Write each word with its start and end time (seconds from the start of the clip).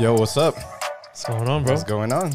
Yo, 0.00 0.14
what's 0.14 0.36
up? 0.36 0.56
What's 0.56 1.24
going 1.24 1.46
on, 1.48 1.62
bro? 1.62 1.72
What's 1.74 1.84
going 1.84 2.12
on? 2.12 2.32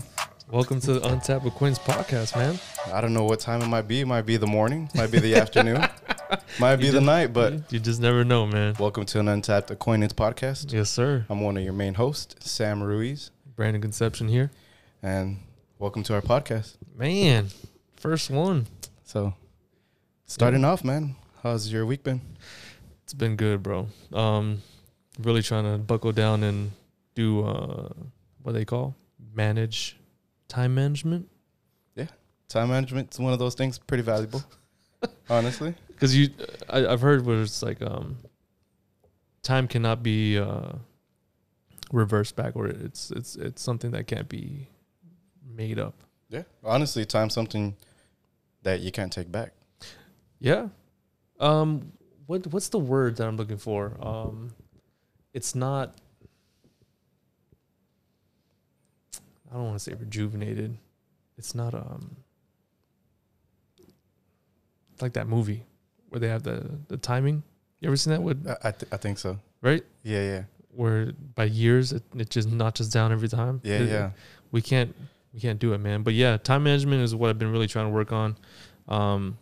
Welcome 0.52 0.79
to 0.82 0.93
the 1.00 1.07
Untapped 1.11 1.45
Acquaintance 1.45 1.79
podcast, 1.79 2.36
man. 2.36 2.59
I 2.93 3.02
don't 3.02 3.14
know 3.14 3.23
what 3.23 3.39
time 3.39 3.61
it 3.61 3.68
might 3.68 3.88
be. 3.88 4.02
It 4.02 4.05
might 4.05 4.21
be 4.27 4.38
the 4.38 4.45
morning, 4.47 4.89
might 4.93 5.11
be 5.11 5.18
the 5.20 5.36
afternoon, 5.36 5.83
might 6.59 6.75
be 6.75 6.91
the 6.91 7.01
night, 7.01 7.33
but 7.33 7.71
You 7.73 7.79
just 7.79 8.00
never 8.00 8.23
know, 8.23 8.46
man. 8.46 8.75
welcome 8.79 9.05
to 9.07 9.20
an 9.20 9.28
Untapped 9.28 9.71
Acquaintance 9.71 10.14
podcast. 10.14 10.71
Yes, 10.71 10.89
sir. 10.92 11.25
I'm 11.29 11.42
one 11.42 11.57
of 11.57 11.64
your 11.64 11.73
main 11.73 11.96
hosts, 11.96 12.50
Sam 12.50 12.83
Ruiz, 12.83 13.32
Brandon 13.56 13.82
Concepcion 13.82 14.28
here. 14.29 14.51
and 15.01 15.39
welcome 15.79 16.04
to 16.04 16.14
our 16.14 16.21
podcast. 16.21 16.75
Man, 16.95 17.47
first 17.95 18.29
one. 18.29 18.68
So, 19.04 19.34
starting 20.28 20.64
off, 20.64 20.84
man, 20.84 21.15
how's 21.42 21.71
your 21.71 21.86
week 21.86 22.04
been? 22.04 22.21
It's 23.04 23.14
been 23.14 23.36
good, 23.36 23.64
bro. 23.64 23.87
Um, 24.14 24.61
really 25.20 25.42
trying 25.42 25.64
to 25.64 25.78
buckle 25.79 26.11
down 26.11 26.43
and 26.43 26.71
do 27.15 27.46
uh, 27.46 27.89
what 28.43 28.54
they 28.54 28.65
call 28.65 28.96
manage 29.33 29.97
time 30.47 30.75
management. 30.75 31.28
Yeah, 31.96 32.08
time 32.47 32.69
management's 32.69 33.19
one 33.19 33.33
of 33.33 33.39
those 33.39 33.56
things 33.56 33.78
pretty 33.80 34.03
valuable, 34.03 34.44
honestly. 35.30 35.73
Because 35.88 36.16
you, 36.16 36.30
I, 36.70 36.86
I've 36.86 37.02
heard 37.02 37.25
where 37.25 37.42
it's 37.42 37.64
like 37.64 37.81
um, 37.81 38.17
time 39.42 39.67
cannot 39.67 40.03
be 40.03 40.38
uh, 40.38 40.73
reversed 41.92 42.36
back, 42.36 42.56
or 42.56 42.67
it's 42.67 43.12
it's 43.12 43.36
it's 43.36 43.62
something 43.62 43.92
that 43.92 44.08
can't 44.08 44.30
be 44.30 44.68
made 45.45 45.80
up. 45.80 45.95
Yeah, 46.30 46.44
honestly, 46.64 47.06
time's 47.06 47.34
something 47.34 47.75
that 48.64 48.81
you 48.81 48.92
can't 48.92 49.12
take 49.12 49.31
back. 49.31 49.53
Yeah. 50.40 50.68
Um 51.40 51.92
what 52.25 52.47
what's 52.47 52.70
the 52.70 52.80
word 52.80 53.18
that 53.18 53.28
I'm 53.28 53.38
looking 53.38 53.58
for? 53.58 53.97
Um 54.02 54.53
it's 55.34 55.56
not 55.56 55.97
I 59.52 59.56
don't 59.56 59.66
want 59.66 59.76
to 59.76 59.80
say 59.84 59.94
rejuvenated. 59.94 60.78
It's 61.38 61.54
not 61.56 61.74
um 61.74 62.16
like 65.02 65.14
that 65.14 65.28
movie 65.28 65.64
where 66.10 66.20
they 66.20 66.28
have 66.30 66.44
the 66.44 66.80
the 66.88 66.98
timing. 66.98 67.44
You 67.80 67.88
ever 67.90 67.98
seen 67.98 68.12
that 68.14 68.24
with 68.24 68.48
I 68.48 68.70
I, 68.70 68.72
th- 68.72 68.92
I 68.92 68.98
think 68.98 69.18
so. 69.20 69.40
right? 69.62 69.84
Yeah, 70.04 70.22
yeah, 70.22 70.44
Where 70.74 71.12
by 71.36 71.46
years 71.46 71.92
it, 71.92 72.04
it 72.16 72.30
just 72.30 72.50
notches 72.50 72.90
down 72.90 73.12
every 73.12 73.28
time. 73.28 73.62
yeah, 73.64 73.80
It- 73.80 73.90
yeah. 73.90 74.10
we 74.52 74.62
can't 74.62 74.96
we 75.34 75.40
can't 75.40 75.59
do 75.59 75.74
it, 75.74 75.80
man. 75.80 76.04
But 76.04 76.14
yeah, 76.14 76.38
time 76.38 76.64
management 76.64 77.02
is 77.02 77.14
what 77.14 77.30
I've 77.30 77.40
been 77.40 77.52
really 77.52 77.68
trying 77.68 77.88
to 77.88 77.92
work 77.94 78.12
on. 78.14 78.38
Um, 78.88 79.38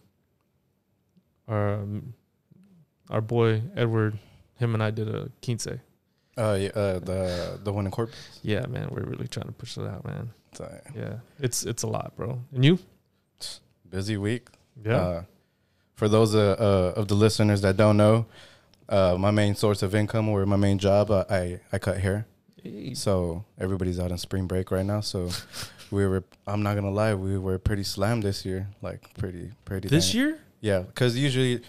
our 1.48 1.76
um, 1.76 2.14
our 3.10 3.22
boy 3.22 3.62
Edward, 3.76 4.18
him 4.56 4.74
and 4.74 4.82
I 4.82 4.90
did 4.92 5.08
a 5.14 5.30
quince. 5.44 5.68
Uh, 6.38 6.58
yeah, 6.60 6.70
uh, 6.70 7.00
the 7.00 7.60
the 7.64 7.72
one 7.72 7.86
in 7.86 7.92
corporate. 7.92 8.18
Yeah, 8.42 8.66
man, 8.68 8.90
we're 8.92 9.04
really 9.06 9.28
trying 9.28 9.46
to 9.48 9.52
push 9.54 9.78
it 9.78 9.86
out, 9.88 10.04
man. 10.06 10.32
So, 10.54 10.66
Yeah, 10.96 11.16
it's 11.40 11.64
it's 11.66 11.84
a 11.84 11.88
lot, 11.88 12.14
bro. 12.16 12.40
And 12.54 12.64
you? 12.66 12.80
busy 13.90 14.18
week. 14.18 14.48
Yeah, 14.84 14.96
Uh, 14.98 15.24
for 15.96 16.08
those 16.10 16.34
uh, 16.36 16.56
uh, 16.60 17.00
of 17.00 17.08
the 17.08 17.16
listeners 17.16 17.62
that 17.62 17.78
don't 17.78 17.98
know, 17.98 18.26
uh, 18.90 19.16
my 19.20 19.32
main 19.32 19.56
source 19.56 19.84
of 19.84 19.94
income 19.96 20.28
or 20.30 20.46
my 20.46 20.56
main 20.58 20.78
job, 20.80 21.12
uh, 21.12 21.26
I 21.30 21.60
I 21.72 21.78
cut 21.80 21.98
hair. 22.00 22.26
Hey, 22.62 22.94
So 22.96 23.44
everybody's 23.60 24.00
out 24.00 24.12
on 24.12 24.18
spring 24.18 24.48
break 24.48 24.72
right 24.72 24.86
now. 24.86 25.02
So 25.02 25.30
we 25.92 26.08
were. 26.08 26.24
I'm 26.48 26.64
not 26.64 26.76
gonna 26.76 26.92
lie, 26.92 27.14
we 27.14 27.38
were 27.38 27.60
pretty 27.60 27.84
slammed 27.84 28.24
this 28.24 28.44
year. 28.46 28.68
Like 28.82 29.14
pretty 29.18 29.52
pretty. 29.66 29.88
this 29.88 30.12
dang- 30.12 30.18
year? 30.22 30.40
Yeah, 30.62 30.80
because 30.82 31.16
usually 31.18 31.62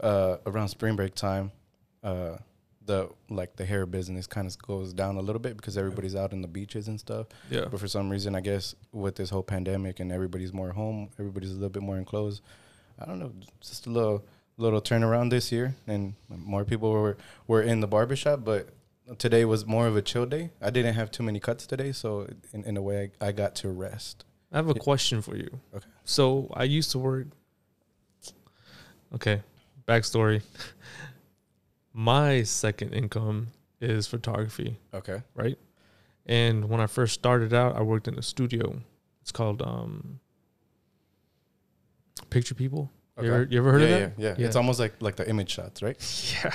uh, 0.00 0.36
around 0.46 0.68
spring 0.68 0.96
break 0.96 1.14
time, 1.14 1.52
uh, 2.02 2.36
the 2.86 3.08
like 3.30 3.56
the 3.56 3.64
hair 3.64 3.86
business 3.86 4.26
kind 4.26 4.46
of 4.46 4.58
goes 4.58 4.92
down 4.92 5.16
a 5.16 5.20
little 5.20 5.40
bit 5.40 5.56
because 5.56 5.76
everybody's 5.78 6.14
out 6.14 6.32
in 6.32 6.42
the 6.42 6.48
beaches 6.48 6.88
and 6.88 6.98
stuff. 6.98 7.26
Yeah, 7.50 7.66
But 7.70 7.80
for 7.80 7.88
some 7.88 8.10
reason, 8.10 8.34
I 8.34 8.40
guess 8.40 8.74
with 8.92 9.16
this 9.16 9.30
whole 9.30 9.42
pandemic 9.42 10.00
and 10.00 10.12
everybody's 10.12 10.52
more 10.52 10.72
home, 10.72 11.08
everybody's 11.18 11.50
a 11.50 11.54
little 11.54 11.70
bit 11.70 11.82
more 11.82 11.96
enclosed. 11.96 12.42
I 13.00 13.06
don't 13.06 13.18
know, 13.18 13.32
just 13.60 13.86
a 13.86 13.90
little 13.90 14.24
little 14.56 14.80
turnaround 14.80 15.30
this 15.30 15.50
year, 15.50 15.74
and 15.86 16.14
more 16.28 16.64
people 16.64 16.92
were 16.92 17.16
were 17.46 17.62
in 17.62 17.80
the 17.80 17.88
barbershop. 17.88 18.44
But 18.44 18.68
today 19.18 19.44
was 19.44 19.66
more 19.66 19.86
of 19.86 19.96
a 19.96 20.02
chill 20.02 20.26
day. 20.26 20.50
I 20.60 20.70
didn't 20.70 20.94
have 20.94 21.10
too 21.10 21.22
many 21.22 21.40
cuts 21.40 21.66
today, 21.66 21.92
so 21.92 22.28
in, 22.52 22.64
in 22.64 22.76
a 22.76 22.82
way, 22.82 23.10
I, 23.20 23.28
I 23.28 23.32
got 23.32 23.54
to 23.56 23.68
rest. 23.70 24.24
I 24.52 24.56
have 24.58 24.68
a 24.68 24.74
question 24.74 25.20
for 25.22 25.36
you. 25.36 25.58
Okay. 25.74 25.86
So 26.04 26.48
I 26.54 26.64
used 26.64 26.92
to 26.92 26.98
work. 26.98 27.26
Okay, 29.14 29.42
backstory. 29.86 30.42
My 31.94 32.42
second 32.42 32.92
income 32.92 33.48
is 33.80 34.06
photography. 34.08 34.78
Okay. 34.92 35.22
right? 35.34 35.56
And 36.26 36.68
when 36.68 36.80
I 36.80 36.86
first 36.86 37.14
started 37.14 37.54
out, 37.54 37.76
I 37.76 37.82
worked 37.82 38.08
in 38.08 38.18
a 38.18 38.22
studio. 38.22 38.80
It's 39.22 39.30
called 39.30 39.62
um, 39.62 40.18
Picture 42.30 42.54
People. 42.54 42.90
You, 43.22 43.32
ever, 43.32 43.46
you 43.48 43.58
ever 43.58 43.70
heard 43.70 43.82
yeah, 43.82 43.88
of 43.88 44.16
that? 44.16 44.22
yeah, 44.22 44.34
Yeah. 44.36 44.46
It's 44.46 44.56
almost 44.56 44.80
like 44.80 44.94
like 45.00 45.14
the 45.14 45.28
image 45.28 45.50
shots, 45.50 45.82
right? 45.82 45.96
Yeah. 46.32 46.54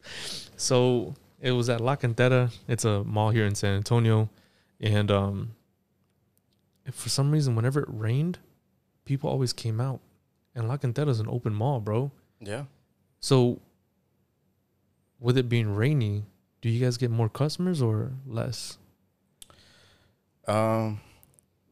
so 0.56 1.14
it 1.40 1.52
was 1.52 1.68
at 1.68 1.80
La 1.80 1.94
Cantera. 1.94 2.52
It's 2.66 2.84
a 2.84 3.04
mall 3.04 3.30
here 3.30 3.46
in 3.46 3.54
San 3.54 3.76
Antonio, 3.76 4.28
and 4.80 5.12
um, 5.12 5.54
for 6.90 7.08
some 7.08 7.30
reason, 7.30 7.54
whenever 7.54 7.80
it 7.80 7.88
rained, 7.88 8.40
people 9.04 9.30
always 9.30 9.52
came 9.52 9.80
out. 9.80 10.00
And 10.56 10.66
La 10.66 10.76
Cantera 10.76 11.08
is 11.08 11.20
an 11.20 11.28
open 11.28 11.54
mall, 11.54 11.78
bro. 11.78 12.10
Yeah. 12.40 12.64
So 13.20 13.60
with 15.22 15.38
it 15.38 15.48
being 15.48 15.74
rainy, 15.74 16.24
do 16.60 16.68
you 16.68 16.84
guys 16.84 16.96
get 16.96 17.10
more 17.10 17.28
customers 17.28 17.80
or 17.80 18.12
less? 18.26 18.76
Um, 20.46 21.00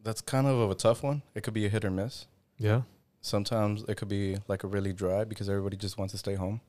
that's 0.03 0.21
kind 0.21 0.47
of 0.47 0.71
a 0.71 0.75
tough 0.75 1.03
one. 1.03 1.23
It 1.35 1.43
could 1.43 1.55
be 1.55 1.67
a 1.67 1.69
hit 1.69 1.85
or 1.85 1.91
miss. 1.91 2.27
Yeah. 2.59 2.83
Sometimes 3.21 3.85
it 3.89 3.97
could 3.97 4.09
be 4.09 4.39
like 4.49 4.65
a 4.65 4.69
really 4.69 4.93
dry 4.93 5.25
because 5.25 5.49
everybody 5.49 5.77
just 5.77 5.99
wants 5.99 6.13
to 6.13 6.19
stay 6.19 6.35
home. 6.35 6.61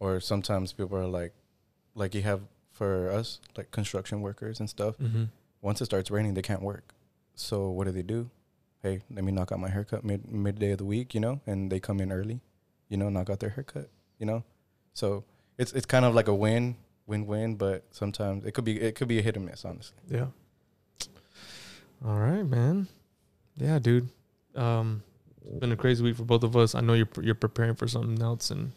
Or 0.00 0.20
sometimes 0.20 0.72
people 0.72 0.98
are 0.98 1.06
like, 1.06 1.32
like 1.94 2.14
you 2.14 2.22
have 2.22 2.40
for 2.72 3.08
us, 3.10 3.38
like 3.56 3.70
construction 3.70 4.20
workers 4.20 4.58
and 4.58 4.68
stuff. 4.68 4.98
Mm-hmm. 4.98 5.24
Once 5.62 5.80
it 5.80 5.86
starts 5.86 6.10
raining, 6.10 6.34
they 6.34 6.42
can't 6.42 6.60
work. 6.60 6.92
So 7.34 7.70
what 7.70 7.84
do 7.84 7.92
they 7.92 8.02
do? 8.02 8.30
Hey, 8.82 9.00
let 9.10 9.24
me 9.24 9.32
knock 9.32 9.52
out 9.52 9.60
my 9.60 9.70
haircut 9.70 10.04
mid 10.04 10.30
midday 10.30 10.72
of 10.72 10.78
the 10.78 10.84
week, 10.84 11.14
you 11.14 11.20
know, 11.20 11.40
and 11.46 11.70
they 11.70 11.80
come 11.80 12.00
in 12.00 12.12
early, 12.12 12.40
you 12.88 12.96
know, 12.96 13.08
knock 13.08 13.30
out 13.30 13.40
their 13.40 13.50
haircut, 13.50 13.88
you 14.18 14.26
know. 14.26 14.44
So 14.92 15.24
it's 15.58 15.72
it's 15.72 15.86
kind 15.86 16.04
of 16.04 16.14
like 16.14 16.28
a 16.28 16.34
win, 16.34 16.76
win 17.06 17.26
win, 17.26 17.56
but 17.56 17.84
sometimes 17.90 18.44
it 18.44 18.52
could 18.52 18.64
be 18.64 18.80
it 18.80 18.94
could 18.94 19.08
be 19.08 19.18
a 19.18 19.22
hit 19.22 19.36
or 19.36 19.40
miss, 19.40 19.64
honestly. 19.64 19.96
Yeah. 20.10 20.26
All 22.04 22.18
right, 22.18 22.42
man. 22.42 22.88
Yeah, 23.56 23.78
dude. 23.78 24.08
Um, 24.54 25.02
it's 25.46 25.58
been 25.58 25.72
a 25.72 25.76
crazy 25.76 26.02
week 26.02 26.16
for 26.16 26.24
both 26.24 26.42
of 26.42 26.56
us. 26.56 26.74
I 26.74 26.80
know 26.80 26.94
you're 26.94 27.08
you're 27.22 27.34
preparing 27.34 27.74
for 27.74 27.88
something 27.88 28.20
else, 28.22 28.50
and 28.50 28.72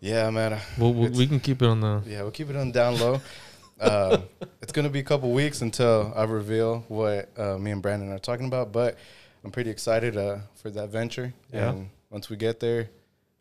Yeah, 0.00 0.30
man. 0.30 0.60
we'll, 0.78 0.92
we'll, 0.92 1.10
we 1.10 1.26
can 1.26 1.40
keep 1.40 1.62
it 1.62 1.66
on 1.66 1.80
the. 1.80 2.02
Yeah, 2.06 2.22
we'll 2.22 2.30
keep 2.30 2.50
it 2.50 2.56
on 2.56 2.70
down 2.72 2.98
low. 2.98 3.20
um, 3.80 4.24
it's 4.62 4.72
gonna 4.72 4.88
be 4.90 5.00
a 5.00 5.04
couple 5.04 5.32
weeks 5.32 5.62
until 5.62 6.12
I 6.14 6.24
reveal 6.24 6.84
what 6.88 7.28
uh, 7.38 7.58
me 7.58 7.70
and 7.70 7.82
Brandon 7.82 8.12
are 8.12 8.18
talking 8.18 8.46
about, 8.46 8.72
but 8.72 8.96
I'm 9.44 9.50
pretty 9.50 9.70
excited 9.70 10.16
uh, 10.16 10.38
for 10.54 10.70
that 10.70 10.90
venture. 10.90 11.32
Yeah. 11.52 11.70
And 11.70 11.90
once 12.10 12.28
we 12.30 12.36
get 12.36 12.60
there, 12.60 12.88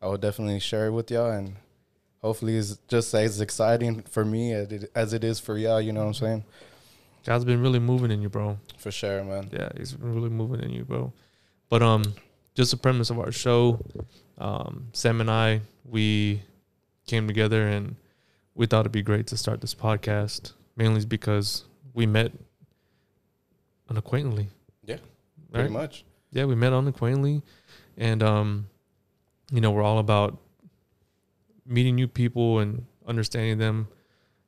I 0.02 0.08
will 0.08 0.18
definitely 0.18 0.60
share 0.60 0.88
it 0.88 0.92
with 0.92 1.12
y'all, 1.12 1.32
and 1.32 1.56
hopefully 2.24 2.58
it's 2.58 2.78
just 2.88 3.14
as 3.14 3.40
exciting 3.42 4.02
for 4.04 4.26
me 4.26 4.54
as 4.54 4.72
it, 4.72 4.92
as 4.96 5.14
it 5.14 5.24
is 5.24 5.40
for 5.40 5.58
y'all. 5.58 5.80
You 5.80 5.92
know 5.94 6.02
what 6.02 6.08
I'm 6.08 6.14
saying? 6.16 6.44
God's 7.26 7.46
been 7.46 7.62
really 7.62 7.80
moving 7.80 8.10
in 8.12 8.22
you, 8.22 8.30
bro. 8.30 8.58
For 8.80 8.90
sure, 8.92 9.24
man. 9.24 9.50
Yeah, 9.54 9.70
he's 9.78 9.94
been 9.94 10.14
really 10.16 10.30
moving 10.30 10.62
in 10.62 10.72
you, 10.72 10.84
bro. 10.84 11.14
But 11.70 11.84
um, 11.84 12.04
just 12.56 12.72
the 12.72 12.78
premise 12.78 13.10
of 13.10 13.20
our 13.20 13.32
show, 13.32 13.80
um, 14.38 14.88
Sam 14.94 15.22
and 15.22 15.30
I, 15.30 15.62
we 15.86 16.42
came 17.08 17.28
together 17.28 17.68
and 17.68 17.96
we 18.56 18.66
thought 18.66 18.82
it'd 18.82 18.92
be 18.92 19.02
great 19.04 19.28
to 19.28 19.38
start 19.38 19.62
this 19.62 19.76
podcast. 19.76 20.54
Mainly 20.76 21.06
because 21.06 21.66
we 21.94 22.06
met 22.08 22.32
unacquaintedly. 23.90 24.48
Yeah, 24.86 24.98
Pretty 25.52 25.70
right? 25.70 25.72
much. 25.72 26.04
yeah, 26.32 26.46
we 26.46 26.56
met 26.56 26.74
unacquaintedly, 26.74 27.42
and 27.98 28.24
um, 28.24 28.68
you 29.52 29.62
know, 29.62 29.72
we're 29.72 29.84
all 29.84 30.00
about 30.00 30.38
meeting 31.66 31.96
new 31.96 32.08
people 32.08 32.60
and 32.60 32.86
understanding 33.08 33.58
them, 33.58 33.88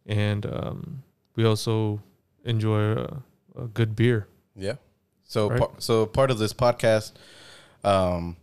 and 0.05 0.45
um, 0.45 1.03
we 1.35 1.45
also 1.45 2.01
enjoy 2.43 2.93
a, 2.93 3.23
a 3.57 3.67
good 3.67 3.95
beer. 3.95 4.27
Yeah. 4.55 4.75
So 5.23 5.49
Right. 5.49 5.59
par- 5.59 5.71
so 5.79 6.05
part 6.05 6.31
of 6.31 6.37
this 6.39 6.53
podcast, 6.53 7.13
um, 7.83 8.37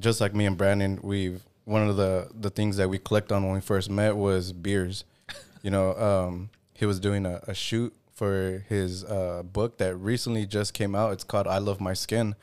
just 0.00 0.20
like 0.20 0.34
me 0.34 0.46
and 0.46 0.56
Brandon, 0.56 0.98
we've 1.02 1.42
one 1.64 1.88
of 1.88 1.96
the 1.96 2.28
the 2.38 2.50
things 2.50 2.76
that 2.76 2.88
we 2.88 2.98
clicked 2.98 3.32
on 3.32 3.44
when 3.44 3.54
we 3.54 3.60
first 3.60 3.90
met 3.90 4.16
was 4.16 4.52
beers. 4.52 5.04
You 5.62 5.70
know, 5.70 5.94
um, 5.96 6.50
he 6.74 6.84
was 6.84 7.00
doing 7.00 7.24
a, 7.24 7.40
a 7.48 7.54
shoot 7.54 7.94
for 8.12 8.62
his 8.68 9.02
uh, 9.02 9.42
book 9.50 9.78
that 9.78 9.96
recently 9.96 10.44
just 10.44 10.74
came 10.74 10.94
out. 10.94 11.14
It's 11.14 11.24
called 11.24 11.46
"I 11.46 11.56
Love 11.56 11.80
My 11.80 11.94
Skin." 11.94 12.34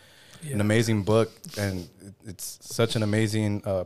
An 0.51 0.59
amazing 0.59 1.03
book, 1.03 1.31
and 1.55 1.87
it's 2.25 2.57
such 2.63 2.95
an 2.95 3.03
amazing, 3.03 3.61
uh, 3.63 3.83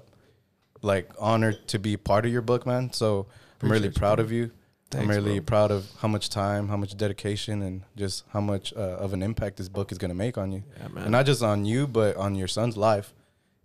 like, 0.81 1.09
honored 1.19 1.67
to 1.69 1.79
be 1.79 1.97
part 1.97 2.25
of 2.25 2.31
your 2.31 2.41
book, 2.41 2.65
man. 2.65 2.91
So 2.93 3.27
I'm 3.61 3.71
really 3.71 3.89
proud 3.89 4.19
of 4.19 4.31
you. 4.31 4.51
I'm 4.93 5.09
really 5.09 5.39
bro. 5.39 5.45
proud 5.45 5.71
of 5.71 5.89
how 5.99 6.07
much 6.07 6.29
time, 6.29 6.67
how 6.67 6.77
much 6.77 6.95
dedication, 6.95 7.61
and 7.61 7.83
just 7.95 8.23
how 8.29 8.41
much 8.41 8.73
uh, 8.73 8.79
of 8.79 9.13
an 9.13 9.23
impact 9.23 9.57
this 9.57 9.67
book 9.67 9.91
is 9.91 9.97
gonna 9.97 10.13
make 10.13 10.37
on 10.37 10.51
you. 10.51 10.63
Yeah, 10.77 11.03
and 11.03 11.11
not 11.11 11.25
just 11.25 11.41
on 11.43 11.65
you, 11.65 11.87
but 11.87 12.15
on 12.15 12.35
your 12.35 12.47
son's 12.47 12.77
life. 12.77 13.13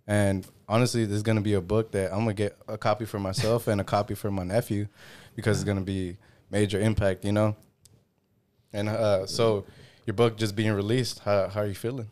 And 0.07 0.45
honestly, 0.67 1.05
this 1.05 1.15
is 1.15 1.23
gonna 1.23 1.41
be 1.41 1.53
a 1.53 1.61
book 1.61 1.91
that 1.91 2.11
I'm 2.11 2.19
gonna 2.19 2.33
get 2.33 2.57
a 2.67 2.77
copy 2.77 3.05
for 3.05 3.19
myself 3.19 3.67
and 3.67 3.79
a 3.79 3.83
copy 3.83 4.15
for 4.15 4.31
my 4.31 4.43
nephew 4.43 4.87
because 5.35 5.57
it's 5.57 5.63
gonna 5.63 5.81
be 5.81 6.17
major 6.49 6.79
impact, 6.79 7.23
you 7.23 7.31
know. 7.31 7.55
And 8.73 8.89
uh, 8.89 9.25
so, 9.25 9.65
your 10.05 10.15
book 10.15 10.37
just 10.37 10.55
being 10.55 10.71
released, 10.73 11.19
how 11.19 11.47
how 11.47 11.61
are 11.61 11.67
you 11.67 11.75
feeling? 11.75 12.09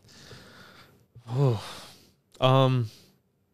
oh, 1.31 1.63
um, 2.40 2.90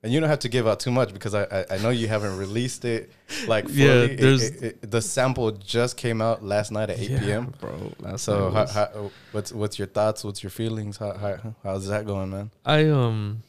And 0.06 0.14
you 0.14 0.20
don't 0.20 0.30
have 0.30 0.40
to 0.40 0.50
give 0.50 0.68
out 0.68 0.80
too 0.80 0.92
much 0.92 1.14
because 1.14 1.34
I 1.34 1.44
I, 1.46 1.66
I 1.72 1.78
know 1.80 1.90
you 1.90 2.08
haven't 2.08 2.38
released 2.38 2.86
it 2.86 3.12
like 3.48 3.66
fully. 3.66 3.82
Yeah, 3.82 4.16
there's- 4.16 4.44
it- 4.44 4.64
it- 4.84 4.92
the 4.92 5.02
sample 5.02 5.52
just 5.52 5.98
came 5.98 6.22
out 6.22 6.44
last 6.44 6.72
night 6.72 6.92
at 6.92 7.00
8 7.00 7.10
yeah, 7.10 7.20
p.m. 7.22 7.54
bro. 7.60 7.92
Last 8.00 8.22
So 8.24 8.50
night 8.52 8.70
how, 8.70 8.86
how, 8.94 9.12
what's 9.32 9.52
what's 9.52 9.80
your 9.80 9.88
thoughts? 9.88 10.24
What's 10.24 10.44
your 10.44 10.52
feelings? 10.52 10.98
How, 10.98 11.14
how 11.18 11.56
how's 11.64 11.88
that 11.88 12.06
going, 12.06 12.30
man? 12.30 12.52
I 12.64 12.86
um 12.90 13.42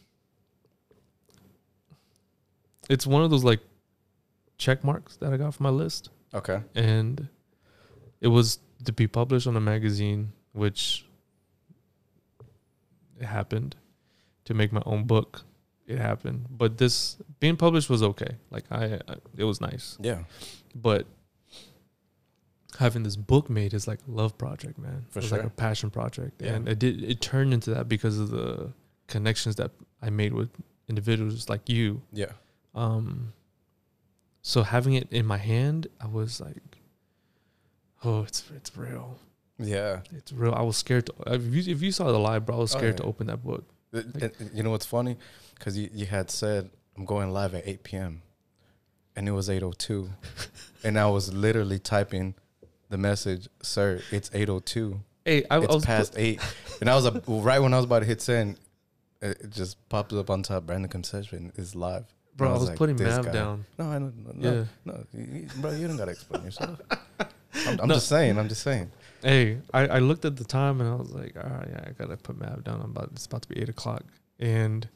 it's 2.89 3.07
one 3.07 3.23
of 3.23 3.31
those 3.31 3.45
like 3.45 3.61
check 4.59 4.83
marks 4.85 5.17
that 5.17 5.33
I 5.33 5.37
got 5.37 5.55
for 5.55 5.63
my 5.63 5.69
list 5.71 6.09
Okay. 6.33 6.63
and 6.75 7.29
it 8.23 8.29
was 8.29 8.59
to 8.85 8.93
be 8.93 9.07
published 9.07 9.47
on 9.47 9.57
a 9.57 9.61
magazine 9.61 10.33
which 10.53 11.05
it 13.21 13.27
happened 13.27 13.77
to 14.47 14.55
make 14.55 14.73
my 14.73 14.83
own 14.87 15.05
book 15.05 15.43
it 15.87 15.99
happened 15.99 16.47
but 16.51 16.79
this 16.79 17.17
being 17.41 17.57
published 17.57 17.89
was 17.89 18.03
okay 18.03 18.37
like 18.51 18.65
I, 18.71 19.01
I 19.09 19.15
it 19.37 19.45
was 19.45 19.61
nice 19.61 19.97
Yeah. 20.01 20.25
but 20.75 21.07
having 22.79 23.03
this 23.05 23.17
book 23.17 23.49
made 23.49 23.73
is 23.73 23.87
like 23.89 24.01
a 24.07 24.11
love 24.11 24.37
project 24.37 24.79
man 24.79 25.07
For 25.11 25.21
it 25.21 25.23
was 25.23 25.29
sure. 25.29 25.39
like 25.39 25.47
a 25.47 25.51
passion 25.51 25.91
project 25.91 26.43
Yeah. 26.43 26.55
and 26.55 26.69
it 26.69 26.79
did 26.79 27.03
it 27.03 27.21
turned 27.21 27.55
into 27.55 27.73
that 27.75 27.89
because 27.89 28.19
of 28.19 28.31
the 28.31 28.73
connections 29.07 29.57
that 29.57 29.71
i 30.03 30.11
made 30.11 30.33
with 30.35 30.51
individuals 30.89 31.49
like 31.49 31.69
you 31.69 32.03
Yeah. 32.13 32.33
um 32.75 33.33
so 34.43 34.63
having 34.63 34.95
it 34.95 35.09
in 35.13 35.25
my 35.25 35.39
hand 35.39 35.87
i 36.01 36.07
was 36.07 36.41
like 36.41 36.79
oh 38.05 38.23
it's 38.23 38.43
it's 38.55 38.77
real 38.77 39.19
Yeah. 39.59 40.01
it's 40.15 40.33
real 40.33 40.53
i 40.55 40.63
was 40.63 40.77
scared 40.77 41.07
to 41.07 41.13
if 41.29 41.43
you, 41.55 41.73
if 41.73 41.81
you 41.83 41.93
saw 41.93 42.11
the 42.13 42.19
live 42.19 42.45
bro 42.45 42.57
i 42.57 42.59
was 42.59 42.75
Oh, 42.75 42.79
scared 42.79 42.97
to 42.99 43.05
open 43.05 43.29
that 43.29 43.43
book 43.45 43.65
You 43.93 44.63
know 44.63 44.71
what's 44.71 44.87
funny? 44.87 45.17
Because 45.59 45.79
you, 45.79 45.89
you 45.93 46.07
had 46.07 46.31
said 46.31 46.71
I'm 46.97 47.05
going 47.05 47.31
live 47.33 47.55
at 47.55 47.67
8 47.67 47.83
p.m. 47.83 48.23
and 49.15 49.29
it 49.29 49.33
was 49.33 49.49
8:02, 49.49 50.09
and 50.85 50.99
I 50.99 51.07
was 51.09 51.33
literally 51.33 51.79
typing 51.79 52.35
the 52.91 52.99
message, 52.99 53.49
"Sir, 53.63 54.01
it's 54.11 54.29
8:02. 54.31 54.99
hey 55.25 55.45
i, 55.51 55.57
I 55.57 55.59
was 55.59 55.85
past 55.85 56.15
eight, 56.17 56.41
and 56.81 56.89
I 56.91 56.95
was 56.95 57.07
uh, 57.07 57.21
right 57.27 57.59
when 57.59 57.73
I 57.73 57.77
was 57.77 57.85
about 57.87 58.01
to 58.01 58.05
hit 58.07 58.21
send, 58.21 58.59
it, 59.23 59.51
just 59.51 59.77
popped 59.89 60.13
up 60.13 60.31
on 60.31 60.43
top. 60.43 60.65
Brandon 60.67 60.91
Concepcion 60.91 61.53
is 61.57 61.75
live. 61.75 62.05
bro 62.37 62.49
i 62.49 62.51
I 62.51 62.53
was, 62.55 62.61
was 62.61 62.69
like, 62.71 62.79
putting 62.79 62.97
mav 63.03 63.25
guy. 63.27 63.33
down 63.33 63.65
No, 63.79 63.91
I 63.91 63.99
don't. 63.99 64.37
No, 64.37 64.51
yeah 64.53 64.65
no, 64.85 65.05
you- 65.15 65.41
you- 65.43 65.49
bro, 65.61 65.71
you 65.73 65.89
don't 65.89 65.97
gotta 65.97 66.13
explain 66.13 66.45
yourself. 66.45 66.81
I'm, 67.21 67.81
I'm 67.81 67.89
No. 67.89 67.95
just 67.95 68.09
saying. 68.09 68.39
I'm 68.39 68.49
just 68.49 68.63
saying. 68.63 68.91
Hey, 69.23 69.59
I, 69.75 69.87
I 69.87 69.99
looked 69.99 70.25
at 70.25 70.37
the 70.37 70.45
time 70.45 70.81
and 70.81 70.89
I 70.91 70.95
was 70.95 71.11
like, 71.13 71.37
all 71.37 71.43
right, 71.51 71.69
yeah, 71.71 71.85
I 71.89 71.91
gotta 71.93 72.17
put 72.17 72.39
Mav 72.39 72.63
down. 72.65 72.81
I'm 72.83 72.91
about 72.91 73.11
it's 73.13 73.27
about 73.27 73.43
to 73.43 73.49
be 73.49 73.59
eight 73.61 73.69
o'clock. 73.69 74.03
And 74.39 74.89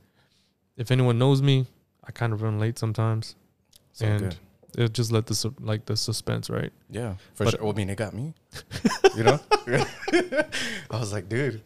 if 0.77 0.91
anyone 0.91 1.19
knows 1.19 1.43
me, 1.43 1.67
I 2.05 2.13
kind 2.13 2.33
of 2.33 2.43
run 2.43 2.59
late 2.59 2.79
sometimes. 2.79 3.35
So 3.93 4.07
and 4.07 4.21
good. 4.77 4.85
it 4.85 4.93
just 4.93 5.11
let 5.13 5.27
the 5.27 5.35
su- 5.35 5.55
like 5.61 5.87
the 5.87 5.97
suspense, 5.97 6.49
right? 6.51 6.73
Yeah, 6.91 7.15
for 7.35 7.45
But- 7.45 7.51
sure. 7.53 7.63
Well, 7.63 7.73
I 7.73 7.77
mean, 7.77 7.91
it 7.91 7.97
got 7.97 8.15
me. 8.15 8.35
you 9.17 9.25
know, 9.25 9.41
I 10.91 10.99
was 10.99 11.13
like, 11.13 11.29
dude, 11.29 11.63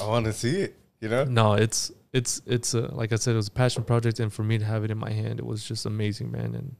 I 0.00 0.06
want 0.06 0.26
to 0.26 0.32
see 0.32 0.60
it. 0.60 0.76
You 1.00 1.08
know, 1.08 1.24
No, 1.24 1.54
it's 1.54 1.92
it's 2.12 2.40
it's 2.46 2.74
uh, 2.74 2.88
like 2.92 3.12
I 3.12 3.16
said, 3.16 3.34
it 3.34 3.36
was 3.36 3.48
a 3.48 3.52
passion 3.52 3.84
project, 3.84 4.18
and 4.18 4.32
for 4.32 4.42
me 4.42 4.58
to 4.58 4.64
have 4.64 4.82
it 4.84 4.90
in 4.90 4.98
my 4.98 5.10
hand, 5.12 5.38
it 5.38 5.46
was 5.46 5.62
just 5.62 5.86
amazing, 5.86 6.32
man. 6.32 6.54
And 6.54 6.76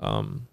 um, 0.00 0.46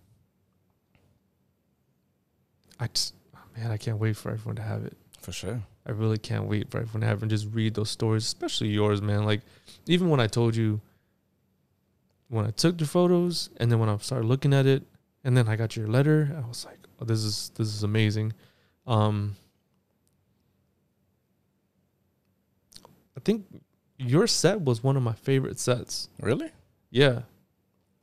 I 2.80 2.88
just 2.88 3.14
man, 3.60 3.72
I 3.72 3.78
can't 3.78 3.98
wait 4.00 4.16
for 4.16 4.32
everyone 4.32 4.56
to 4.56 4.62
have 4.62 4.84
it. 4.86 4.96
for 5.22 5.32
sure. 5.34 5.62
I 5.86 5.92
really 5.92 6.18
can't 6.18 6.46
wait 6.46 6.70
for 6.72 6.78
everyone 6.80 7.02
to 7.02 7.08
have 7.08 7.22
and 7.24 7.30
just 7.30 7.48
read 7.52 7.74
those 7.74 7.90
stories, 7.90 8.24
especially 8.24 8.70
yours, 8.70 9.02
man. 9.02 9.26
Like, 9.26 9.42
even 9.86 10.10
when 10.10 10.20
I 10.20 10.28
told 10.28 10.56
you, 10.56 10.80
when 12.30 12.46
I 12.46 12.52
took 12.52 12.78
the 12.78 12.86
photos, 12.86 13.50
and 13.58 13.72
then 13.72 13.80
when 13.80 13.90
I 13.90 13.98
started 13.98 14.28
looking 14.28 14.54
at 14.54 14.66
it, 14.66 14.84
and 15.24 15.36
then 15.36 15.48
I 15.50 15.56
got 15.56 15.76
your 15.76 15.88
letter, 15.88 16.32
I 16.42 16.48
was 16.48 16.64
like, 16.66 16.78
oh, 17.02 17.06
"This 17.06 17.24
is 17.24 17.52
this 17.56 17.68
is 17.68 17.84
amazing." 17.84 18.34
Um, 18.88 19.36
I 23.18 23.20
think 23.22 23.46
your 23.98 24.28
set 24.28 24.62
was 24.62 24.84
one 24.84 24.96
of 24.96 25.04
my 25.04 25.14
favorite 25.14 25.60
sets. 25.60 26.10
Really? 26.22 26.52
Yeah, 26.92 27.24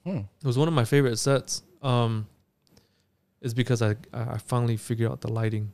Hmm. 0.04 0.18
it 0.40 0.44
was 0.44 0.58
one 0.58 0.68
of 0.68 0.74
my 0.74 0.84
favorite 0.84 1.16
sets. 1.16 1.62
Um, 1.82 2.26
is 3.46 3.54
because 3.54 3.80
I 3.80 3.96
I 4.12 4.38
finally 4.38 4.76
figured 4.76 5.10
out 5.10 5.20
the 5.20 5.32
lighting, 5.32 5.72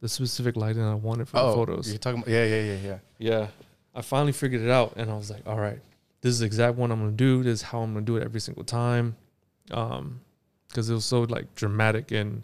the 0.00 0.08
specific 0.08 0.54
lighting 0.56 0.82
I 0.82 0.94
wanted 0.94 1.28
for 1.28 1.38
oh, 1.38 1.48
the 1.48 1.54
photos. 1.56 1.88
You're 1.88 1.98
talking 1.98 2.20
about? 2.20 2.30
Yeah, 2.30 2.44
yeah, 2.44 2.62
yeah, 2.62 2.78
yeah. 2.88 2.98
Yeah, 3.18 3.46
I 3.94 4.02
finally 4.02 4.32
figured 4.32 4.62
it 4.62 4.70
out, 4.70 4.92
and 4.96 5.10
I 5.10 5.16
was 5.16 5.30
like, 5.30 5.42
all 5.46 5.58
right, 5.58 5.80
this 6.20 6.30
is 6.34 6.40
the 6.40 6.46
exact 6.46 6.76
one 6.76 6.92
I'm 6.92 7.00
gonna 7.00 7.12
do. 7.12 7.42
This 7.42 7.54
is 7.60 7.62
how 7.62 7.80
I'm 7.80 7.94
gonna 7.94 8.06
do 8.06 8.16
it 8.16 8.22
every 8.22 8.40
single 8.40 8.64
time, 8.64 9.16
um, 9.70 10.20
because 10.68 10.88
it 10.90 10.94
was 10.94 11.04
so 11.04 11.22
like 11.22 11.54
dramatic 11.54 12.12
and 12.12 12.42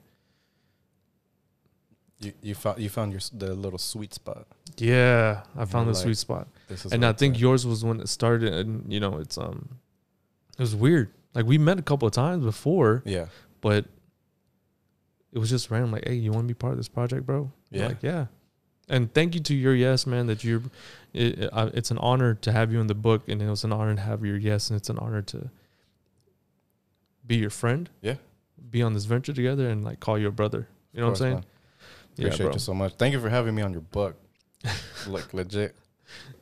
You 2.20 2.32
you 2.42 2.54
found 2.54 2.78
you 2.81 2.88
found 2.88 3.12
your 3.12 3.20
the 3.32 3.54
little 3.54 3.78
sweet 3.78 4.14
spot. 4.14 4.46
yeah, 4.78 5.42
I 5.56 5.64
found 5.66 5.88
the 5.88 5.92
like, 5.92 6.02
sweet 6.02 6.16
spot. 6.16 6.48
This 6.69 6.86
is 6.86 6.92
and 6.92 7.04
I 7.04 7.12
think 7.12 7.38
yours 7.38 7.66
was 7.66 7.84
when 7.84 8.00
it 8.00 8.08
started, 8.08 8.52
and 8.54 8.90
you 8.92 9.00
know, 9.00 9.19
it's 9.19 9.36
um, 9.36 9.76
it 10.58 10.60
was 10.60 10.75
weird. 10.75 11.10
Like 11.34 11.46
we 11.46 11.58
met 11.58 11.78
a 11.78 11.82
couple 11.82 12.06
of 12.06 12.14
times 12.14 12.44
before, 12.44 13.02
Yeah. 13.04 13.26
But 13.64 13.87
it 15.32 15.39
was 15.39 15.48
just 15.48 15.70
random. 15.70 15.91
Like, 15.91 16.06
hey, 16.06 16.15
you 16.15 16.31
want 16.31 16.44
to 16.44 16.48
be 16.48 16.55
part 16.55 16.72
of 16.72 16.77
this 16.77 16.89
project, 16.89 17.24
bro? 17.24 17.50
Yeah. 17.70 17.89
Like, 17.89 18.03
yeah. 18.03 18.27
And 18.91 19.12
thank 19.15 19.34
you 19.34 19.41
to 19.41 19.55
your 19.55 19.74
yes, 19.74 20.06
man. 20.06 20.27
That 20.27 20.44
you're. 20.44 20.62
It, 21.15 21.39
it, 21.39 21.50
uh, 21.50 21.70
it's 21.72 21.91
an 21.91 21.96
honor 21.98 22.34
to 22.34 22.53
have 22.53 22.70
you 22.70 22.81
in 22.81 22.86
the 22.86 22.94
book, 22.94 23.27
and 23.29 23.41
it 23.41 23.48
was 23.48 23.65
an 23.65 23.72
honor 23.72 23.94
to 23.94 24.00
have 24.03 24.22
your 24.22 24.36
yes, 24.36 24.69
and 24.69 24.77
it's 24.77 24.91
an 24.91 24.98
honor 24.98 25.22
to 25.22 25.48
be 27.27 27.36
your 27.36 27.50
friend. 27.50 27.89
Yeah. 28.03 28.17
Be 28.70 28.82
on 28.82 28.93
this 28.93 29.06
venture 29.06 29.32
together, 29.32 29.70
and 29.70 29.82
like 29.82 30.00
call 30.00 30.19
you 30.19 30.29
a 30.29 30.31
brother. 30.32 30.69
You 30.93 31.00
know 31.00 31.06
what 31.06 31.12
I'm 31.12 31.17
saying? 31.17 31.34
man. 31.34 31.44
Appreciate 32.19 32.53
you 32.53 32.60
so 32.60 32.74
much. 32.74 32.94
Thank 32.94 33.15
you 33.15 33.20
for 33.20 33.31
having 33.31 33.55
me 33.55 33.62
on 33.62 33.72
your 33.72 33.81
book. 33.81 34.17
like 35.06 35.32
legit. 35.32 35.74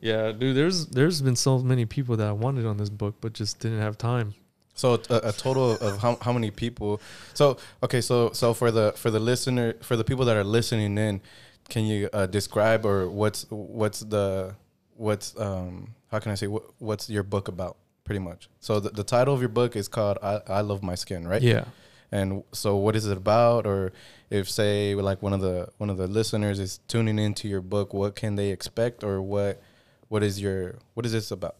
Yeah, 0.01 0.33
dude. 0.33 0.55
There's 0.55 0.87
there's 0.87 1.21
been 1.21 1.37
so 1.37 1.59
many 1.59 1.85
people 1.85 2.17
that 2.17 2.27
I 2.27 2.33
wanted 2.33 2.65
on 2.65 2.77
this 2.77 2.89
book, 2.89 3.15
but 3.21 3.33
just 3.33 3.59
didn't 3.59 3.79
have 3.79 3.97
time. 3.97 4.33
So 4.75 4.99
a, 5.09 5.29
a 5.29 5.31
total 5.31 5.73
of 5.73 5.99
how, 5.99 6.17
how 6.21 6.33
many 6.33 6.51
people? 6.51 6.99
So 7.33 7.57
okay, 7.83 8.01
so 8.01 8.31
so 8.31 8.53
for 8.53 8.71
the 8.71 8.93
for 8.95 9.11
the 9.11 9.19
listener 9.19 9.75
for 9.81 9.95
the 9.95 10.03
people 10.03 10.25
that 10.25 10.35
are 10.35 10.43
listening 10.43 10.97
in, 10.97 11.21
can 11.69 11.85
you 11.85 12.09
uh, 12.11 12.25
describe 12.25 12.85
or 12.85 13.09
what's 13.09 13.45
what's 13.49 13.99
the 13.99 14.55
what's 14.95 15.39
um 15.39 15.93
how 16.11 16.19
can 16.19 16.31
I 16.31 16.35
say 16.35 16.47
what 16.47 16.63
what's 16.79 17.09
your 17.09 17.23
book 17.23 17.47
about? 17.47 17.77
Pretty 18.03 18.19
much. 18.19 18.49
So 18.59 18.79
the, 18.79 18.89
the 18.89 19.03
title 19.03 19.33
of 19.33 19.39
your 19.39 19.49
book 19.49 19.75
is 19.75 19.87
called 19.87 20.17
I, 20.21 20.41
I 20.47 20.61
love 20.61 20.83
my 20.83 20.95
skin, 20.95 21.27
right? 21.27 21.41
Yeah. 21.41 21.65
And 22.11 22.43
so 22.51 22.75
what 22.75 22.95
is 22.95 23.07
it 23.07 23.17
about? 23.17 23.65
Or 23.65 23.91
if 24.29 24.49
say 24.49 24.93
like 24.93 25.21
one 25.21 25.33
of 25.33 25.41
the 25.41 25.69
one 25.77 25.89
of 25.89 25.97
the 25.97 26.07
listeners 26.07 26.59
is 26.59 26.79
tuning 26.87 27.17
into 27.17 27.47
your 27.47 27.61
book, 27.61 27.93
what 27.93 28.15
can 28.15 28.35
they 28.35 28.49
expect 28.49 29.03
or 29.03 29.21
what 29.21 29.61
what 30.09 30.21
is 30.21 30.41
your 30.41 30.75
what 30.93 31.05
is 31.05 31.11
this 31.11 31.31
about? 31.31 31.55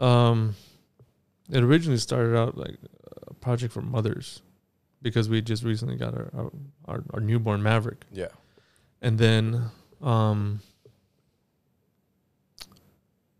Um, 0.00 0.56
it 1.50 1.62
originally 1.62 1.98
started 1.98 2.36
out 2.36 2.56
like 2.56 2.76
a 3.26 3.34
project 3.34 3.72
for 3.72 3.82
mothers, 3.82 4.42
because 5.02 5.28
we 5.28 5.40
just 5.42 5.62
recently 5.62 5.96
got 5.96 6.14
our 6.14 6.30
our, 6.34 6.50
our, 6.86 7.04
our 7.14 7.20
newborn 7.20 7.62
Maverick, 7.62 8.04
Yeah. 8.12 8.28
and 9.02 9.18
then 9.18 9.70
um, 10.02 10.60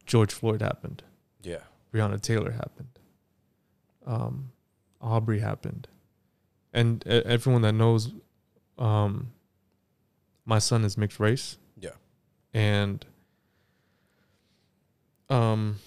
George 0.06 0.32
Floyd 0.32 0.60
happened, 0.62 1.02
Yeah. 1.42 1.60
Breonna 1.92 2.20
Taylor 2.20 2.50
happened, 2.52 2.98
um, 4.06 4.50
Arbery 5.00 5.40
happened, 5.40 5.88
and 6.72 7.02
e- 7.06 7.10
everyone 7.24 7.62
that 7.62 7.72
knows, 7.72 8.12
um, 8.78 9.32
my 10.44 10.58
son 10.58 10.84
is 10.84 10.96
mixed 10.98 11.18
race. 11.20 11.56
Yeah. 11.80 11.90
and 12.52 13.04
um 15.30 15.78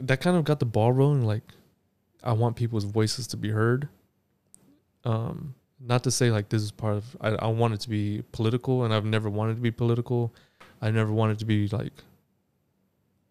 that 0.00 0.20
kind 0.20 0.36
of 0.36 0.44
got 0.44 0.60
the 0.60 0.66
ball 0.66 0.92
rolling 0.92 1.24
like 1.24 1.42
i 2.22 2.32
want 2.32 2.56
people's 2.56 2.84
voices 2.84 3.26
to 3.26 3.36
be 3.36 3.50
heard. 3.50 3.88
Um 5.04 5.54
not 5.78 6.04
to 6.04 6.10
say 6.10 6.30
like 6.30 6.48
this 6.48 6.62
is 6.62 6.70
part 6.70 6.96
of 6.96 7.16
i, 7.20 7.28
I 7.30 7.46
want 7.48 7.74
it 7.74 7.80
to 7.80 7.90
be 7.90 8.22
political 8.32 8.84
and 8.84 8.94
i've 8.94 9.04
never 9.04 9.28
wanted 9.28 9.56
to 9.56 9.60
be 9.60 9.70
political. 9.70 10.32
I 10.80 10.90
never 10.90 11.12
wanted 11.12 11.38
to 11.38 11.44
be 11.44 11.68
like 11.68 11.92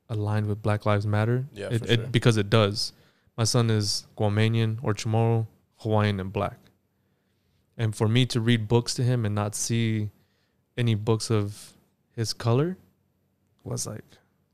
aligned 0.10 0.48
with 0.48 0.62
black 0.62 0.86
lives 0.86 1.06
matter. 1.06 1.46
Yeah, 1.54 1.68
it, 1.68 1.84
it 1.84 2.00
sure. 2.00 2.08
because 2.08 2.38
it 2.38 2.50
does. 2.50 2.94
My 3.38 3.44
son 3.44 3.70
is 3.70 4.08
guamanian 4.18 4.80
or 4.82 4.94
chamorro 4.94 5.48
Hawaiian 5.78 6.20
and 6.20 6.32
black. 6.32 6.58
And 7.78 7.96
for 7.96 8.08
me 8.08 8.26
to 8.28 8.40
read 8.40 8.68
books 8.68 8.94
to 8.96 9.04
him 9.04 9.26
and 9.26 9.36
not 9.36 9.56
see 9.56 10.10
any 10.78 10.96
books 10.96 11.30
of 11.30 11.74
his 12.16 12.34
color 12.34 12.78
was 13.64 13.86
like, 13.86 14.06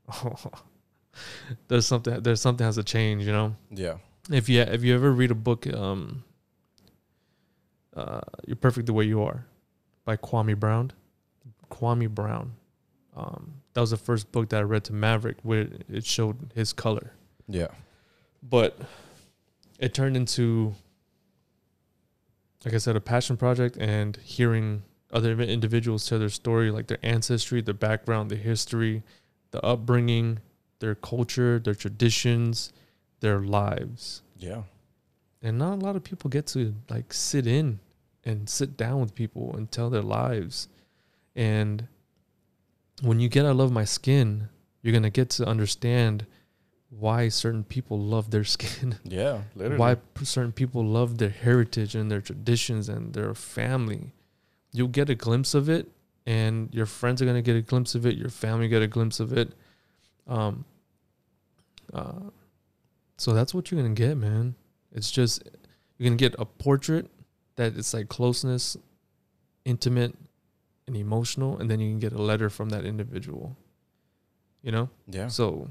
oh, 0.12 0.50
there's 1.68 1.86
something 1.86 2.22
there's 2.22 2.40
something 2.40 2.64
has 2.64 2.76
to 2.76 2.84
change, 2.84 3.24
you 3.24 3.32
know. 3.32 3.56
Yeah. 3.70 3.96
If 4.30 4.48
you 4.48 4.60
if 4.60 4.84
you 4.84 4.94
ever 4.94 5.12
read 5.12 5.30
a 5.30 5.34
book, 5.34 5.66
um, 5.72 6.24
uh, 7.96 8.20
"You're 8.46 8.56
Perfect 8.56 8.86
the 8.86 8.92
Way 8.92 9.04
You 9.04 9.22
Are" 9.22 9.44
by 10.04 10.16
Karamo 10.16 10.58
Brown, 10.58 10.92
Karamo 11.70 12.08
Brown, 12.08 12.52
um, 13.16 13.54
that 13.74 13.80
was 13.80 13.90
the 13.90 13.96
first 13.96 14.30
book 14.32 14.48
that 14.50 14.58
I 14.58 14.62
read 14.62 14.84
to 14.84 14.92
Maverick, 14.92 15.38
where 15.42 15.68
it 15.88 16.04
showed 16.04 16.52
his 16.54 16.72
color. 16.72 17.12
Yeah. 17.48 17.68
But 18.42 18.78
it 19.78 19.94
turned 19.94 20.16
into, 20.16 20.74
like 22.64 22.74
I 22.74 22.78
said, 22.78 22.96
a 22.96 23.00
passion 23.00 23.36
project 23.36 23.76
and 23.76 24.16
hearing 24.16 24.82
other 25.12 25.32
individuals 25.40 26.08
tell 26.08 26.18
their 26.18 26.28
story, 26.28 26.70
like 26.70 26.86
their 26.86 26.98
ancestry, 27.02 27.60
their 27.60 27.74
background, 27.74 28.30
the 28.30 28.36
history, 28.36 29.02
the 29.50 29.62
upbringing, 29.64 30.38
their 30.82 30.96
culture, 30.96 31.60
their 31.60 31.76
traditions, 31.76 32.72
their 33.20 33.38
lives. 33.38 34.22
Yeah. 34.36 34.62
And 35.40 35.56
not 35.58 35.74
a 35.74 35.76
lot 35.76 35.94
of 35.94 36.02
people 36.02 36.28
get 36.28 36.48
to 36.48 36.74
like 36.90 37.12
sit 37.12 37.46
in 37.46 37.78
and 38.24 38.48
sit 38.48 38.76
down 38.76 39.00
with 39.00 39.14
people 39.14 39.54
and 39.56 39.70
tell 39.70 39.90
their 39.90 40.02
lives. 40.02 40.68
And 41.36 41.86
when 43.02 43.20
you 43.20 43.28
get 43.28 43.46
I 43.46 43.52
Love 43.52 43.70
My 43.70 43.84
Skin, 43.84 44.48
you're 44.82 44.92
going 44.92 45.04
to 45.04 45.10
get 45.10 45.30
to 45.30 45.46
understand 45.46 46.26
why 46.90 47.28
certain 47.28 47.62
people 47.62 47.98
love 47.98 48.30
their 48.30 48.44
skin. 48.44 48.98
Yeah. 49.04 49.42
Literally. 49.54 49.78
why 49.78 49.96
certain 50.24 50.52
people 50.52 50.84
love 50.84 51.18
their 51.18 51.30
heritage 51.30 51.94
and 51.94 52.10
their 52.10 52.20
traditions 52.20 52.88
and 52.88 53.14
their 53.14 53.34
family. 53.34 54.12
You'll 54.72 54.88
get 54.88 55.08
a 55.08 55.14
glimpse 55.14 55.54
of 55.54 55.68
it, 55.68 55.86
and 56.26 56.74
your 56.74 56.86
friends 56.86 57.22
are 57.22 57.26
gonna 57.26 57.42
get 57.42 57.56
a 57.56 57.62
glimpse 57.62 57.94
of 57.94 58.04
it. 58.04 58.16
Your 58.16 58.30
family 58.30 58.68
get 58.68 58.82
a 58.82 58.88
glimpse 58.88 59.20
of 59.20 59.32
it. 59.32 59.52
Um. 60.26 60.64
Uh, 61.92 62.30
so 63.16 63.32
that's 63.32 63.52
what 63.54 63.70
you're 63.70 63.80
gonna 63.82 63.94
get, 63.94 64.16
man. 64.16 64.54
It's 64.92 65.10
just 65.10 65.42
you're 65.98 66.06
gonna 66.08 66.16
get 66.16 66.34
a 66.38 66.44
portrait 66.44 67.10
that 67.56 67.76
it's 67.76 67.92
like 67.94 68.08
closeness, 68.08 68.76
intimate, 69.64 70.14
and 70.86 70.96
emotional, 70.96 71.58
and 71.58 71.70
then 71.70 71.80
you 71.80 71.90
can 71.90 71.98
get 72.00 72.12
a 72.12 72.22
letter 72.22 72.48
from 72.50 72.70
that 72.70 72.84
individual. 72.84 73.56
You 74.62 74.72
know. 74.72 74.88
Yeah. 75.08 75.28
So 75.28 75.68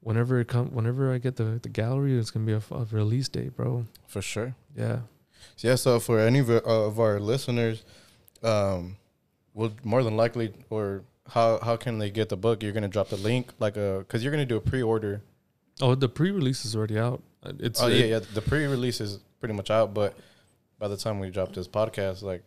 whenever 0.00 0.38
it 0.40 0.48
come, 0.48 0.68
whenever 0.74 1.12
I 1.12 1.18
get 1.18 1.36
the 1.36 1.58
the 1.62 1.68
gallery, 1.68 2.16
it's 2.18 2.30
gonna 2.30 2.46
be 2.46 2.52
a 2.52 2.62
release 2.90 3.28
date, 3.28 3.56
bro. 3.56 3.86
For 4.06 4.22
sure. 4.22 4.54
Yeah, 4.76 5.00
Yeah, 5.58 5.74
so 5.76 5.98
for 6.00 6.18
any 6.20 6.38
of, 6.40 6.50
our- 6.50 6.66
uh, 6.66 6.86
of 6.86 7.00
our 7.00 7.18
listeners, 7.18 7.82
um, 8.42 8.96
we'll 9.54 9.72
more 9.84 10.02
than 10.04 10.16
likely, 10.16 10.52
or 10.70 11.02
how 11.28 11.58
how 11.62 11.76
can 11.76 11.98
they 11.98 12.10
get 12.10 12.28
the 12.28 12.36
book? 12.36 12.62
You're 12.62 12.72
gonna 12.72 12.88
drop 12.88 13.08
the 13.08 13.16
link, 13.16 13.52
like 13.58 13.76
a, 13.76 13.98
because 14.00 14.22
you're 14.22 14.32
gonna 14.32 14.46
do 14.46 14.56
a 14.56 14.60
pre-order. 14.60 15.22
Oh, 15.80 15.94
the 15.94 16.08
pre-release 16.08 16.64
is 16.64 16.74
already 16.74 16.98
out. 16.98 17.22
Uh, 17.42 17.52
It's 17.60 17.80
oh 17.82 17.88
it- 17.88 17.98
yeah, 17.98 18.04
yeah. 18.06 18.18
The 18.34 18.42
pre-release 18.42 19.00
is 19.00 19.18
pretty 19.40 19.54
much 19.54 19.70
out, 19.70 19.92
but 19.94 20.14
by 20.78 20.88
the 20.88 20.96
time 20.96 21.20
we 21.20 21.30
drop 21.30 21.52
this 21.52 21.68
podcast, 21.68 22.22
like 22.22 22.42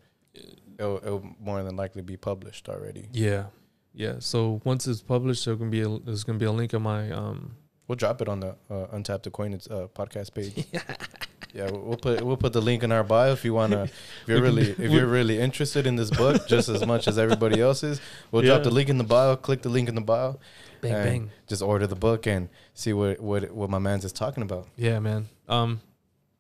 it'll, 0.78 0.98
it'll 0.98 1.36
more 1.40 1.62
than 1.64 1.76
likely 1.76 2.02
be 2.02 2.18
published 2.18 2.70
already. 2.70 3.08
yeah, 3.12 3.46
yeah. 3.94 4.16
So 4.20 4.62
once 4.64 4.88
it's 4.88 5.02
published, 5.02 5.46
there's 5.46 5.58
gonna 5.58 5.70
be 5.72 5.82
a, 5.82 6.00
there's 6.00 6.24
gonna 6.24 6.40
be 6.40 6.46
a 6.46 6.52
link 6.52 6.74
on 6.74 6.82
my 6.84 7.12
um. 7.12 7.56
We'll 7.90 7.96
drop 7.96 8.22
it 8.22 8.30
on 8.30 8.40
the 8.40 8.56
uh, 8.70 8.86
Untapped 8.92 9.26
Acquaintance 9.26 9.68
uh, 9.68 9.88
podcast 9.96 10.36
page. 10.36 10.68
yeah, 11.56 11.72
we'll 11.72 11.82
we'll 11.82 11.98
put 11.98 12.22
we'll 12.22 12.38
put 12.38 12.54
the 12.54 12.62
link 12.62 12.84
in 12.84 12.92
our 12.92 13.04
bio 13.04 13.32
if 13.34 13.44
you 13.44 13.56
wanna. 13.56 13.84
If 14.22 14.28
you're 14.28 14.42
really 14.44 14.70
if 14.70 14.92
you're 14.92 15.08
really 15.08 15.40
interested 15.40 15.88
in 15.88 15.96
this 15.96 16.12
book 16.12 16.48
just 16.48 16.70
as 16.70 16.86
much 16.86 17.08
as 17.08 17.18
everybody 17.18 17.60
else 17.60 17.82
is, 17.84 18.00
we'll 18.32 18.44
Yeah. 18.46 18.52
drop 18.52 18.64
the 18.64 18.70
link 18.70 18.90
in 18.90 19.00
the 19.00 19.04
bio. 19.04 19.36
Click 19.36 19.64
the 19.64 19.70
link 19.70 19.90
in 19.90 19.96
the 19.96 20.02
bio. 20.02 20.40
Bang 20.82 20.92
bang. 20.94 21.32
Just 21.48 21.64
order 21.64 21.88
the 21.88 21.96
book 21.96 22.28
and 22.28 22.50
see 22.76 22.94
what 22.94 23.20
what 23.20 23.50
what 23.52 23.72
my 23.72 23.80
man's 23.80 24.06
is 24.06 24.14
talking 24.14 24.44
about. 24.44 24.68
Yeah, 24.78 25.00
man. 25.00 25.28
Um, 25.48 25.82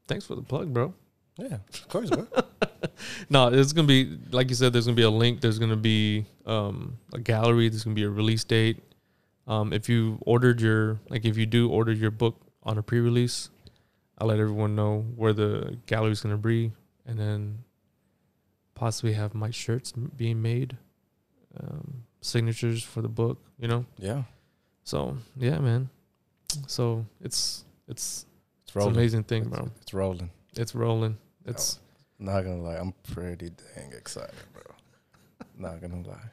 thanks 0.08 0.26
for 0.28 0.36
the 0.36 0.44
plug, 0.44 0.72
bro. 0.72 0.94
Yeah, 1.38 1.58
of 1.74 1.88
course, 1.90 2.12
bro. 2.12 2.28
No, 3.30 3.48
it's 3.48 3.74
gonna 3.74 3.88
be 3.88 4.20
like 4.32 4.50
you 4.50 4.56
said. 4.56 4.72
There's 4.74 4.86
gonna 4.86 4.96
be 4.96 5.04
a 5.04 5.10
link. 5.10 5.42
There's 5.42 5.58
gonna 5.58 5.76
be 5.78 6.26
um 6.46 6.98
a 7.14 7.20
gallery. 7.20 7.70
There's 7.70 7.84
gonna 7.84 7.96
be 7.96 8.04
a 8.04 8.10
release 8.10 8.44
date. 8.44 8.84
Um, 9.50 9.74
if 9.74 9.90
you 9.90 10.20
ordered 10.22 10.62
your 10.62 11.00
like, 11.10 11.26
if 11.26 11.36
you 11.36 11.46
do 11.46 11.70
order 11.70 11.92
your 11.92 12.12
book 12.12 12.36
on 12.64 12.78
a 12.78 12.84
pre-release, 12.84 13.50
I'll 14.18 14.28
let 14.28 14.40
everyone 14.40 14.76
know 14.76 15.06
where 15.16 15.34
the 15.34 15.78
gallery's 15.88 16.22
gonna 16.22 16.38
be, 16.38 16.72
and 17.06 17.20
then 17.20 17.64
possibly 18.76 19.14
have 19.14 19.34
my 19.34 19.50
shirts 19.50 19.92
being 19.92 20.42
made, 20.42 20.78
um, 21.60 22.04
signatures 22.22 22.84
for 22.84 23.02
the 23.02 23.10
book. 23.10 23.40
You 23.60 23.68
know. 23.68 23.86
yeah, 23.98 24.24
So 24.84 25.18
yeah, 25.36 25.58
man. 25.60 25.90
So 26.68 27.06
it's 27.20 27.66
it's 27.88 28.26
it's 28.68 28.76
it's 28.76 28.86
an 28.86 28.94
amazing 28.94 29.24
thing, 29.24 29.44
It's, 29.48 29.50
bro. 29.58 29.72
it's 29.82 29.94
rolling. 29.94 30.30
It's 30.56 30.76
rolling. 30.76 31.18
It's 31.46 31.80
Not 32.20 32.44
gonna 32.44 32.62
lie, 32.62 32.76
I'm 32.78 32.94
pretty 33.14 33.50
dang 33.50 33.94
excited, 33.94 34.36
bro. 34.54 34.62
Not 35.58 35.82
gonna 35.82 36.08
lie. 36.08 36.30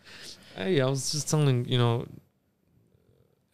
Hey, 0.55 0.81
I 0.83 0.87
was 0.87 1.13
just 1.13 1.31
telling 1.31 1.65
you 1.67 1.79
know, 1.79 2.07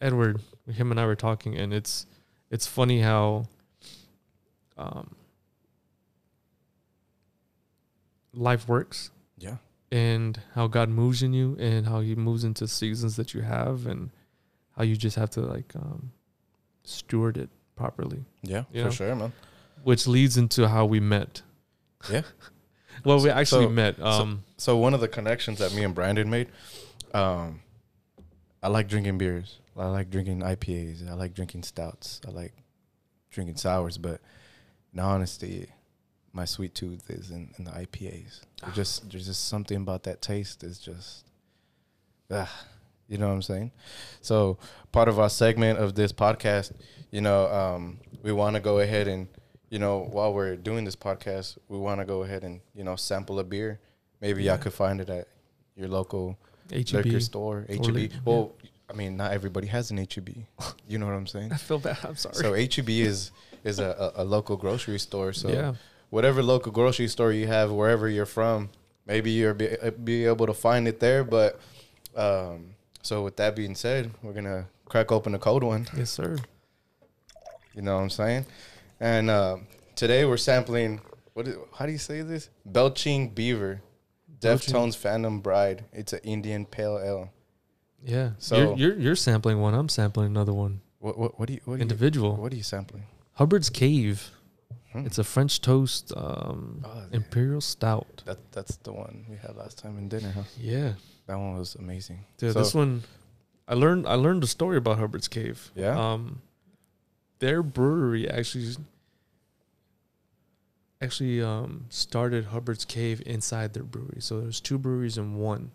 Edward, 0.03 0.41
him 0.71 0.91
and 0.91 0.99
I 0.99 1.05
were 1.05 1.15
talking, 1.15 1.55
and 1.57 1.73
it's 1.73 2.05
it's 2.51 2.67
funny 2.67 2.99
how, 3.01 3.45
um, 4.77 5.15
life 8.33 8.67
works 8.67 9.09
Yeah, 9.37 9.57
and 9.91 10.39
how 10.55 10.67
God 10.67 10.89
moves 10.89 11.23
in 11.23 11.33
you 11.33 11.55
and 11.59 11.85
how 11.87 12.01
He 12.01 12.15
moves 12.15 12.43
into 12.43 12.67
seasons 12.67 13.15
that 13.15 13.33
you 13.33 13.41
have 13.41 13.85
and 13.87 14.09
how 14.75 14.83
you 14.83 14.95
just 14.95 15.15
have 15.15 15.29
to 15.31 15.41
like 15.41 15.73
um, 15.75 16.11
steward 16.83 17.37
it 17.37 17.49
properly, 17.75 18.23
yeah, 18.43 18.63
You 18.71 18.81
for 18.81 18.85
know? 18.85 18.91
sure, 18.91 19.15
man. 19.15 19.33
which 19.83 20.05
leads 20.07 20.37
into 20.37 20.67
how 20.67 20.85
we 20.85 20.99
met. 20.99 21.41
Yeah. 22.11 22.21
well, 23.05 23.19
we 23.21 23.29
actually 23.29 23.65
so- 23.65 23.69
met. 23.69 23.99
Um, 24.01 24.43
So 24.57 24.77
one 24.77 24.93
of 24.93 25.01
the 25.01 25.07
connections 25.07 25.59
that 25.59 25.73
me 25.73 25.83
and 25.83 25.93
Brandon 25.95 26.29
made, 26.29 26.47
um, 27.13 27.61
I 28.61 28.67
like 28.69 28.87
drinking 28.87 29.17
beers. 29.17 29.59
I 29.77 29.87
like 29.87 30.09
drinking 30.09 30.39
IPAs. 30.41 31.09
I 31.09 31.13
like 31.13 31.33
drinking 31.33 31.63
stouts. 31.63 32.21
I 32.27 32.31
like 32.31 32.53
drinking 33.31 33.57
sours. 33.57 33.97
But 33.97 34.21
in 34.93 34.99
honesty, 34.99 35.67
my 36.31 36.45
sweet 36.45 36.75
tooth 36.75 37.09
is 37.09 37.31
in, 37.31 37.53
in 37.57 37.65
the 37.65 37.71
IPAs. 37.71 38.41
There's 38.61 38.75
just 38.75 39.09
there's 39.11 39.25
just 39.25 39.47
something 39.47 39.77
about 39.77 40.03
that 40.03 40.21
taste 40.21 40.63
is 40.63 40.79
just, 40.79 41.25
ah, 42.31 42.65
you 43.07 43.17
know 43.17 43.27
what 43.27 43.33
I'm 43.33 43.41
saying. 43.41 43.71
So 44.21 44.57
part 44.91 45.07
of 45.09 45.19
our 45.19 45.29
segment 45.29 45.79
of 45.79 45.95
this 45.95 46.11
podcast, 46.13 46.71
you 47.11 47.21
know, 47.21 47.47
um, 47.51 47.99
we 48.21 48.31
want 48.31 48.55
to 48.55 48.59
go 48.61 48.79
ahead 48.79 49.07
and 49.07 49.27
you 49.69 49.79
know 49.79 50.07
while 50.11 50.33
we're 50.33 50.55
doing 50.55 50.85
this 50.85 50.95
podcast, 50.95 51.57
we 51.67 51.77
want 51.79 51.99
to 51.99 52.05
go 52.05 52.23
ahead 52.23 52.43
and 52.43 52.61
you 52.75 52.83
know 52.83 52.95
sample 52.95 53.39
a 53.39 53.43
beer. 53.43 53.79
Maybe 54.21 54.43
y'all 54.43 54.57
could 54.57 54.73
find 54.73 55.01
it 55.01 55.09
at 55.09 55.27
your 55.75 55.89
local 55.89 56.37
HEB. 56.71 56.89
liquor 56.93 57.19
store, 57.19 57.65
Or 57.69 57.73
HEB. 57.75 57.85
li- 57.95 58.11
well, 58.23 58.53
I 58.93 58.95
mean, 58.95 59.17
not 59.17 59.31
everybody 59.31 59.67
has 59.67 59.91
an 59.91 59.97
HEB. 59.97 60.29
You 60.87 60.99
know 60.99 61.05
what 61.07 61.15
I'm 61.15 61.27
saying? 61.27 61.51
I 61.51 61.55
feel 61.55 61.79
bad. 61.79 61.97
I'm 62.03 62.15
sorry. 62.15 62.35
So 62.35 62.53
HEB 62.53 62.89
is 62.89 63.31
is 63.63 63.79
a, 63.79 64.11
a, 64.15 64.23
a 64.23 64.25
local 64.25 64.57
grocery 64.57 64.99
store. 64.99 65.33
So 65.33 65.49
yeah. 65.49 65.73
whatever 66.09 66.43
local 66.43 66.71
grocery 66.71 67.07
store 67.07 67.31
you 67.31 67.47
have, 67.47 67.71
wherever 67.71 68.07
you're 68.09 68.25
from, 68.27 68.69
maybe 69.07 69.31
you'll 69.31 69.53
be, 69.53 69.77
uh, 69.79 69.91
be 69.91 70.25
able 70.25 70.45
to 70.45 70.53
find 70.53 70.87
it 70.87 70.99
there. 70.99 71.23
But 71.23 71.59
um, 72.15 72.75
so 73.01 73.23
with 73.23 73.37
that 73.37 73.55
being 73.55 73.75
said, 73.75 74.11
we're 74.21 74.33
gonna 74.33 74.67
crack 74.85 75.11
open 75.11 75.33
a 75.33 75.39
cold 75.39 75.63
one. 75.63 75.87
Yes, 75.95 76.11
sir. 76.11 76.37
You 77.73 77.81
know 77.81 77.95
what 77.95 78.03
I'm 78.03 78.09
saying? 78.09 78.45
And 78.99 79.29
um, 79.31 79.67
today 79.95 80.25
we're 80.25 80.37
sampling. 80.37 80.99
What? 81.33 81.47
Is, 81.47 81.55
how 81.75 81.85
do 81.85 81.91
you 81.91 81.97
say 81.97 82.21
this? 82.21 82.49
Belching 82.65 83.29
Beaver, 83.29 83.81
Belching- 84.41 84.73
Deftones 84.75 84.95
Phantom 84.95 85.39
Bride. 85.39 85.85
It's 85.91 86.13
an 86.13 86.19
Indian 86.23 86.65
Pale 86.65 86.99
Ale. 87.03 87.29
Yeah. 88.05 88.31
So- 88.37 88.57
you're, 88.57 88.75
you're 88.77 88.99
you're 88.99 89.15
sampling 89.15 89.59
one. 89.61 89.73
I'm 89.73 89.89
sampling 89.89 90.27
another 90.27 90.53
one. 90.53 90.81
What? 90.99 91.17
What? 91.17 91.39
What 91.39 91.47
do 91.47 91.53
you? 91.53 91.61
What 91.65 91.75
do 91.75 91.77
you? 91.79 91.81
Individual. 91.81 92.35
What 92.35 92.51
are 92.53 92.55
you 92.55 92.63
sampling? 92.63 93.03
Hubbard's 93.33 93.69
Cave. 93.69 94.29
Hmm. 94.91 95.05
It's 95.07 95.17
a 95.17 95.23
French 95.23 95.59
toast 95.61 96.13
um, 96.15 96.83
Oh, 96.85 97.03
imperial 97.11 97.61
stout. 97.61 98.21
That 98.25 98.37
that's 98.51 98.75
the 98.77 98.93
one 98.93 99.25
we 99.29 99.37
had 99.37 99.55
last 99.55 99.77
time 99.79 99.97
in 99.97 100.07
dinner, 100.07 100.31
huh? 100.35 100.43
Yeah, 100.59 100.93
That 101.27 101.37
one 101.39 101.57
was 101.57 101.75
amazing. 101.75 102.25
dude. 102.37 102.53
So- 102.53 102.59
this 102.59 102.73
one, 102.75 103.03
I 103.67 103.73
learned. 103.73 104.05
I 104.07 104.13
learned 104.15 104.43
a 104.43 104.47
story 104.47 104.77
about 104.77 104.99
Hubbard's 104.99 105.27
Cave. 105.27 105.71
Yeah? 105.75 105.97
Um, 105.97 106.41
their 107.39 107.63
brewery 107.63 108.29
actually 108.29 108.75
actually 111.01 111.41
um 111.41 111.85
started 111.89 112.45
Hubbard's 112.45 112.85
Cave 112.85 113.21
inside 113.25 113.73
their 113.73 113.83
brewery. 113.83 114.19
So 114.21 114.39
there's 114.41 114.61
two 114.61 114.77
breweries 114.77 115.17
in 115.17 115.35
one. 115.35 115.71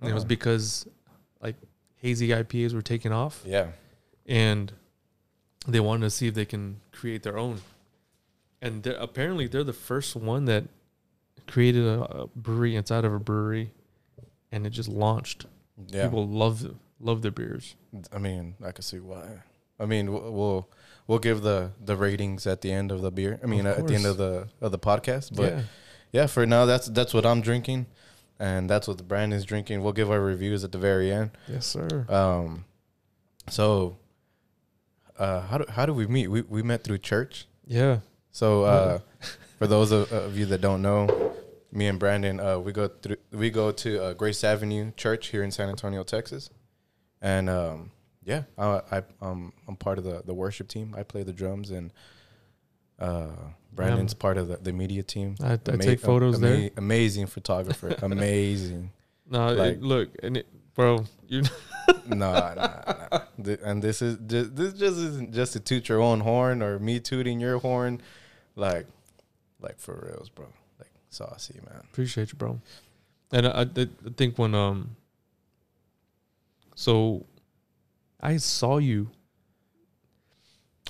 And 0.00 0.10
it 0.10 0.14
was 0.14 0.24
Oh. 0.24 0.26
because 0.26 0.86
hazy 1.96 2.28
IPAs 2.28 2.72
were 2.74 2.82
taking 2.82 3.12
off. 3.12 3.42
Yeah. 3.44 3.68
and 4.26 4.72
they 5.68 5.80
wanted 5.80 6.02
to 6.06 6.10
see 6.10 6.28
if 6.28 6.34
they 6.34 6.44
can 6.44 6.80
create 6.92 7.22
their 7.24 7.36
own. 7.36 7.60
and 8.62 8.82
they're, 8.84 8.94
apparently 8.96 9.46
they're 9.48 9.64
the 9.64 9.72
first 9.72 10.14
one 10.16 10.44
that 10.46 10.64
created 11.48 11.84
a, 11.84 12.02
a 12.22 12.26
brewery 12.28 12.76
inside 12.76 13.04
of 13.04 13.12
a 13.12 13.18
brewery, 13.18 13.72
and 14.52 14.66
it 14.66 14.70
just 14.70 14.88
launched. 14.88 15.46
Yeah. 15.88 16.04
People 16.04 16.26
love 16.28 16.74
love 17.00 17.22
their 17.22 17.30
beers. 17.32 17.74
I 18.12 18.18
mean, 18.18 18.54
I 18.64 18.72
can 18.72 18.82
see 18.82 18.98
why. 19.00 19.24
I 19.78 19.84
mean, 19.86 20.12
we'll 20.12 20.32
we'll, 20.32 20.70
we'll 21.06 21.18
give 21.18 21.42
the 21.42 21.72
the 21.84 21.96
ratings 21.96 22.46
at 22.46 22.60
the 22.62 22.70
end 22.72 22.90
of 22.92 23.02
the 23.02 23.10
beer. 23.10 23.38
I 23.42 23.46
mean, 23.46 23.66
at 23.66 23.86
the 23.86 23.94
end 23.94 24.06
of 24.06 24.16
the 24.16 24.48
of 24.60 24.70
the 24.72 24.78
podcast. 24.78 25.34
But 25.36 25.52
yeah, 25.52 25.62
yeah, 26.12 26.26
for 26.26 26.46
now, 26.46 26.64
that's 26.64 26.86
that's 26.86 27.12
what 27.12 27.26
I'm 27.26 27.40
drinking, 27.42 27.86
and 28.38 28.68
that's 28.68 28.86
what 28.88 29.06
Brandon's 29.08 29.44
drinking. 29.44 29.82
We'll 29.82 29.92
give 29.92 30.10
our 30.10 30.20
reviews 30.20 30.64
at 30.64 30.72
the 30.72 30.78
very 30.78 31.12
end. 31.12 31.30
yes, 31.48 31.66
sir. 31.66 32.06
Um, 32.08 32.64
so, 33.48 33.96
uh, 35.18 35.42
how 35.42 35.58
do 35.58 35.64
how 35.68 35.86
do 35.86 35.92
we 35.94 36.06
meet? 36.06 36.28
We 36.28 36.42
we 36.42 36.62
met 36.62 36.84
through 36.84 36.98
church. 36.98 37.46
Yeah, 37.66 38.00
So, 38.30 38.62
uh, 38.64 38.98
for 39.58 39.66
those 39.66 39.90
of, 39.90 40.12
of 40.12 40.36
you 40.38 40.46
that 40.46 40.60
don't 40.60 40.82
know, 40.82 41.34
me 41.72 41.88
and 41.88 41.98
Brandon, 41.98 42.38
uh, 42.38 42.58
we 42.58 42.72
go 42.72 42.88
through 42.88 43.16
we 43.32 43.50
go 43.50 43.72
to 43.72 44.02
uh, 44.04 44.12
Grace 44.14 44.44
Avenue 44.44 44.92
Church 44.96 45.28
here 45.28 45.42
in 45.42 45.50
San 45.50 45.68
Antonio, 45.68 46.02
Texas, 46.04 46.50
and 47.20 47.50
um, 47.50 47.90
yeah, 48.24 48.42
I, 48.58 48.80
I 48.92 49.02
um 49.20 49.52
I'm 49.66 49.76
part 49.76 49.98
of 49.98 50.04
the 50.04 50.22
the 50.24 50.34
worship 50.34 50.68
team. 50.68 50.94
I 50.96 51.02
play 51.02 51.22
the 51.22 51.32
drums, 51.32 51.70
and 51.70 51.92
uh, 52.98 53.28
Brandon's 53.74 54.14
part 54.14 54.38
of 54.38 54.48
the, 54.48 54.56
the 54.56 54.72
media 54.72 55.02
team. 55.02 55.36
I, 55.42 55.52
I 55.54 55.58
Ama- 55.68 55.78
take 55.84 56.00
photos 56.00 56.36
ama- 56.36 56.46
there. 56.46 56.70
Amazing 56.76 57.26
photographer, 57.26 57.94
amazing. 58.02 58.90
No, 59.28 59.48
it- 59.48 59.82
look, 59.82 60.10
and 60.22 60.38
it, 60.38 60.46
bro, 60.74 61.04
you 61.28 61.42
nah, 62.08 62.54
nah. 62.54 63.18
Th- 63.42 63.60
And 63.62 63.82
this 63.82 64.00
is 64.02 64.16
just 64.26 64.56
this 64.56 64.72
just 64.72 64.96
isn't 64.96 65.32
just 65.34 65.52
to 65.54 65.60
toot 65.60 65.88
your 65.88 66.00
own 66.00 66.20
horn 66.20 66.62
or 66.62 66.78
me 66.78 67.00
tooting 67.00 67.38
your 67.40 67.58
horn, 67.58 68.00
like, 68.54 68.86
like 69.60 69.78
for 69.78 69.94
reals, 70.10 70.28
bro. 70.30 70.46
Like 70.78 70.90
saucy, 71.10 71.60
man. 71.68 71.80
appreciate 71.92 72.32
you, 72.32 72.38
bro. 72.38 72.60
And 73.32 73.46
I, 73.46 73.62
I, 73.62 73.62
I 73.82 73.86
think 74.16 74.38
when 74.38 74.54
um, 74.54 74.96
so 76.74 77.26
I 78.20 78.36
saw 78.38 78.78
you. 78.78 79.10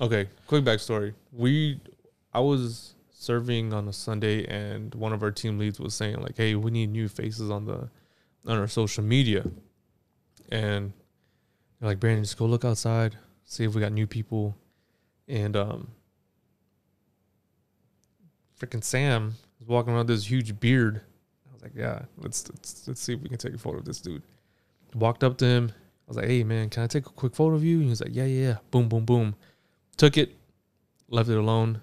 Okay, 0.01 0.29
quick 0.47 0.63
backstory. 0.65 1.15
We, 1.33 1.81
I 2.37 2.41
was 2.41 2.95
serving 3.09 3.73
on 3.73 3.89
a 3.89 3.95
Sunday, 3.95 4.45
and 4.45 4.95
one 4.95 5.15
of 5.15 5.23
our 5.23 5.31
team 5.31 5.59
leads 5.59 5.81
was 5.81 5.95
saying 5.95 6.21
like, 6.21 6.37
"Hey, 6.37 6.55
we 6.55 6.71
need 6.71 6.91
new 6.91 7.09
faces 7.09 7.51
on 7.51 7.65
the 7.65 7.89
on 8.45 8.59
our 8.59 8.69
social 8.69 9.03
media," 9.03 9.51
and 10.51 10.93
they're 11.81 11.89
like, 11.89 11.99
"Brandon, 11.99 12.25
just 12.25 12.37
go 12.37 12.45
look 12.45 12.63
outside, 12.63 13.17
see 13.45 13.65
if 13.65 13.75
we 13.75 13.81
got 13.81 13.93
new 13.93 14.07
people," 14.07 14.55
and 15.27 15.57
um, 15.57 15.89
freaking 18.61 18.85
Sam 18.85 19.35
was 19.59 19.67
walking 19.67 19.95
around 19.95 20.09
with 20.09 20.19
this 20.19 20.31
huge 20.31 20.61
beard. 20.61 21.01
I 21.49 21.55
was 21.55 21.63
like, 21.63 21.73
"Yeah, 21.75 22.03
let's 22.19 22.47
let's 22.51 22.87
let's 22.87 23.01
see 23.01 23.15
if 23.15 23.23
we 23.23 23.31
can 23.31 23.39
take 23.39 23.55
a 23.55 23.59
photo 23.59 23.79
of 23.79 23.87
this 23.87 24.03
dude." 24.03 24.23
Walked 24.95 25.25
up 25.25 25.39
to 25.39 25.47
him. 25.47 25.73
I 25.75 26.09
was 26.09 26.19
like, 26.19 26.27
"Hey, 26.27 26.45
man, 26.45 26.69
can 26.69 26.83
I 26.83 26.87
take 26.87 27.07
a 27.07 27.11
quick 27.11 27.35
photo 27.35 27.57
of 27.57 27.65
you?" 27.65 27.77
And 27.77 27.85
he 27.85 27.91
was 27.91 28.03
like, 28.03 28.15
"Yeah, 28.15 28.27
yeah, 28.27 28.49
yeah." 28.49 28.57
Boom, 28.71 28.91
boom, 28.91 29.07
boom. 29.07 29.37
Took 29.97 30.19
it, 30.19 30.37
left 31.09 31.31
it 31.31 31.39
alone. 31.39 31.81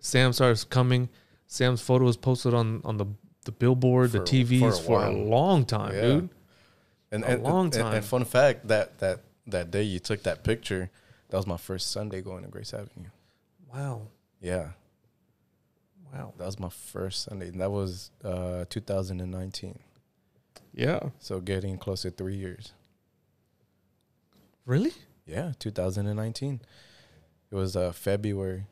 Sam 0.00 0.32
starts 0.32 0.64
coming. 0.64 1.08
Sam's 1.46 1.80
photo 1.80 2.04
was 2.04 2.16
posted 2.16 2.54
on 2.54 2.80
on 2.84 2.96
the 2.98 3.06
the 3.44 3.52
billboard, 3.52 4.12
the 4.12 4.20
TVs 4.20 4.60
for 4.60 4.68
a 4.68 4.72
for 4.72 5.04
a, 5.06 5.10
long 5.10 5.64
time, 5.64 5.94
Yeah. 5.94 6.00
dude. 6.02 6.30
And 7.10 7.24
A 7.24 7.28
and, 7.28 7.42
long 7.42 7.64
and- 7.66 7.74
and- 7.76 7.82
time. 7.84 7.94
And, 7.94 8.04
fun 8.04 8.24
fact 8.24 8.68
that 8.68 8.98
that 8.98 9.20
that 9.46 9.70
day 9.70 9.82
you 9.82 9.98
took 9.98 10.22
that 10.24 10.44
picture, 10.44 10.90
that 11.30 11.36
was 11.36 11.46
my 11.46 11.56
first 11.56 11.90
Sunday 11.90 12.20
going 12.20 12.42
to 12.44 12.50
Grace 12.50 12.74
Avenue. 12.74 13.08
Wow, 13.72 14.08
Yeah, 14.40 14.72
wow, 16.12 16.34
that 16.36 16.44
was 16.46 16.58
my 16.58 16.68
first 16.68 17.22
Sunday. 17.22 17.48
And 17.48 17.60
that 17.60 17.70
was 17.70 18.10
uh 18.24 18.66
2019. 18.68 19.78
yeah, 20.74 21.00
So 21.18 21.40
getting 21.40 21.78
close 21.78 22.02
to 22.02 22.10
three 22.10 22.36
years. 22.36 22.72
really? 24.66 24.92
Yeah, 25.26 25.52
2019. 25.58 26.60
It 27.50 27.54
was 27.54 27.76
uh 27.76 27.92
February, 27.92 28.66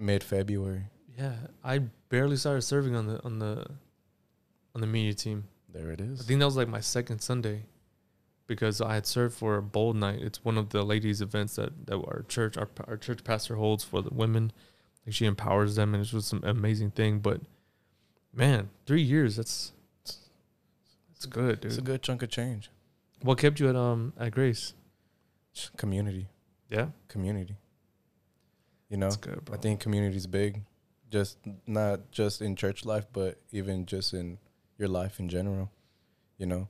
mid 0.00 0.24
February. 0.24 0.86
Yeah, 1.16 1.34
I 1.62 1.80
barely 2.08 2.36
started 2.36 2.62
serving 2.62 2.96
on 2.96 3.06
the 3.06 3.22
on 3.22 3.38
the 3.38 3.66
on 4.74 4.80
the 4.80 4.86
media 4.86 5.14
team. 5.14 5.44
There 5.72 5.90
it 5.90 6.00
is. 6.00 6.20
I 6.20 6.24
think 6.24 6.40
that 6.40 6.46
was 6.46 6.56
like 6.56 6.68
my 6.68 6.80
second 6.80 7.20
Sunday 7.20 7.64
because 8.46 8.80
I 8.80 8.94
had 8.94 9.06
served 9.06 9.36
for 9.36 9.56
a 9.56 9.62
bold 9.62 9.94
night. 9.96 10.20
It's 10.20 10.44
one 10.44 10.58
of 10.58 10.70
the 10.70 10.82
ladies' 10.82 11.20
events 11.20 11.54
that, 11.56 11.86
that 11.86 11.94
our 11.96 12.24
church 12.26 12.56
our 12.56 12.68
our 12.88 12.96
church 12.96 13.22
pastor 13.22 13.56
holds 13.56 13.84
for 13.84 14.02
the 14.02 14.12
women. 14.12 14.50
Like 15.06 15.14
she 15.14 15.26
empowers 15.26 15.76
them, 15.76 15.94
and 15.94 16.04
it 16.04 16.12
was 16.12 16.26
some 16.26 16.40
amazing 16.42 16.90
thing. 16.90 17.20
But 17.20 17.40
man, 18.34 18.70
three 18.86 19.02
years 19.02 19.36
that's 19.36 19.72
that's 20.04 21.26
good, 21.26 21.60
dude. 21.60 21.70
It's 21.70 21.78
a 21.78 21.82
good 21.82 22.02
chunk 22.02 22.22
of 22.22 22.30
change. 22.30 22.70
What 23.22 23.38
kept 23.38 23.60
you 23.60 23.68
at 23.68 23.76
um 23.76 24.14
at 24.18 24.32
Grace? 24.32 24.74
Community, 25.76 26.28
Yeah, 26.70 26.88
community. 27.08 27.56
You 28.90 28.96
know, 28.98 29.10
good. 29.20 29.48
I 29.52 29.56
think 29.56 29.80
community's 29.80 30.26
big, 30.26 30.62
just 31.10 31.38
not 31.66 32.10
just 32.10 32.42
in 32.42 32.56
church 32.56 32.84
life, 32.84 33.06
but 33.12 33.38
even 33.52 33.86
just 33.86 34.12
in 34.12 34.38
your 34.78 34.88
life 34.88 35.18
in 35.20 35.28
general. 35.28 35.70
You 36.38 36.46
know, 36.46 36.68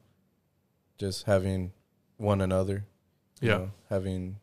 just 0.99 1.25
having 1.25 1.73
one 2.19 2.41
another. 2.41 2.85
you 3.41 3.49
Yeah. 3.49 3.57
know, 3.59 3.71
having 3.89 4.37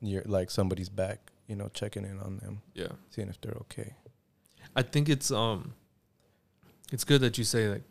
your 0.00 0.22
like 0.26 0.50
somebody's 0.50 0.88
back. 0.88 1.18
You 1.48 1.56
know, 1.56 1.68
checking 1.74 2.04
in 2.04 2.18
on 2.20 2.38
them, 2.38 2.60
yeah. 2.74 2.88
seeing 3.10 3.28
if 3.28 3.40
they're 3.40 3.56
okay. 3.62 3.94
I 4.76 4.82
think 4.82 5.08
it's 5.08 5.30
um 5.30 5.72
it's 6.92 7.04
good 7.04 7.20
that 7.22 7.36
you 7.38 7.44
say 7.44 7.68
like 7.68 7.82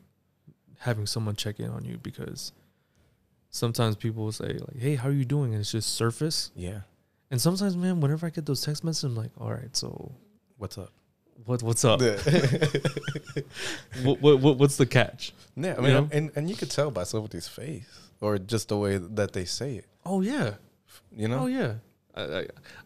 having 0.80 1.06
someone 1.08 1.36
check 1.36 1.60
in 1.60 1.70
on 1.72 1.84
you 1.84 1.98
because 1.98 2.52
sometimes 3.50 3.96
people 3.96 4.24
will 4.26 4.32
say 4.32 4.54
like, 4.54 4.78
"Hey, 4.78 4.96
how 4.96 5.10
are 5.10 5.12
you 5.12 5.26
doing?" 5.26 5.54
and 5.54 5.60
it's 5.62 5.72
just 5.72 5.94
surface. 5.96 6.52
Yeah. 6.56 6.82
And 7.30 7.42
sometimes, 7.42 7.76
man, 7.76 8.00
whenever 8.00 8.26
I 8.26 8.30
get 8.30 8.46
those 8.46 8.62
text 8.62 8.84
messages, 8.84 9.04
I'm 9.06 9.16
like, 9.16 9.32
"All 9.40 9.52
right, 9.52 9.76
so 9.76 10.12
What's 10.58 10.78
up? 10.78 10.92
what 11.46 11.62
what's 11.62 11.86
up? 11.86 12.02
yeah, 12.02 12.18
what, 14.04 14.22
what, 14.22 14.40
what 14.40 14.58
what's 14.58 14.78
the 14.78 14.86
catch?" 14.86 15.34
Yeah, 15.56 15.76
I 15.78 15.82
mean, 15.82 15.86
You 15.86 15.94
know? 15.94 16.10
and 16.12 16.32
and 16.36 16.50
you 16.50 16.56
could 16.56 16.72
tell 16.72 16.90
by 16.92 17.04
somebody's 17.04 17.48
face 17.48 17.86
or 18.22 18.38
just 18.38 18.70
the 18.70 18.78
way 18.78 18.98
that 18.98 19.34
they 19.34 19.46
say 19.46 19.76
it. 19.76 19.86
Oh 20.06 20.22
yeah, 20.22 20.54
You 21.12 21.28
know. 21.28 21.40
oh 21.44 21.46
yeah. 21.48 21.76
I, 22.16 22.22
I, 22.22 22.40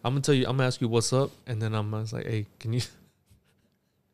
I'm 0.04 0.12
gonna 0.14 0.20
tell 0.20 0.34
you. 0.34 0.44
I'm 0.46 0.56
gonna 0.56 0.66
ask 0.66 0.80
you 0.80 0.88
what's 0.88 1.12
up, 1.12 1.30
and 1.46 1.62
then 1.62 1.74
I'm 1.74 1.90
gonna 1.90 2.06
say, 2.06 2.22
"Hey, 2.24 2.46
can 2.58 2.72
you?" 2.74 2.82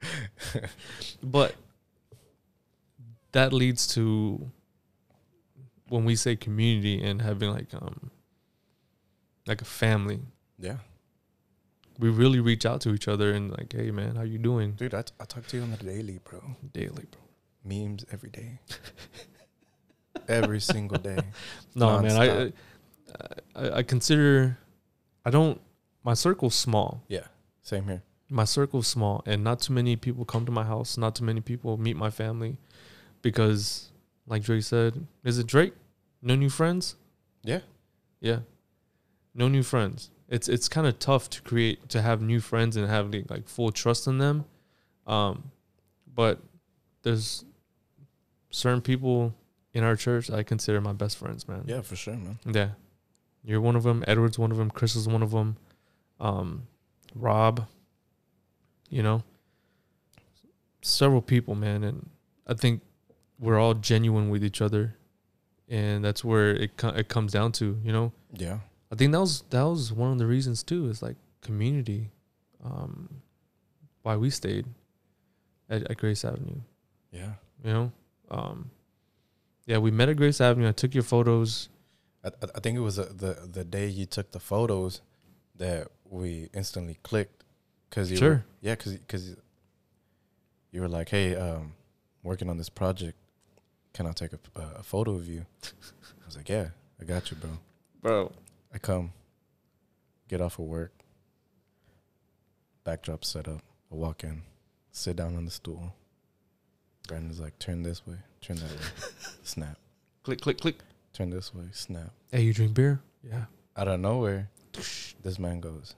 but 1.23 1.55
that 3.33 3.53
leads 3.53 3.87
to 3.95 4.51
when 5.89 6.05
we 6.05 6.15
say 6.17 6.37
community 6.37 7.03
and 7.03 7.21
having 7.23 7.51
like 7.51 7.73
um 7.75 8.11
like 9.49 9.61
a 9.63 9.65
family. 9.65 10.21
Yeah, 10.59 10.77
we 11.99 12.09
really 12.11 12.39
reach 12.41 12.65
out 12.67 12.81
to 12.83 12.95
each 12.95 13.09
other 13.09 13.33
and 13.33 13.51
like 13.51 13.73
hey 13.73 13.91
man 13.91 14.17
how 14.17 14.23
you 14.23 14.39
doing? 14.39 14.73
Dude, 14.73 14.95
I, 14.95 15.05
I 15.21 15.25
talk 15.25 15.47
to 15.49 15.57
you 15.57 15.63
on 15.63 15.71
the 15.71 15.77
daily, 15.79 16.21
bro. 16.23 16.41
daily 16.73 17.07
bro. 17.11 17.21
Memes 17.65 18.05
every 18.13 18.31
day, 18.31 18.61
every 20.29 20.61
single 20.61 20.99
day. 20.99 21.19
no 21.75 22.01
man 22.01 22.13
I, 22.17 22.53
I 23.57 23.79
i 23.79 23.83
consider 23.83 24.59
i 25.25 25.31
don't 25.31 25.61
my 26.05 26.15
circle's 26.15 26.55
small. 26.55 27.03
Yeah, 27.09 27.27
same 27.63 27.85
here. 27.85 28.03
my 28.31 28.45
circle's 28.45 28.87
small 28.87 29.23
and 29.27 29.43
not 29.45 29.61
too 29.61 29.73
many 29.73 29.97
people 29.97 30.25
come 30.25 30.45
to 30.47 30.53
my 30.53 30.65
house 30.65 30.97
not 30.97 31.15
too 31.15 31.25
many 31.25 31.41
people 31.41 31.77
meet 31.77 31.97
my 31.97 32.11
family 32.11 32.57
because 33.23 33.91
like 34.27 34.43
drake 34.43 34.63
said 34.63 35.07
is 35.25 35.39
it 35.39 35.47
drake? 35.47 35.75
No 36.23 36.35
new 36.35 36.51
friends? 36.51 36.97
Yeah, 37.43 37.61
Yeah. 38.21 38.41
No 39.39 39.49
new 39.49 39.63
friends. 39.63 40.11
It's 40.29 40.49
it's 40.49 40.69
kind 40.69 40.87
of 40.87 40.99
tough 40.99 41.31
to 41.31 41.43
create 41.43 41.89
to 41.91 42.03
have 42.03 42.21
new 42.21 42.41
friends 42.41 42.77
and 42.77 42.87
have 42.89 43.11
like, 43.15 43.31
like 43.31 43.49
full 43.49 43.71
trust 43.73 44.07
in 44.07 44.19
them. 44.19 44.45
Um 45.07 45.51
but 46.15 46.41
there's 47.03 47.45
certain 48.51 48.83
people 48.83 49.35
in 49.73 49.85
our 49.85 49.97
church 49.97 50.31
I 50.31 50.43
consider 50.43 50.81
my 50.81 50.93
best 50.93 51.17
friends, 51.17 51.47
man. 51.49 51.63
yeah, 51.67 51.81
for 51.83 51.97
sure, 51.97 52.15
man. 52.15 52.39
Yeah. 52.45 52.71
You're 53.45 53.61
one 53.61 53.77
of 53.77 53.85
them, 53.85 54.05
Edward's 54.07 54.39
one 54.39 54.51
of 54.51 54.59
them, 54.59 54.71
Chris 54.71 54.97
is 54.97 55.07
one 55.09 55.23
of 55.23 55.31
them. 55.31 55.57
Um 56.21 56.65
Rob, 57.15 57.67
you 58.91 59.03
know. 59.03 59.23
Several 60.83 61.23
people, 61.23 61.55
man, 61.55 61.83
and 61.85 62.09
I 62.47 62.55
think 62.55 62.83
we're 63.39 63.59
all 63.59 63.75
genuine 63.75 64.31
with 64.31 64.45
each 64.45 64.61
other. 64.61 64.95
And 65.69 66.05
that's 66.05 66.25
where 66.25 66.51
it 66.51 66.77
co- 66.77 66.89
it 66.91 67.09
comes 67.09 67.33
down 67.33 67.53
to, 67.53 67.79
you 67.85 67.93
know. 67.93 68.13
Yeah, 68.33 68.59
I 68.91 68.95
think 68.97 69.13
that 69.13 69.21
was 69.21 69.43
that 69.51 69.63
was 69.63 69.93
one 69.93 70.13
of 70.13 70.19
the 70.19 70.27
reasons 70.27 70.63
too. 70.63 70.89
Is 70.89 71.03
like 71.03 71.17
community, 71.43 72.11
um, 72.65 73.21
why 74.03 74.17
we 74.17 74.31
stayed 74.31 74.67
at, 75.69 75.83
at 75.91 75.97
Grace 75.99 76.25
Avenue. 76.25 76.61
yeah. 77.13 77.33
You 77.65 77.73
know, 77.73 77.93
um, 78.31 78.71
yeah, 79.67 79.79
we 79.79 79.91
met 79.91 80.09
at 80.09 80.17
Grace 80.17 80.41
Avenue. 80.41 80.69
I 80.69 80.73
took 80.73 80.95
your 80.95 81.03
photos. 81.03 81.69
I, 82.25 82.29
I- 82.29 82.49
I 82.55 82.61
think 82.61 82.77
it 82.79 82.81
was 82.83 82.99
uh 82.99 83.11
the 83.15 83.49
the 83.53 83.65
day 83.65 83.89
you 83.89 84.07
took 84.07 84.31
the 84.31 84.41
photos 84.41 85.03
that 85.57 85.89
we 86.09 86.49
instantly 86.55 86.97
clicked, 87.03 87.45
Cause 87.91 88.11
you 88.11 88.19
were, 88.25 88.45
yeah, 88.61 88.75
cause 88.77 88.97
cause 89.09 89.37
you 90.71 90.81
were 90.81 90.89
like, 90.89 91.09
hey, 91.09 91.35
um, 91.35 91.73
working 92.23 92.49
on 92.49 92.57
this 92.59 92.69
project. 92.69 93.17
Can 93.93 94.07
I 94.07 94.13
take 94.13 94.33
a, 94.33 94.39
a 94.79 94.83
photo 94.83 95.13
of 95.17 95.27
you? 95.27 95.45
I 95.65 96.27
was 96.27 96.37
like, 96.37 96.49
yeah, 96.49 96.69
I 97.01 97.05
got 97.05 97.31
you, 97.31 97.37
bro. 97.37 97.51
bro. 98.01 98.33
I 98.75 98.79
come, 98.79 99.13
get 100.29 100.41
off 100.41 100.59
of 100.59 100.67
work, 100.67 100.93
backdrop 102.85 103.25
set 103.25 103.49
up. 103.49 103.63
I 103.91 103.95
walk 103.95 104.25
in, 104.25 104.43
sit 104.93 105.17
down 105.17 105.37
on 105.37 105.45
the 105.45 105.51
stool. 105.51 105.95
Brandon's 107.07 107.41
like, 107.41 107.59
turn 107.59 107.83
this 107.83 108.07
way, 108.07 108.17
turn 108.41 108.57
that 108.57 108.71
way, 108.71 109.11
snap. 109.43 109.77
Click, 110.23 110.41
click, 110.41 110.61
click. 110.61 110.77
Turn 111.15 111.31
this 111.31 111.55
way, 111.55 111.65
snap. 111.73 112.11
Hey, 112.31 112.43
you 112.43 112.53
drink 112.53 112.75
beer? 112.75 113.01
Yeah. 113.23 113.45
Out 113.77 113.89
of 113.89 113.99
nowhere, 114.01 114.51
this 115.23 115.39
man 115.39 115.61
goes, 115.61 115.95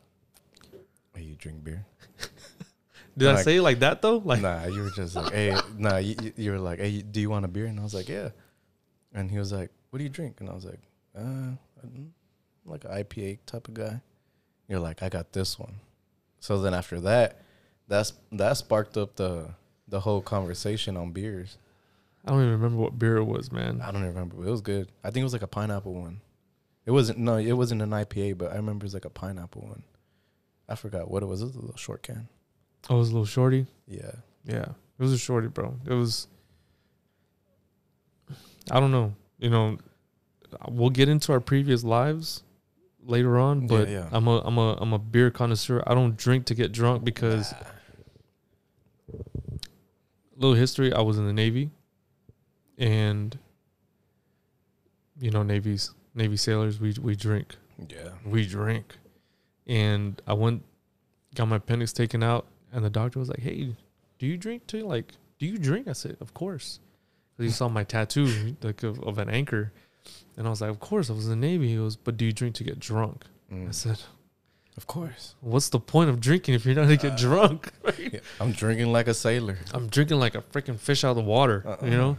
Hey, 1.15 1.23
you 1.23 1.35
drink 1.35 1.65
beer? 1.65 1.85
Did 3.19 3.29
I 3.29 3.33
Like- 3.35 3.45
say 3.45 3.57
it 3.57 3.63
like 3.63 3.81
that 3.81 4.01
though? 4.03 4.19
Like, 4.19 4.41
nah, 4.41 4.67
you 4.67 4.83
were 4.83 4.91
just 4.91 5.17
like, 5.17 5.33
Hey, 5.33 5.59
nah, 5.77 5.97
you, 5.97 6.15
you- 6.23 6.33
you 6.37 6.51
were 6.53 6.59
like, 6.59 6.79
Hey, 6.79 7.03
do 7.03 7.21
you 7.21 7.29
want 7.29 7.45
a 7.45 7.49
beer? 7.49 7.67
And 7.67 7.81
I 7.81 7.83
was 7.83 7.95
like, 7.95 8.09
Yeah. 8.09 8.29
And 9.13 9.29
he 9.31 9.39
was 9.39 9.53
like, 9.53 9.71
What 9.91 9.99
do 9.99 10.05
you 10.05 10.09
drink? 10.11 10.41
And 10.41 10.49
I 10.49 10.55
was 10.55 10.65
like, 10.65 10.81
Uh, 11.19 11.21
I'm 11.83 12.15
like 12.65 12.85
an 12.85 12.91
IPA 12.91 13.39
type 13.47 13.69
of 13.69 13.75
guy. 13.75 14.01
You're 14.69 14.81
like, 14.81 15.03
I 15.03 15.09
got 15.09 15.33
this 15.33 15.59
one. 15.59 15.77
So 16.39 16.61
then 16.61 16.75
after 16.75 17.01
that, 17.01 17.41
that's 17.89 18.13
that 18.33 18.57
sparked 18.57 18.97
up 18.97 19.17
the 19.17 19.51
the 19.89 20.01
whole 20.01 20.21
conversation 20.21 20.97
on 20.97 21.13
beers. 21.13 21.59
I 22.25 22.31
don't 22.31 22.41
even 22.41 22.53
remember 22.53 22.77
what 22.77 22.99
beer 22.99 23.17
it 23.17 23.25
was, 23.25 23.51
man. 23.51 23.81
I 23.81 23.87
don't 23.87 24.03
even 24.03 24.15
remember. 24.15 24.47
It 24.47 24.51
was 24.51 24.61
good. 24.61 24.91
I 25.03 25.11
think 25.11 25.23
it 25.23 25.25
was 25.25 25.33
like 25.33 25.43
a 25.43 25.49
pineapple 25.49 25.95
one. 25.95 26.21
It 26.87 26.93
wasn't 26.93 27.19
no, 27.19 27.37
it 27.37 27.53
wasn't 27.53 27.83
an 27.83 27.91
IPA, 27.91 28.39
but 28.39 28.53
I 28.53 28.57
remember 28.57 28.85
it 28.85 28.87
was 28.87 28.95
like 28.95 29.05
a 29.05 29.11
pineapple 29.11 29.63
one. 29.63 29.83
I 30.69 30.77
forgot 30.77 31.11
what 31.11 31.23
it 31.23 31.27
was. 31.27 31.43
It 31.43 31.47
was 31.47 31.57
a 31.57 31.61
little 31.61 31.77
short 31.77 32.03
can. 32.03 32.29
Oh, 32.89 32.97
it 32.97 32.99
was 32.99 33.11
a 33.11 33.13
little 33.13 33.27
shorty. 33.27 33.67
Yeah. 33.87 34.13
Yeah, 34.45 34.63
it 34.63 35.03
was 35.03 35.13
a 35.13 35.19
shorty, 35.19 35.49
bro. 35.49 35.77
It 35.87 35.93
was. 35.93 36.27
I 38.71 38.81
don't 38.81 38.93
know. 38.93 39.15
You 39.39 39.51
know, 39.51 39.79
we'll 40.69 40.91
get 40.91 41.09
into 41.09 41.33
our 41.33 41.41
previous 41.41 41.85
lives 41.85 42.43
later 43.05 43.39
on, 43.39 43.67
but 43.67 43.89
yeah. 43.89 44.09
I'm 44.13 44.27
a 44.29 44.39
I'm 44.39 44.59
a 44.59 44.77
I'm 44.81 44.93
a 44.93 44.99
beer 44.99 45.31
connoisseur. 45.31 45.83
I 45.87 45.95
don't 45.95 46.17
drink 46.17 46.47
to 46.47 46.55
get 46.55 46.73
drunk 46.73 47.05
because 47.05 47.53
little 50.37 50.57
history. 50.57 50.93
I 50.93 51.01
was 51.01 51.19
in 51.19 51.27
the 51.27 51.33
Navy, 51.33 51.71
and 52.79 53.39
you 55.21 55.31
know, 55.31 55.43
Navy's 55.43 55.93
Navy 56.15 56.37
sailors. 56.37 56.81
We 56.81 56.95
we 57.01 57.15
drink. 57.15 57.57
Yeah. 57.89 58.11
We 58.27 58.47
drink, 58.47 58.97
and 59.67 60.21
I 60.27 60.35
went, 60.35 60.63
got 61.35 61.47
my 61.47 61.57
appendix 61.57 61.93
taken 61.93 62.23
out, 62.23 62.47
and 62.73 62.85
the 62.85 62.91
doctor 62.91 63.19
was 63.19 63.29
like, 63.29 63.41
"Hey, 63.41 63.75
do 64.19 64.27
you 64.27 64.37
drink 64.37 64.67
too? 64.67 64.87
Like, 64.87 65.13
do 65.39 65.47
you 65.47 65.59
drink?" 65.59 65.89
I 65.89 65.93
said, 65.93 66.17
"Of 66.21 66.35
course." 66.35 66.81
he 67.39 67.51
saw 67.51 67.69
my 67.69 67.85
tattoo 67.85 68.55
like 68.63 68.83
of, 68.83 69.01
of 69.01 69.19
an 69.19 69.31
anchor, 69.31 69.73
and 70.37 70.47
I 70.47 70.51
was 70.51 70.61
like, 70.61 70.71
"Of 70.71 70.81
course." 70.81 71.11
I 71.11 71.13
was 71.15 71.27
in 71.29 71.31
the 71.41 71.47
Navy. 71.47 71.69
He 71.69 71.77
goes, 71.77 71.97
"But 71.97 72.17
do 72.17 72.25
you 72.25 72.33
drink 72.33 72.55
to 72.57 72.65
get 72.65 72.79
drunk?" 72.79 73.25
I 73.51 73.55
Mm. 73.55 73.75
said, 73.75 74.01
Of 74.77 74.87
course. 74.87 75.35
"What's 75.41 75.69
the 75.69 75.81
point 75.81 76.09
of 76.11 76.21
drinking 76.21 76.55
if 76.55 76.65
you're 76.65 76.75
not 76.75 76.83
gonna 76.85 76.97
get 76.97 77.17
drunk?" 77.19 77.73
Yeah. 77.99 78.21
I'm 78.41 78.53
drinking 78.53 78.91
like 78.93 79.09
a 79.09 79.15
sailor. 79.15 79.59
I'm 79.75 79.89
drinking 79.89 80.19
like 80.19 80.35
a 80.35 80.43
freaking 80.43 80.79
fish 80.79 81.05
out 81.05 81.11
of 81.11 81.17
the 81.17 81.23
water, 81.23 81.63
Uh-uh. 81.67 81.85
you 81.85 81.91
know. 81.91 82.17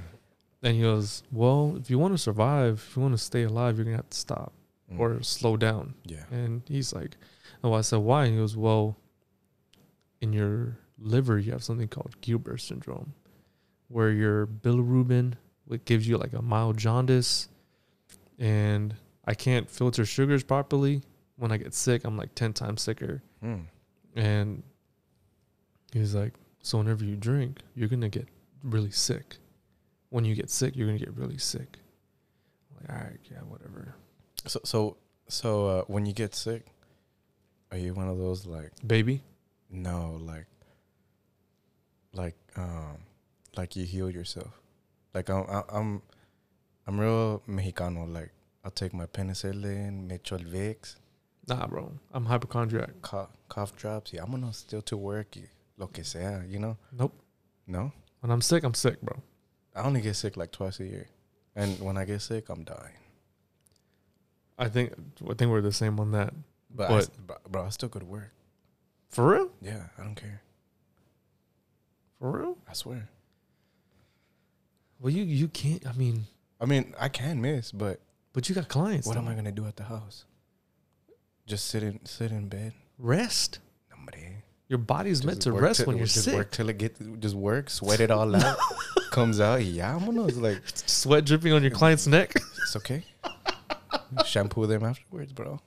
And 0.61 0.75
he 0.75 0.81
goes, 0.81 1.23
"Well, 1.31 1.77
if 1.77 1.89
you 1.89 1.97
want 1.97 2.13
to 2.13 2.17
survive, 2.19 2.73
if 2.87 2.95
you 2.95 3.01
want 3.01 3.13
to 3.15 3.17
stay 3.17 3.43
alive, 3.43 3.77
you're 3.77 3.85
gonna 3.85 3.97
have 3.97 4.09
to 4.11 4.17
stop 4.17 4.53
Mm. 4.91 4.99
or 4.99 5.23
slow 5.23 5.57
down." 5.57 5.95
yeah. 6.05 6.25
And 6.29 6.61
he's 6.67 6.93
like, 6.93 7.17
"Oh," 7.63 7.73
I 7.73 7.81
said, 7.81 7.97
"Why?" 7.99 8.25
And 8.25 8.33
he 8.35 8.39
goes, 8.39 8.55
"Well, 8.55 8.95
in 10.19 10.33
your 10.33 10.77
liver, 10.99 11.39
you 11.39 11.51
have 11.53 11.63
something 11.63 11.87
called 11.87 12.15
Gilbert 12.21 12.59
syndrome, 12.61 13.13
where 13.87 14.11
your 14.11 14.45
bilirubin, 14.45 15.33
what 15.65 15.85
gives 15.85 16.07
you 16.07 16.17
like 16.17 16.33
a 16.33 16.41
mild 16.43 16.77
jaundice, 16.77 17.49
and 18.41 18.95
I 19.23 19.35
can't 19.35 19.69
filter 19.69 20.03
sugars 20.03 20.43
properly. 20.43 21.03
When 21.37 21.51
I 21.51 21.57
get 21.57 21.73
sick, 21.73 22.01
I'm 22.03 22.17
like 22.17 22.35
ten 22.35 22.51
times 22.51 22.81
sicker." 22.81 23.21
Mm. 23.43 23.65
And 24.15 24.63
he's 25.93 26.13
like, 26.13 26.33
so 26.63 26.79
whenever 26.79 27.05
you 27.05 27.15
drink, 27.15 27.59
you're 27.75 27.87
gonna 27.87 28.09
get 28.09 28.27
really 28.63 28.91
sick. 28.91 29.37
When 30.09 30.25
you 30.25 30.35
get 30.35 30.49
sick, 30.49 30.75
you're 30.75 30.87
gonna 30.87 30.99
get 30.99 31.15
really 31.15 31.37
sick. 31.37 31.77
I'm 32.69 32.81
like, 32.81 32.97
all 32.97 33.07
right, 33.07 33.19
yeah, 33.31 33.39
whatever. 33.47 33.95
So 34.47 34.59
so 34.63 34.97
so 35.27 35.67
uh, 35.67 35.83
when 35.87 36.05
you 36.05 36.13
get 36.13 36.35
sick, 36.35 36.65
are 37.71 37.77
you 37.77 37.93
one 37.93 38.07
of 38.07 38.17
those 38.17 38.45
like 38.45 38.71
Baby, 38.85 39.21
no 39.69 40.19
like 40.21 40.47
like 42.13 42.35
um 42.57 42.97
like 43.55 43.75
you 43.75 43.85
heal 43.85 44.09
yourself? 44.09 44.59
Like 45.13 45.29
I'm 45.29 45.45
I'm 45.69 46.01
I'm 46.91 46.99
real 46.99 47.41
Mexicano. 47.47 48.05
Like 48.13 48.31
I'll 48.65 48.71
take 48.71 48.93
my 48.93 49.05
penicillin, 49.05 50.07
me 50.07 50.15
echo 50.15 50.35
el 50.35 50.43
Vicks, 50.43 50.97
nah, 51.47 51.65
bro, 51.65 51.91
I'm 52.13 52.25
hypochondriac. 52.25 53.01
cough, 53.01 53.29
cough 53.47 53.73
drops. 53.77 54.11
Yeah, 54.11 54.23
I'm 54.23 54.31
gonna 54.31 54.51
still 54.51 54.81
to 54.83 54.97
work. 54.97 55.37
Lo 55.77 55.87
que 55.87 56.03
sea, 56.03 56.41
you 56.49 56.59
know. 56.59 56.75
Nope. 56.91 57.13
No, 57.65 57.93
When 58.19 58.29
I'm 58.31 58.41
sick, 58.41 58.63
I'm 58.65 58.73
sick, 58.73 59.01
bro. 59.01 59.21
I 59.73 59.83
only 59.83 60.01
get 60.01 60.15
sick 60.17 60.35
like 60.35 60.51
twice 60.51 60.81
a 60.81 60.83
year, 60.85 61.07
and 61.55 61.79
when 61.79 61.95
I 61.97 62.03
get 62.03 62.21
sick, 62.21 62.49
I'm 62.49 62.63
dying. 62.65 62.97
I 64.59 64.67
think 64.67 64.91
I 65.29 65.33
think 65.33 65.49
we're 65.49 65.61
the 65.61 65.71
same 65.71 65.97
on 65.99 66.11
that. 66.11 66.33
But, 66.75 66.89
But- 66.89 67.27
bro, 67.27 67.37
bro, 67.49 67.65
I 67.67 67.69
still 67.69 67.87
go 67.89 67.99
to 68.01 68.05
work. 68.05 68.33
For 69.09 69.29
real? 69.29 69.49
Yeah, 69.61 69.83
I 69.97 70.03
don't 70.03 70.15
care. 70.15 70.41
For 72.19 72.31
real? 72.37 72.57
I 72.69 72.73
swear. 72.73 73.07
Well, 74.99 75.11
you 75.13 75.23
you 75.23 75.47
can't. 75.47 75.87
I 75.87 75.93
mean, 75.93 76.25
I 76.61 76.65
mean, 76.65 76.93
I 76.99 77.09
can 77.09 77.41
miss, 77.41 77.71
but 77.71 77.99
but 78.33 78.47
you 78.47 78.55
got 78.55 78.69
clients. 78.69 79.07
what 79.07 79.17
am. 79.17 79.27
I 79.27 79.33
gonna 79.33 79.51
do 79.51 79.65
at 79.65 79.75
the 79.75 79.83
house? 79.83 80.25
Just 81.47 81.65
sit 81.65 81.81
in 81.83 82.05
sit 82.05 82.31
in 82.31 82.47
bed. 82.47 82.73
Rest. 82.99 83.59
Hombre. 83.91 84.13
Your 84.69 84.77
body's 84.77 85.17
Just 85.19 85.25
meant 85.27 85.41
to 85.41 85.51
work 85.53 85.61
rest 85.63 85.77
till- 85.79 85.87
when 85.87 85.97
you're 85.97 86.05
just 86.05 86.23
sick. 86.25 86.33
work 86.35 86.51
till 86.51 86.69
it 86.69 86.77
get 86.77 87.19
just 87.19 87.35
work, 87.35 87.69
sweat 87.69 87.99
it 87.99 88.09
all 88.11 88.33
out, 88.35 88.57
comes 89.11 89.41
out. 89.41 89.63
Yeah, 89.65 89.93
I'm 89.95 90.05
gonna 90.05 90.21
like 90.21 90.61
Sweat 90.85 91.25
dripping 91.25 91.51
on 91.51 91.61
your 91.63 91.71
client's 91.71 92.07
neck. 92.07 92.31
it's 92.35 92.75
okay. 92.77 93.03
Shampoo 94.25 94.67
them 94.67 94.83
afterwards, 94.83 95.33
bro. 95.33 95.59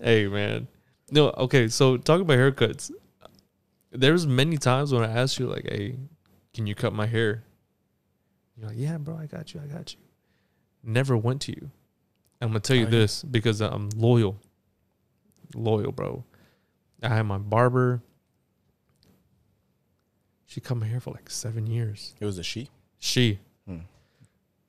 Hey 0.00 0.28
man. 0.28 0.68
No, 1.10 1.30
okay, 1.30 1.68
so 1.68 1.96
talking 1.96 2.22
about 2.22 2.36
haircuts. 2.38 2.90
There's 3.90 4.26
many 4.26 4.58
times 4.58 4.92
when 4.92 5.02
I 5.02 5.10
ask 5.10 5.38
you 5.38 5.46
like, 5.48 5.64
hey, 5.64 5.96
can 6.52 6.66
you 6.66 6.74
cut 6.74 6.92
my 6.92 7.06
hair? 7.06 7.42
You're 8.58 8.68
like, 8.68 8.78
yeah, 8.78 8.98
bro, 8.98 9.16
I 9.16 9.26
got 9.26 9.54
you, 9.54 9.60
I 9.62 9.66
got 9.66 9.92
you. 9.94 10.00
Never 10.82 11.16
went 11.16 11.42
to 11.42 11.52
you. 11.52 11.70
I'm 12.40 12.48
gonna 12.48 12.60
tell 12.60 12.76
you 12.76 12.82
Oh, 12.82 12.86
yeah. 12.86 12.90
this 12.90 13.22
because 13.22 13.60
I'm 13.60 13.90
loyal. 13.96 14.38
Loyal, 15.54 15.92
bro. 15.92 16.24
I 17.02 17.08
had 17.08 17.22
my 17.22 17.38
barber. 17.38 18.02
She 20.46 20.60
cut 20.60 20.76
my 20.78 20.86
hair 20.86 21.00
for 21.00 21.12
like 21.12 21.30
seven 21.30 21.66
years. 21.66 22.14
It 22.20 22.24
was 22.24 22.38
a 22.38 22.42
she. 22.42 22.70
She 22.98 23.38
Hmm. 23.66 23.80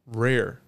rare. 0.06 0.62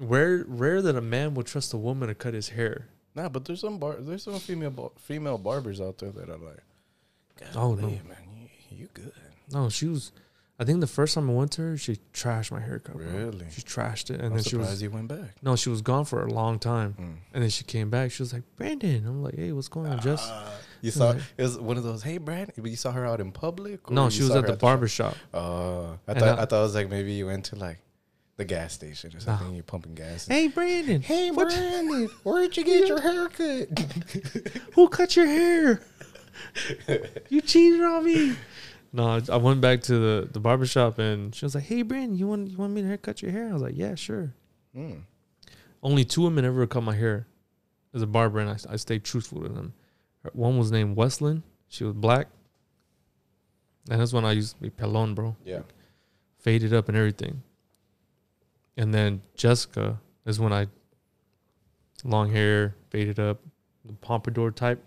Rare 0.00 0.44
rare 0.46 0.80
that 0.82 0.96
a 0.96 1.00
man 1.00 1.34
would 1.34 1.46
trust 1.46 1.74
a 1.74 1.76
woman 1.76 2.08
to 2.08 2.14
cut 2.14 2.32
his 2.34 2.50
hair. 2.50 2.86
Nah, 3.14 3.28
but 3.28 3.44
there's 3.44 3.60
some 3.60 3.78
bar 3.78 3.96
there's 3.98 4.22
some 4.22 4.38
female 4.38 4.70
bar- 4.70 4.92
female 4.96 5.38
barbers 5.38 5.80
out 5.80 5.98
there 5.98 6.12
that 6.12 6.28
are 6.30 6.38
like, 6.38 6.62
Oh, 7.54 7.74
"Golly, 7.74 7.82
no. 7.82 7.88
man, 8.08 8.48
you, 8.70 8.76
you 8.78 8.88
good? 8.94 9.12
No, 9.52 9.68
she 9.68 9.86
was. 9.86 10.12
I 10.60 10.64
think 10.64 10.80
the 10.80 10.88
first 10.88 11.14
time 11.14 11.30
I 11.30 11.32
went 11.34 11.52
to 11.52 11.62
her, 11.62 11.76
she 11.76 11.98
trashed 12.12 12.50
my 12.50 12.58
haircut. 12.60 12.96
bro. 12.96 13.06
Really? 13.06 13.46
She 13.52 13.62
trashed 13.62 14.10
it, 14.10 14.16
and 14.16 14.26
I'm 14.26 14.34
then 14.34 14.42
she 14.42 14.56
was 14.56 14.82
you 14.82 14.90
went 14.90 15.06
back. 15.06 15.36
no, 15.40 15.54
she 15.54 15.68
was 15.70 15.82
gone 15.82 16.04
for 16.04 16.24
a 16.26 16.30
long 16.32 16.58
time, 16.58 16.94
Mm. 16.98 17.16
and 17.32 17.42
then 17.44 17.50
she 17.50 17.62
came 17.62 17.90
back. 17.90 18.10
She 18.10 18.22
was 18.22 18.32
like, 18.32 18.42
"Brandon," 18.56 19.06
I'm 19.06 19.22
like, 19.22 19.36
"Hey, 19.36 19.52
what's 19.52 19.68
going 19.68 19.86
on, 19.92 20.00
Jess?" 20.00 20.20
Ah, 20.24 20.52
you 20.80 20.90
saw 20.90 21.10
like- 21.10 21.22
it 21.36 21.42
was 21.42 21.58
one 21.58 21.76
of 21.76 21.84
those. 21.84 22.02
Hey, 22.02 22.18
Brandon, 22.18 22.54
but 22.58 22.70
you 22.70 22.76
saw 22.76 22.90
her 22.90 23.06
out 23.06 23.20
in 23.20 23.30
public. 23.30 23.88
no, 23.88 24.10
she 24.10 24.22
was 24.22 24.32
at 24.32 24.42
her 24.42 24.50
the 24.50 24.56
barber 24.56 24.88
shop. 24.88 25.14
Oh, 25.32 25.98
I 26.08 26.10
And 26.12 26.18
thought 26.20 26.38
I- 26.40 26.42
I, 26.42 26.46
thought 26.46 26.58
it 26.58 26.62
was 26.62 26.74
like 26.74 26.90
maybe 26.90 27.12
you 27.12 27.26
went 27.26 27.44
to 27.46 27.56
like 27.56 27.78
the 28.36 28.44
gas 28.44 28.72
station 28.72 29.14
or 29.16 29.20
something. 29.20 29.54
You're 29.54 29.62
pumping 29.62 29.94
gas. 29.94 30.26
Hey, 30.26 30.48
Brandon, 30.48 31.02
hey, 31.02 31.30
Brandon, 31.30 32.08
where'd 32.24 32.56
you 32.56 32.64
get 32.64 32.88
your 32.88 33.00
haircut? 33.00 33.78
who 34.74 34.88
cut 34.88 35.14
your 35.14 35.26
hair? 35.26 35.82
you 37.28 37.40
cheated 37.40 37.80
on 37.82 38.04
me. 38.04 38.36
No, 38.92 39.20
I 39.30 39.36
went 39.36 39.60
back 39.60 39.82
to 39.82 39.98
the 39.98 40.28
the 40.32 40.40
barber 40.40 40.66
shop, 40.66 40.98
and 40.98 41.34
she 41.34 41.44
was 41.44 41.54
like, 41.54 41.64
"Hey, 41.64 41.82
Brandon, 41.82 42.16
you 42.16 42.26
want 42.26 42.50
you 42.50 42.56
want 42.56 42.72
me 42.72 42.82
to 42.82 42.88
haircut 42.88 43.20
your 43.22 43.30
hair?" 43.30 43.48
I 43.48 43.52
was 43.52 43.62
like, 43.62 43.76
"Yeah, 43.76 43.94
sure." 43.94 44.34
Mm. 44.74 45.02
Only 45.82 46.04
two 46.04 46.22
women 46.22 46.44
ever 46.44 46.66
cut 46.66 46.82
my 46.82 46.94
hair 46.94 47.26
as 47.94 48.02
a 48.02 48.06
barber, 48.06 48.40
and 48.40 48.50
I, 48.50 48.56
I 48.72 48.76
stayed 48.76 49.04
truthful 49.04 49.42
to 49.42 49.48
them. 49.48 49.74
One 50.32 50.58
was 50.58 50.70
named 50.70 50.96
Westland, 50.96 51.42
She 51.68 51.84
was 51.84 51.94
black. 51.94 52.28
And 53.90 54.00
that's 54.00 54.12
when 54.12 54.24
I 54.24 54.32
used 54.32 54.56
to 54.56 54.60
be 54.60 54.70
pelon, 54.70 55.14
bro. 55.14 55.36
Yeah. 55.44 55.60
Faded 56.38 56.74
up 56.74 56.88
and 56.88 56.96
everything. 56.96 57.42
And 58.76 58.92
then 58.92 59.22
Jessica 59.34 59.98
is 60.26 60.38
when 60.38 60.52
I 60.52 60.66
long 62.04 62.30
hair, 62.30 62.76
faded 62.90 63.18
up, 63.18 63.40
the 63.84 63.94
pompadour 63.94 64.50
type. 64.50 64.82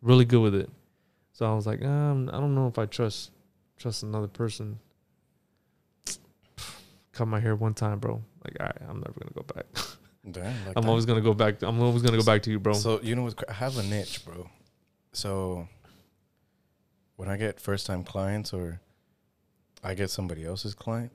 really 0.00 0.24
good 0.24 0.40
with 0.40 0.54
it. 0.54 0.70
So 1.32 1.50
I 1.50 1.54
was 1.54 1.66
like, 1.66 1.82
um, 1.84 2.28
I 2.32 2.38
don't 2.38 2.54
know 2.54 2.66
if 2.68 2.78
I 2.78 2.86
trust 2.86 3.30
trust 3.78 4.02
another 4.02 4.28
person. 4.28 4.78
Cut 7.12 7.26
my 7.28 7.40
hair 7.40 7.54
one 7.56 7.74
time, 7.74 7.98
bro. 7.98 8.22
Like, 8.44 8.56
all 8.60 8.66
right, 8.66 8.82
I'm 8.88 8.96
never 9.00 9.12
gonna 9.20 9.32
go 9.34 9.42
back. 9.54 9.66
Damn, 10.30 10.44
like 10.66 10.76
I'm 10.76 10.82
that. 10.84 10.88
always 10.88 11.04
gonna 11.04 11.20
go 11.20 11.34
back. 11.34 11.62
I'm 11.62 11.80
always 11.80 12.02
gonna 12.02 12.16
go 12.16 12.24
back 12.24 12.42
to 12.44 12.50
you, 12.50 12.60
bro. 12.60 12.74
So 12.74 13.00
you 13.02 13.14
know 13.16 13.22
what's 13.22 13.34
cra- 13.34 13.50
I 13.50 13.54
have 13.54 13.76
a 13.76 13.82
niche, 13.82 14.24
bro. 14.24 14.48
So 15.12 15.68
when 17.16 17.28
I 17.28 17.36
get 17.36 17.60
first 17.60 17.86
time 17.86 18.04
clients 18.04 18.52
or 18.52 18.80
I 19.82 19.94
get 19.94 20.10
somebody 20.10 20.44
else's 20.44 20.74
client, 20.74 21.12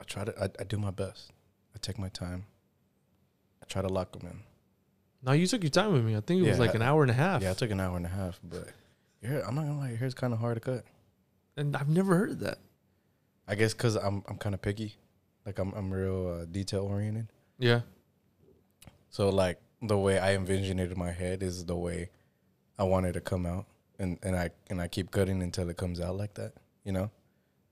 I 0.00 0.04
try 0.04 0.24
to 0.24 0.34
I, 0.42 0.48
I 0.60 0.64
do 0.64 0.78
my 0.78 0.90
best. 0.92 1.32
I 1.74 1.78
take 1.80 1.98
my 1.98 2.08
time. 2.08 2.44
I 3.62 3.66
try 3.66 3.82
to 3.82 3.88
lock 3.88 4.12
them 4.12 4.28
in. 4.30 4.38
now 5.22 5.32
you 5.32 5.46
took 5.46 5.62
your 5.62 5.70
time 5.70 5.92
with 5.92 6.04
me. 6.04 6.14
I 6.16 6.20
think 6.20 6.40
it 6.42 6.48
was 6.48 6.58
Yeah, 6.58 6.64
like 6.64 6.74
an 6.74 6.82
hour 6.82 7.02
and 7.02 7.10
a 7.10 7.14
half. 7.14 7.42
Yeah, 7.42 7.50
I 7.50 7.54
took 7.54 7.70
an 7.70 7.80
hour 7.80 7.96
and 7.96 8.06
a 8.06 8.10
half, 8.10 8.38
but 8.44 8.68
hair, 9.22 9.42
I'm 9.46 9.54
not 9.54 9.62
gonna 9.62 9.78
lie, 9.78 9.88
your 9.88 9.98
hair's 9.98 10.14
kind 10.14 10.32
of 10.32 10.38
hard 10.38 10.56
to 10.56 10.60
cut. 10.60 10.84
and 11.56 11.76
I've 11.76 11.88
never 11.88 12.16
heard 12.16 12.30
of 12.30 12.40
that. 12.40 12.58
I 13.48 13.54
guess 13.54 13.72
because 13.74 13.96
I'm 13.96 14.22
I'm 14.28 14.36
kind 14.38 14.54
of 14.54 14.62
picky, 14.62 14.96
like 15.44 15.58
I'm 15.58 15.72
I'm 15.74 15.92
real 15.92 16.40
uh, 16.40 16.44
detail 16.46 16.84
oriented. 16.84 17.28
Yeah. 17.58 17.80
So 19.10 19.28
like 19.30 19.60
the 19.82 19.96
way 19.96 20.18
I 20.18 20.34
envision 20.34 20.78
it 20.78 20.90
in 20.90 20.98
my 20.98 21.12
head 21.12 21.42
is 21.42 21.64
the 21.64 21.76
way 21.76 22.10
I 22.78 22.84
want 22.84 23.06
it 23.06 23.12
to 23.12 23.20
come 23.20 23.46
out, 23.46 23.66
and 23.98 24.18
and 24.22 24.34
I 24.36 24.50
and 24.68 24.80
I 24.80 24.88
keep 24.88 25.10
cutting 25.10 25.42
until 25.42 25.68
it 25.70 25.76
comes 25.76 26.00
out 26.00 26.16
like 26.16 26.34
that, 26.34 26.52
you 26.84 26.92
know. 26.92 27.10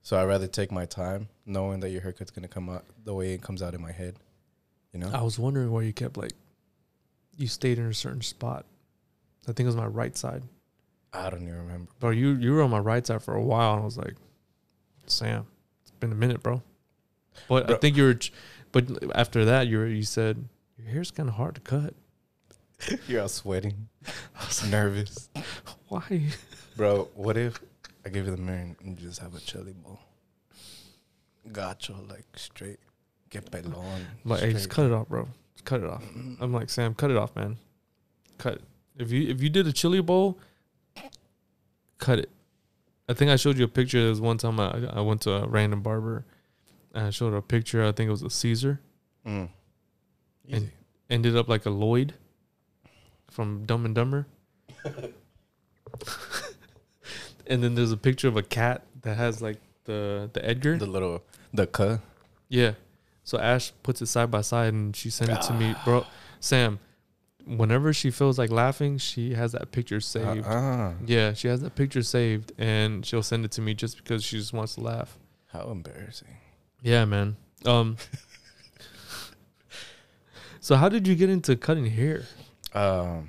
So 0.03 0.17
I 0.17 0.25
rather 0.25 0.47
take 0.47 0.71
my 0.71 0.85
time, 0.85 1.29
knowing 1.47 1.81
that 1.81 1.91
your 1.91 2.03
haircut's 2.03 2.31
gonna 2.31 2.49
come 2.49 2.69
out 2.69 2.85
the 3.05 3.15
way 3.15 3.33
it 3.33 3.43
comes 3.43 3.63
out 3.63 3.75
in 3.75 3.81
my 3.83 3.93
head, 3.93 4.17
you 4.93 5.01
know. 5.01 5.11
I 5.13 5.23
was 5.23 5.39
wondering 5.39 5.71
why 5.73 5.83
you 5.83 5.93
kept 5.93 6.17
like 6.17 6.33
you 7.37 7.47
stayed 7.49 7.79
in 7.79 7.87
a 7.87 7.95
certain 7.95 8.23
spot. 8.23 8.65
I 9.49 9.53
think 9.53 9.61
it 9.61 9.67
was 9.67 9.77
my 9.77 9.87
right 9.87 10.17
side. 10.17 10.43
I 11.15 11.31
don't 11.31 11.43
even 11.43 11.57
remember. 11.57 11.91
Bro, 12.01 12.11
you 12.11 12.31
you 12.33 12.53
were 12.53 12.63
on 12.63 12.71
my 12.71 12.79
right 12.79 13.07
side 13.07 13.23
for 13.23 13.35
a 13.35 13.43
while 13.43 13.75
and 13.75 13.83
I 13.83 13.85
was 13.85 13.97
like, 13.97 14.15
Sam, 15.07 15.47
it's 15.83 15.93
been 15.93 16.13
a 16.13 16.17
minute, 16.17 16.43
bro. 16.43 16.63
But 17.49 17.71
I 17.71 17.77
think 17.77 17.97
you 17.97 18.05
were 18.05 18.19
but 18.73 18.85
after 19.15 19.45
that 19.45 19.69
you 19.69 19.79
were 19.79 19.87
you 19.87 20.03
said 20.03 20.45
your 20.77 20.89
hair's 20.89 21.11
kind 21.11 21.29
of 21.29 21.37
hard 21.37 21.55
to 21.55 21.61
cut. 21.61 21.95
You're 23.07 23.23
all 23.23 23.29
sweating, 23.29 23.89
I 24.07 24.47
was 24.47 24.69
nervous, 24.69 25.31
Why? 25.89 26.23
bro. 26.77 27.09
What 27.15 27.37
if 27.37 27.61
I 28.05 28.09
give 28.09 28.27
you 28.27 28.33
the 28.33 28.43
mirror 28.43 28.59
and 28.59 28.77
you 29.01 29.07
just 29.07 29.21
have 29.21 29.35
a 29.35 29.41
chili 29.41 29.73
bowl? 29.73 30.01
Gotcha, 31.51 31.93
like 32.09 32.27
straight, 32.37 32.81
get 33.31 33.51
pelon. 33.51 34.01
Like, 34.25 34.41
hey, 34.41 34.53
just 34.53 34.71
cut 34.71 34.87
it 34.87 34.93
off, 34.93 35.09
bro. 35.09 35.29
Just 35.55 35.65
cut 35.65 35.83
it 35.83 35.89
off. 35.89 36.03
Mm-hmm. 36.03 36.43
I'm 36.43 36.53
like, 36.53 36.69
Sam, 36.69 36.95
cut 36.95 37.11
it 37.13 37.17
off, 37.17 37.35
man. 37.37 37.59
Cut. 38.39 38.61
If 38.99 39.13
you 39.13 39.29
if 39.29 39.41
you 39.41 39.51
did 39.51 39.67
a 39.69 39.73
chili 39.73 40.01
bowl, 40.03 40.39
cut 42.05 42.19
it. 42.19 42.31
I 43.09 43.15
think 43.15 43.31
I 43.31 43.37
showed 43.37 43.59
you 43.59 43.65
a 43.65 43.69
picture. 43.69 44.01
There 44.01 44.11
was 44.11 44.21
one 44.21 44.39
time 44.39 44.61
I 44.61 44.69
I 44.93 45.01
went 45.01 45.21
to 45.23 45.33
a 45.33 45.47
random 45.49 45.81
barber, 45.83 46.25
and 46.95 47.07
I 47.07 47.11
showed 47.11 47.31
her 47.31 47.39
a 47.39 47.43
picture. 47.43 47.85
I 47.85 47.93
think 47.93 48.09
it 48.09 48.11
was 48.11 48.23
a 48.23 48.31
Caesar. 48.31 48.81
Mm. 49.27 49.49
And- 50.51 50.71
Ended 51.11 51.37
up 51.37 51.49
like 51.49 51.67
a 51.67 51.71
Lloyd 51.71 52.15
from 53.31 53.67
Dumb 53.67 53.85
and 53.85 53.95
Dumber. 53.95 54.27
and 57.47 57.63
then 57.63 57.75
there's 57.75 57.93
a 57.93 57.97
picture 57.97 58.27
of 58.27 58.37
a 58.39 58.43
cat 58.43 58.83
that 59.03 59.17
has 59.17 59.43
like 59.43 59.59
the 59.85 60.31
the 60.33 60.45
Edgar. 60.45 60.79
the 60.79 60.87
little 60.87 61.23
the 61.53 61.67
cut. 61.67 62.01
Yeah. 62.49 62.73
So 63.23 63.39
Ash 63.39 63.73
puts 63.83 64.01
it 64.03 64.07
side 64.07 64.31
by 64.31 64.41
side 64.41 64.73
and 64.73 64.97
she 64.97 65.11
sent 65.11 65.31
it 65.31 65.43
to 65.43 65.53
me, 65.53 65.75
bro. 65.85 66.07
Sam, 66.41 66.79
whenever 67.47 67.93
she 67.93 68.11
feels 68.11 68.39
like 68.39 68.51
laughing, 68.51 68.99
she 68.99 69.35
has 69.35 69.53
that 69.53 69.71
picture 69.73 70.01
saved. 70.01 70.47
Uh-uh. 70.47 70.95
Yeah, 71.07 71.33
she 71.33 71.49
has 71.49 71.61
that 71.63 71.75
picture 71.75 72.03
saved 72.03 72.53
and 72.59 73.05
she'll 73.05 73.23
send 73.23 73.45
it 73.45 73.51
to 73.53 73.61
me 73.61 73.75
just 73.75 73.97
because 73.99 74.25
she 74.25 74.37
just 74.39 74.53
wants 74.53 74.75
to 74.77 74.81
laugh. 74.81 75.19
How 75.53 75.71
embarrassing. 75.71 76.37
Yeah, 76.83 77.05
man. 77.05 77.37
Um 77.65 77.97
So 80.61 80.77
how 80.77 80.89
did 80.89 81.07
you 81.07 81.15
get 81.15 81.29
into 81.29 81.57
cutting 81.57 81.85
hair? 81.85 82.25
Um, 82.73 83.29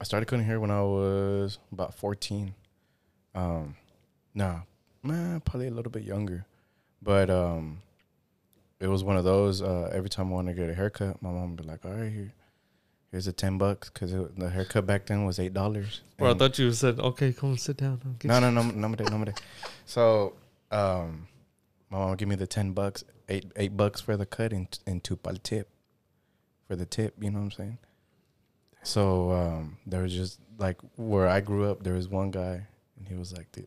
I 0.00 0.04
started 0.04 0.26
cutting 0.26 0.44
hair 0.44 0.58
when 0.58 0.72
I 0.72 0.82
was 0.82 1.60
about 1.70 1.94
14. 1.94 2.52
Um, 3.32 3.76
nah, 4.34 4.62
man, 5.00 5.40
probably 5.40 5.68
a 5.68 5.70
little 5.70 5.92
bit 5.92 6.02
younger. 6.02 6.46
But 7.00 7.30
um, 7.30 7.80
it 8.80 8.88
was 8.88 9.04
one 9.04 9.16
of 9.16 9.22
those. 9.22 9.62
Uh, 9.62 9.88
every 9.92 10.10
time 10.10 10.28
I 10.28 10.30
wanted 10.32 10.56
to 10.56 10.60
get 10.62 10.68
a 10.68 10.74
haircut, 10.74 11.22
my 11.22 11.30
mom 11.30 11.50
would 11.54 11.62
be 11.62 11.68
like, 11.68 11.84
"All 11.84 11.92
right, 11.92 12.10
here, 12.10 12.32
here's 13.14 13.28
a 13.28 13.32
ten 13.32 13.58
bucks," 13.58 13.90
because 13.90 14.10
the 14.10 14.50
haircut 14.50 14.86
back 14.86 15.06
then 15.06 15.24
was 15.24 15.38
eight 15.38 15.54
dollars. 15.54 16.00
Bro, 16.18 16.32
I 16.32 16.34
thought 16.34 16.58
you 16.58 16.72
said, 16.72 16.98
okay, 16.98 17.32
come 17.32 17.56
sit 17.56 17.76
down. 17.76 18.00
No, 18.24 18.40
no, 18.40 18.50
no, 18.50 18.62
no, 18.62 18.88
no, 18.88 18.94
no, 18.94 19.18
no. 19.18 19.32
So, 19.86 20.32
um, 20.72 21.28
my 21.90 21.98
mom 21.98 22.10
would 22.10 22.18
give 22.18 22.28
me 22.28 22.34
the 22.34 22.48
ten 22.48 22.72
bucks, 22.72 23.04
eight 23.28 23.52
eight 23.54 23.76
bucks 23.76 24.00
for 24.00 24.16
the 24.16 24.26
cut, 24.26 24.52
and 24.52 24.66
and 24.84 25.02
two 25.04 25.14
pal 25.14 25.36
tip 25.36 25.68
for 26.66 26.74
the 26.74 26.86
tip. 26.86 27.14
You 27.20 27.30
know 27.30 27.38
what 27.38 27.44
I'm 27.44 27.50
saying? 27.52 27.78
So 28.82 29.30
um, 29.30 29.76
there 29.86 30.02
was 30.02 30.12
just 30.12 30.40
like 30.58 30.78
where 30.96 31.28
I 31.28 31.40
grew 31.40 31.70
up. 31.70 31.84
There 31.84 31.94
was 31.94 32.08
one 32.08 32.32
guy, 32.32 32.66
and 32.98 33.08
he 33.08 33.14
was 33.14 33.32
like 33.32 33.52
the 33.52 33.64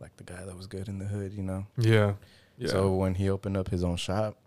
like 0.00 0.16
the 0.16 0.24
guy 0.24 0.44
that 0.46 0.56
was 0.56 0.66
good 0.66 0.88
in 0.88 0.98
the 0.98 1.04
hood. 1.04 1.34
You 1.34 1.42
know. 1.42 1.66
Yeah. 1.76 2.14
Yeah. 2.56 2.68
So 2.68 2.92
when 2.94 3.16
he 3.16 3.28
opened 3.28 3.58
up 3.58 3.68
his 3.68 3.84
own 3.84 3.96
shop, 3.96 4.38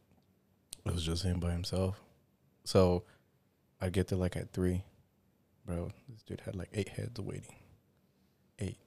it 0.84 0.94
was 0.94 1.04
just 1.04 1.24
him 1.24 1.40
by 1.40 1.52
himself. 1.52 2.02
So 2.64 3.04
I'd 3.82 3.94
get 3.94 4.08
there 4.08 4.18
like 4.18 4.36
at 4.36 4.52
three, 4.54 4.84
bro. 5.66 5.92
This 6.10 6.24
dude 6.24 6.42
had 6.42 6.56
like 6.56 6.70
eight 6.74 6.90
heads 6.90 7.20
waiting, 7.20 7.56
eight. 8.60 8.78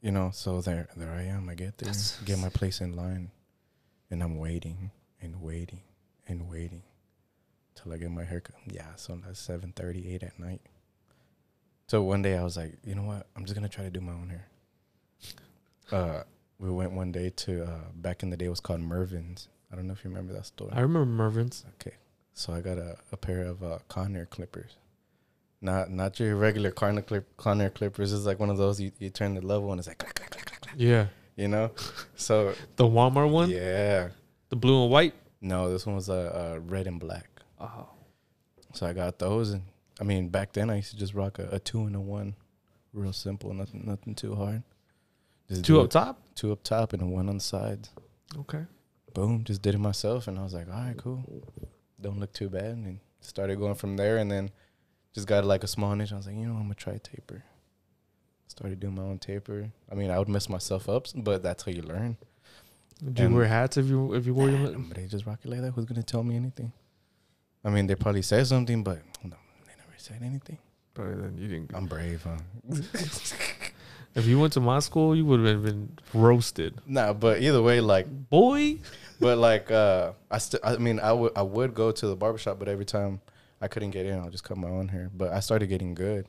You 0.00 0.10
know, 0.12 0.30
so 0.32 0.60
there, 0.60 0.88
there 0.96 1.12
I 1.12 1.22
am. 1.22 1.48
I 1.48 1.54
get 1.54 1.78
there, 1.78 1.86
That's- 1.86 2.20
get 2.24 2.38
my 2.38 2.48
place 2.50 2.80
in 2.80 2.94
line, 2.94 3.30
and 4.10 4.22
I'm 4.22 4.38
waiting 4.38 4.90
and 5.20 5.40
waiting 5.40 5.80
and 6.28 6.48
waiting 6.48 6.82
till 7.74 7.92
I 7.92 7.96
get 7.96 8.10
my 8.10 8.24
haircut. 8.24 8.56
Yeah, 8.66 8.94
so 8.96 9.18
that's 9.24 9.40
seven 9.40 9.72
thirty, 9.74 10.12
eight 10.14 10.22
at 10.22 10.38
night. 10.38 10.60
So 11.86 12.02
one 12.02 12.22
day 12.22 12.36
I 12.36 12.44
was 12.44 12.56
like, 12.56 12.78
you 12.84 12.94
know 12.94 13.02
what? 13.02 13.26
I'm 13.36 13.44
just 13.44 13.54
gonna 13.54 13.68
try 13.68 13.84
to 13.84 13.90
do 13.90 14.00
my 14.00 14.12
own 14.12 14.28
hair. 14.30 14.46
Uh, 15.92 16.22
we 16.58 16.70
went 16.70 16.92
one 16.92 17.12
day 17.12 17.30
to 17.30 17.64
uh, 17.64 17.80
back 17.94 18.22
in 18.22 18.30
the 18.30 18.36
day 18.36 18.46
it 18.46 18.50
was 18.50 18.60
called 18.60 18.80
Mervyn's. 18.80 19.48
I 19.72 19.76
don't 19.76 19.86
know 19.86 19.92
if 19.92 20.04
you 20.04 20.10
remember 20.10 20.32
that 20.34 20.46
store. 20.46 20.68
I 20.72 20.80
remember 20.80 21.04
Mervyn's. 21.06 21.64
Okay, 21.80 21.96
so 22.34 22.52
I 22.52 22.60
got 22.60 22.76
a, 22.78 22.96
a 23.12 23.16
pair 23.16 23.42
of 23.42 23.62
uh, 23.62 23.78
Conair 23.88 24.28
clippers. 24.28 24.72
Not 25.62 25.90
not 25.90 26.20
your 26.20 26.36
regular 26.36 26.70
Conair 26.70 27.06
clip 27.06 27.36
Conair 27.38 27.72
clippers. 27.72 28.12
It's 28.12 28.26
like 28.26 28.38
one 28.38 28.50
of 28.50 28.58
those 28.58 28.80
you, 28.80 28.92
you 28.98 29.08
turn 29.10 29.34
the 29.34 29.40
level 29.40 29.70
and 29.72 29.78
it's 29.78 29.88
like 29.88 29.98
clack, 29.98 30.14
clack, 30.14 30.30
clack, 30.30 30.44
clack, 30.46 30.60
clack, 30.60 30.74
Yeah. 30.76 31.06
you 31.36 31.48
know. 31.48 31.70
So 32.16 32.54
The 32.76 32.84
Walmart 32.84 33.30
one? 33.30 33.48
yeah, 33.50 34.08
The 34.50 34.56
blue 34.56 34.82
and 34.82 34.90
white? 34.92 35.14
no, 35.40 35.70
this 35.70 35.86
one 35.86 35.94
was 35.94 36.08
a 36.08 36.54
uh, 36.56 36.58
red 36.66 36.86
and 36.86 36.98
black. 37.00 37.28
Oh. 37.60 37.88
So 38.74 38.86
I 38.86 38.92
got 38.92 39.18
those, 39.18 39.50
and 39.52 39.62
I 40.00 40.04
mean 40.04 40.28
back 40.28 40.52
then 40.52 40.68
I 40.68 40.76
used 40.76 40.90
to 40.90 40.96
just 40.98 41.14
rock 41.14 41.38
a, 41.38 41.48
a 41.52 41.58
two 41.60 41.82
and 41.84 41.94
a 41.96 42.00
one, 42.00 42.34
real 42.92 43.12
simple, 43.12 43.54
nothing 43.54 43.84
nothing 43.86 44.14
too 44.14 44.34
hard. 44.34 44.62
Just 45.48 45.64
Two 45.64 45.78
up 45.80 45.86
it- 45.86 45.90
top? 45.92 46.20
two 46.34 46.50
up 46.52 46.62
top, 46.64 46.92
and 46.92 47.02
a 47.02 47.06
one 47.06 47.28
on 47.28 47.36
the 47.36 47.42
sides. 47.42 47.90
Okay. 48.40 48.64
boom, 49.14 49.44
just 49.44 49.62
did 49.62 49.74
it 49.76 49.78
myself, 49.78 50.26
and 50.28 50.38
I 50.38 50.42
was 50.42 50.52
like, 50.54 50.66
all 50.68 50.74
right, 50.74 50.96
cool, 50.96 51.22
don't 52.04 52.20
look 52.20 52.32
too 52.32 52.48
bad, 52.48 52.76
and 52.76 53.00
started 53.20 53.58
going 53.58 53.74
from 53.74 53.96
there, 53.96 54.18
and 54.18 54.30
then 54.30 54.50
just 55.14 55.26
got 55.26 55.44
like 55.44 55.64
a 55.64 55.66
small 55.66 55.94
niche. 55.96 56.12
I 56.12 56.16
was 56.16 56.26
like, 56.26 56.36
you 56.36 56.46
know, 56.46 56.54
I'm 56.54 56.62
gonna 56.62 56.74
try 56.74 56.98
taper. 57.02 57.42
Started 58.46 58.78
doing 58.78 58.94
my 58.94 59.02
own 59.02 59.18
taper. 59.18 59.70
I 59.90 59.94
mean, 59.94 60.10
I 60.10 60.18
would 60.18 60.28
mess 60.28 60.48
myself 60.48 60.88
up, 60.88 61.06
but 61.16 61.42
that's 61.42 61.64
how 61.64 61.72
you 61.72 61.82
learn. 61.82 62.16
Do 63.02 63.22
you 63.22 63.26
And- 63.26 63.34
wear 63.34 63.46
hats 63.46 63.76
if 63.76 63.86
you 63.86 64.14
if 64.14 64.26
you 64.26 64.34
wore 64.34 64.48
Nah, 64.50 64.58
your 64.68 64.70
nobody 64.78 65.06
just 65.08 65.26
rock 65.26 65.40
it 65.44 65.48
like 65.48 65.60
that. 65.62 65.72
Who's 65.72 65.84
gonna 65.86 66.02
tell 66.04 66.22
me 66.22 66.36
anything? 66.36 66.72
I 67.64 67.70
mean, 67.70 67.86
they 67.88 67.94
probably 67.96 68.22
said 68.22 68.46
something, 68.46 68.84
but 68.84 68.98
no, 69.24 69.36
they 69.66 69.72
never 69.78 69.96
said 69.96 70.20
anything. 70.22 70.58
But 70.92 71.04
then 71.20 71.36
you 71.38 71.48
didn't. 71.48 71.74
I'm 71.74 71.86
brave, 71.86 72.22
huh? 72.22 72.38
If 74.16 74.26
you 74.26 74.38
went 74.38 74.52
to 74.52 74.60
my 74.60 74.78
school, 74.78 75.16
you 75.16 75.24
would 75.26 75.44
have 75.44 75.64
been 75.64 75.98
roasted, 76.12 76.78
nah, 76.86 77.12
but 77.12 77.42
either 77.42 77.60
way, 77.60 77.80
like 77.80 78.06
boy. 78.30 78.78
But 79.20 79.38
like 79.38 79.70
uh 79.70 80.12
I 80.30 80.38
still 80.38 80.60
I 80.62 80.76
mean 80.76 81.00
I 81.00 81.12
would 81.12 81.32
I 81.36 81.42
would 81.42 81.74
go 81.74 81.92
to 81.92 82.06
the 82.06 82.16
barbershop 82.16 82.58
but 82.58 82.68
every 82.68 82.84
time 82.84 83.20
I 83.60 83.68
couldn't 83.68 83.90
get 83.90 84.06
in 84.06 84.18
I'll 84.18 84.30
just 84.30 84.44
cut 84.44 84.56
my 84.56 84.68
own 84.68 84.88
hair. 84.88 85.10
But 85.14 85.32
I 85.32 85.40
started 85.40 85.68
getting 85.68 85.94
good 85.94 86.26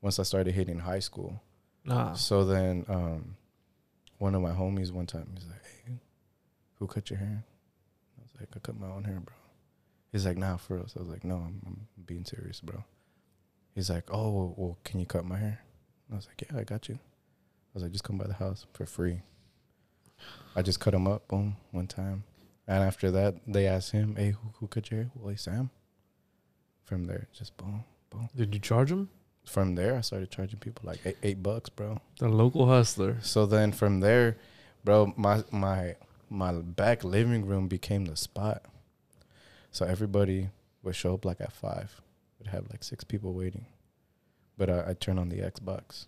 once 0.00 0.18
I 0.18 0.22
started 0.22 0.54
hitting 0.54 0.78
high 0.78 1.00
school. 1.00 1.42
Nah. 1.84 2.14
So 2.14 2.44
then 2.44 2.84
um 2.88 3.36
one 4.18 4.34
of 4.34 4.42
my 4.42 4.52
homies 4.52 4.90
one 4.90 5.06
time 5.06 5.28
he's 5.34 5.46
like, 5.46 5.62
Hey, 5.86 6.00
who 6.78 6.86
cut 6.86 7.10
your 7.10 7.18
hair? 7.18 7.44
I 8.18 8.22
was 8.22 8.30
like, 8.40 8.48
I 8.54 8.58
cut 8.60 8.78
my 8.78 8.88
own 8.88 9.04
hair, 9.04 9.20
bro. 9.20 9.34
He's 10.12 10.24
like, 10.24 10.38
nah, 10.38 10.56
for 10.56 10.76
real. 10.76 10.88
So 10.88 11.00
I 11.00 11.02
was 11.02 11.10
like, 11.10 11.24
no, 11.24 11.36
I'm, 11.36 11.60
I'm 11.66 11.86
being 12.06 12.24
serious, 12.24 12.60
bro. 12.60 12.82
He's 13.74 13.90
like, 13.90 14.04
oh, 14.10 14.30
well, 14.30 14.54
well, 14.56 14.78
can 14.84 15.00
you 15.00 15.06
cut 15.06 15.24
my 15.24 15.36
hair? 15.36 15.60
I 16.10 16.16
was 16.16 16.26
like, 16.26 16.48
yeah, 16.50 16.58
I 16.58 16.64
got 16.64 16.88
you. 16.88 16.94
I 16.94 17.70
was 17.74 17.82
like, 17.82 17.92
just 17.92 18.04
come 18.04 18.16
by 18.16 18.26
the 18.26 18.34
house 18.34 18.66
for 18.72 18.86
free. 18.86 19.20
I 20.56 20.62
just 20.62 20.80
cut 20.80 20.94
him 20.94 21.06
up, 21.06 21.28
boom, 21.28 21.56
one 21.70 21.86
time. 21.86 22.24
And 22.68 22.84
after 22.84 23.10
that, 23.10 23.34
they 23.46 23.66
asked 23.66 23.90
him, 23.92 24.14
hey, 24.16 24.30
who, 24.32 24.50
who 24.60 24.66
cut 24.68 24.90
your 24.90 25.00
hair? 25.00 25.10
Well, 25.16 25.30
hey, 25.30 25.36
Sam. 25.36 25.70
From 26.84 27.06
there, 27.06 27.26
just 27.32 27.56
boom, 27.56 27.84
boom. 28.10 28.28
Did 28.36 28.54
you 28.54 28.60
charge 28.60 28.92
him? 28.92 29.08
from 29.44 29.74
there, 29.76 29.96
I 29.96 30.02
started 30.02 30.30
charging 30.30 30.58
people 30.58 30.82
like 30.86 31.00
eight, 31.06 31.16
eight 31.22 31.42
bucks, 31.42 31.70
bro. 31.70 32.02
The 32.18 32.28
local 32.28 32.66
hustler. 32.66 33.16
So 33.22 33.46
then 33.46 33.72
from 33.72 34.00
there, 34.00 34.36
bro, 34.84 35.14
my 35.16 35.42
my 35.50 35.96
my 36.28 36.52
back 36.52 37.02
living 37.02 37.46
room 37.46 37.66
became 37.66 38.04
the 38.04 38.14
spot. 38.16 38.62
So 39.70 39.86
everybody 39.86 40.50
would 40.82 40.96
show 40.96 41.14
up 41.14 41.24
like 41.24 41.40
at 41.40 41.52
five. 41.54 41.98
Would 42.38 42.48
have 42.48 42.68
like 42.70 42.84
six 42.84 43.04
people 43.04 43.32
waiting. 43.32 43.64
But 44.58 44.68
I, 44.68 44.90
I 44.90 44.92
turn 44.92 45.18
on 45.18 45.30
the 45.30 45.38
Xbox. 45.38 46.04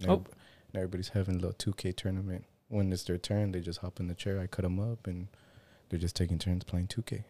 And 0.00 0.10
Oh. 0.10 0.24
and 0.72 0.74
everybody's 0.76 1.10
having 1.10 1.36
a 1.36 1.38
little 1.38 1.52
2K 1.72 1.94
tournament. 1.96 2.46
When 2.66 2.92
it's 2.92 3.04
their 3.04 3.18
turn, 3.18 3.52
they 3.52 3.60
just 3.60 3.78
hop 3.80 4.00
in 4.00 4.08
the 4.08 4.14
chair. 4.14 4.40
I 4.40 4.48
cut 4.48 4.62
them 4.62 4.80
up, 4.80 5.06
and 5.06 5.28
they're 5.92 6.00
just 6.00 6.16
taking 6.16 6.38
turns 6.38 6.64
playing 6.64 6.86
2K. 6.86 7.22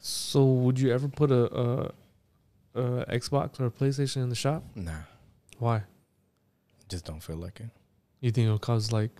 So 0.00 0.44
would 0.44 0.80
you 0.80 0.92
ever 0.92 1.06
put 1.06 1.30
a, 1.30 1.44
a, 1.56 1.92
a 2.74 3.04
Xbox 3.16 3.60
or 3.60 3.66
a 3.66 3.70
PlayStation 3.70 4.16
in 4.24 4.28
the 4.28 4.34
shop? 4.34 4.64
Nah, 4.74 5.02
Why? 5.58 5.84
just 6.88 7.04
don't 7.06 7.22
feel 7.22 7.36
like 7.36 7.60
it. 7.60 7.70
You 8.20 8.30
think 8.32 8.46
it'll 8.46 8.58
cause 8.58 8.90
like 8.92 9.10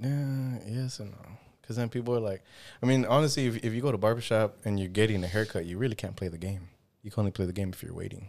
Yeah, 0.00 0.58
yes 0.68 1.00
and 1.00 1.10
no. 1.10 1.16
Because 1.60 1.76
then 1.76 1.88
people 1.88 2.14
are 2.14 2.20
like, 2.20 2.44
I 2.82 2.86
mean, 2.86 3.04
honestly, 3.06 3.46
if, 3.46 3.64
if 3.64 3.72
you 3.72 3.80
go 3.80 3.90
to 3.90 3.98
barbershop 3.98 4.56
and 4.64 4.78
you're 4.78 4.88
getting 4.88 5.24
a 5.24 5.26
haircut, 5.26 5.64
you 5.64 5.78
really 5.78 5.96
can't 5.96 6.14
play 6.14 6.28
the 6.28 6.38
game. 6.38 6.68
You 7.02 7.10
can 7.10 7.22
only 7.22 7.32
play 7.32 7.46
the 7.46 7.52
game 7.52 7.70
if 7.72 7.82
you're 7.82 7.94
waiting. 7.94 8.28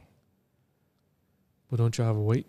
but 1.69 1.77
don't 1.77 1.95
you 1.97 2.03
have 2.05 2.15
a 2.15 2.21
wait? 2.21 2.47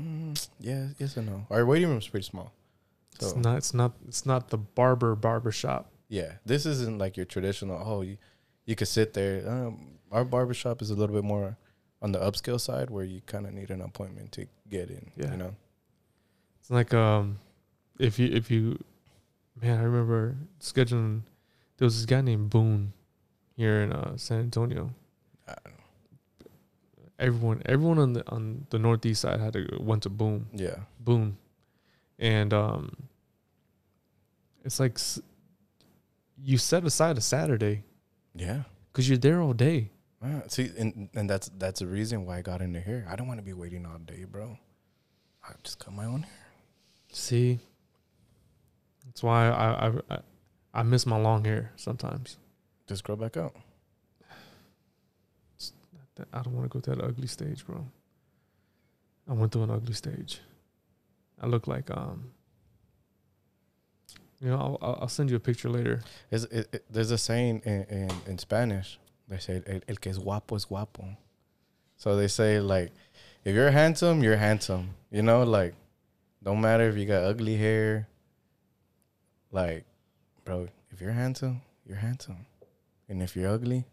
Mm, 0.00 0.48
yeah, 0.58 0.88
yes 0.98 1.16
and 1.18 1.26
no. 1.26 1.46
Our 1.50 1.64
waiting 1.66 1.88
room's 1.88 2.08
pretty 2.08 2.24
small. 2.26 2.52
It's 3.14 3.36
not 3.36 3.56
it's 3.58 3.74
not 3.74 3.92
it's 4.08 4.24
not 4.24 4.48
the 4.48 4.56
barber 4.58 5.14
barbershop. 5.14 5.90
yeah, 6.08 6.34
this 6.44 6.64
isn't 6.66 6.98
like 6.98 7.16
your 7.16 7.26
traditional. 7.26 7.80
Oh, 7.84 8.02
you 8.02 8.16
you 8.66 8.74
could 8.76 8.88
sit 8.88 9.14
there. 9.14 9.48
Um, 9.48 9.98
our 10.10 10.24
barbershop 10.24 10.80
is 10.82 10.90
a 10.90 10.94
little 10.94 11.14
bit 11.14 11.24
more 11.24 11.56
on 12.02 12.12
the 12.12 12.18
upscale 12.18 12.60
side, 12.60 12.88
where 12.90 13.04
you 13.04 13.20
kind 13.26 13.46
of 13.46 13.52
need 13.52 13.70
an 13.70 13.82
appointment 13.82 14.32
to 14.32 14.46
get 14.68 14.90
in. 14.90 15.10
Yeah. 15.16 15.30
you 15.32 15.36
know. 15.36 15.54
It's 16.60 16.70
like 16.70 16.94
um 16.94 17.38
if 17.98 18.18
you 18.18 18.28
if 18.32 18.50
you 18.50 18.82
man, 19.60 19.78
I 19.78 19.82
remember 19.82 20.36
scheduling 20.60 21.22
there 21.76 21.86
was 21.86 21.96
this 21.96 22.06
guy 22.06 22.20
named 22.20 22.50
Boone 22.50 22.92
here 23.56 23.80
in 23.82 23.92
uh, 23.92 24.16
San 24.16 24.40
Antonio. 24.40 24.90
I 25.48 25.54
don't 25.64 25.74
know. 25.74 26.50
Everyone 27.18 27.62
everyone 27.66 27.98
on 27.98 28.12
the 28.14 28.30
on 28.30 28.66
the 28.70 28.78
northeast 28.78 29.22
side 29.22 29.40
had 29.40 29.52
to 29.52 29.66
went 29.78 30.02
to 30.04 30.08
Boone. 30.10 30.46
Yeah, 30.54 30.76
Boone. 30.98 31.36
And 32.20 32.52
um 32.54 32.96
it's 34.64 34.78
like 34.78 34.92
s- 34.96 35.20
you 36.36 36.58
set 36.58 36.84
aside 36.84 37.16
a 37.18 37.20
Saturday 37.20 37.82
yeah. 38.34 38.62
cuz 38.92 39.08
you're 39.08 39.18
there 39.18 39.40
all 39.40 39.54
day. 39.54 39.90
Ah, 40.22 40.42
see, 40.48 40.70
and 40.78 41.08
and 41.14 41.28
that's 41.30 41.50
that's 41.56 41.80
the 41.80 41.86
reason 41.86 42.26
why 42.26 42.36
I 42.38 42.42
got 42.42 42.60
into 42.60 42.80
here. 42.80 43.06
I 43.08 43.16
don't 43.16 43.26
want 43.26 43.38
to 43.38 43.44
be 43.44 43.54
waiting 43.54 43.86
all 43.86 43.96
day, 43.98 44.24
bro. 44.24 44.58
I 45.42 45.52
just 45.64 45.78
cut 45.78 45.94
my 45.94 46.04
own 46.04 46.22
hair. 46.24 46.46
See? 47.10 47.58
That's 49.06 49.22
why 49.22 49.48
I 49.48 49.88
I 49.88 49.92
I, 50.10 50.18
I 50.74 50.82
miss 50.82 51.06
my 51.06 51.16
long 51.16 51.44
hair 51.46 51.72
sometimes. 51.76 52.36
Just 52.86 53.02
grow 53.02 53.16
back 53.16 53.36
out. 53.38 53.56
That- 56.16 56.28
I 56.34 56.42
don't 56.42 56.54
want 56.54 56.70
to 56.70 56.78
go 56.78 56.80
to 56.80 56.90
that 56.90 57.02
ugly 57.04 57.26
stage, 57.28 57.64
bro. 57.64 57.86
I 59.28 59.32
went 59.32 59.52
through 59.52 59.62
an 59.64 59.70
ugly 59.70 59.94
stage. 59.94 60.40
I 61.40 61.46
look 61.46 61.66
like 61.66 61.90
um. 61.90 62.32
You 64.40 64.48
know, 64.48 64.78
I'll 64.80 64.98
I'll, 65.02 65.08
send 65.08 65.28
you 65.30 65.36
a 65.36 65.40
picture 65.40 65.68
later. 65.68 66.00
It, 66.30 66.50
it, 66.50 66.84
there's 66.88 67.10
a 67.10 67.18
saying 67.18 67.60
in, 67.66 67.84
in, 67.84 68.10
in 68.26 68.38
Spanish. 68.38 68.98
They 69.28 69.36
say 69.38 69.62
el, 69.66 69.80
el 69.86 69.96
que 69.96 70.10
es 70.10 70.18
guapo 70.18 70.56
es 70.56 70.64
guapo. 70.64 71.16
So 71.98 72.16
they 72.16 72.28
say 72.28 72.58
like, 72.58 72.90
if 73.44 73.54
you're 73.54 73.70
handsome, 73.70 74.22
you're 74.22 74.38
handsome. 74.38 74.94
You 75.10 75.22
know, 75.22 75.42
like, 75.42 75.74
don't 76.42 76.60
matter 76.62 76.88
if 76.88 76.96
you 76.96 77.04
got 77.04 77.24
ugly 77.24 77.56
hair. 77.56 78.08
Like, 79.52 79.84
bro, 80.44 80.68
if 80.90 81.00
you're 81.00 81.12
handsome, 81.12 81.60
you're 81.86 81.98
handsome, 81.98 82.46
and 83.08 83.22
if 83.22 83.36
you're 83.36 83.50
ugly, 83.50 83.84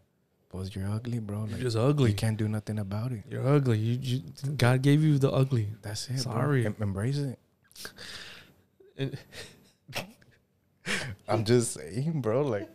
pues 0.50 0.74
you're 0.74 0.88
ugly, 0.88 1.18
bro. 1.18 1.40
You're 1.40 1.48
Like, 1.48 1.60
just 1.60 1.76
you 1.76 1.82
ugly. 1.82 2.12
can't 2.14 2.36
do 2.36 2.48
nothing 2.48 2.78
about 2.78 3.12
it. 3.12 3.22
You're 3.30 3.46
ugly. 3.46 3.78
You, 3.78 3.98
you 4.00 4.22
God 4.56 4.82
gave 4.82 5.02
you 5.04 5.18
the 5.18 5.30
ugly. 5.30 5.68
That's 5.82 6.08
it. 6.08 6.20
Sorry. 6.20 6.66
Em- 6.66 6.76
embrace 6.80 7.18
it. 7.18 7.38
I'm 11.28 11.44
just 11.44 11.72
saying, 11.74 12.20
bro. 12.22 12.42
Like, 12.42 12.68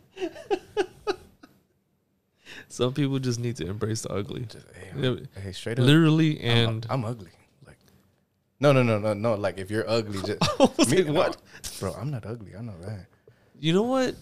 some 2.68 2.92
people 2.94 3.18
just 3.18 3.40
need 3.40 3.56
to 3.56 3.66
embrace 3.66 4.02
the 4.02 4.12
ugly. 4.12 4.42
just 4.42 4.66
hey, 4.94 5.18
hey 5.42 5.52
straight 5.52 5.78
up. 5.78 5.84
Literally 5.84 6.38
I'm- 6.44 6.68
and 6.68 6.86
I'm, 6.88 7.04
ugly. 7.04 7.30
Like, 7.66 7.78
no, 8.60 8.72
no, 8.72 8.82
no, 8.82 8.98
no, 8.98 9.14
no. 9.14 9.34
Like, 9.34 9.58
if 9.58 9.70
you're 9.70 9.88
ugly, 9.88 10.20
just 10.22 10.40
me, 10.90 11.02
what, 11.10 11.36
oh. 11.36 11.70
bro? 11.80 11.92
I'm 11.94 12.10
not 12.10 12.24
ugly. 12.24 12.54
I 12.56 12.60
know 12.62 12.74
that. 12.82 13.06
you 13.58 13.72
know 13.72 13.82
what? 13.82 14.14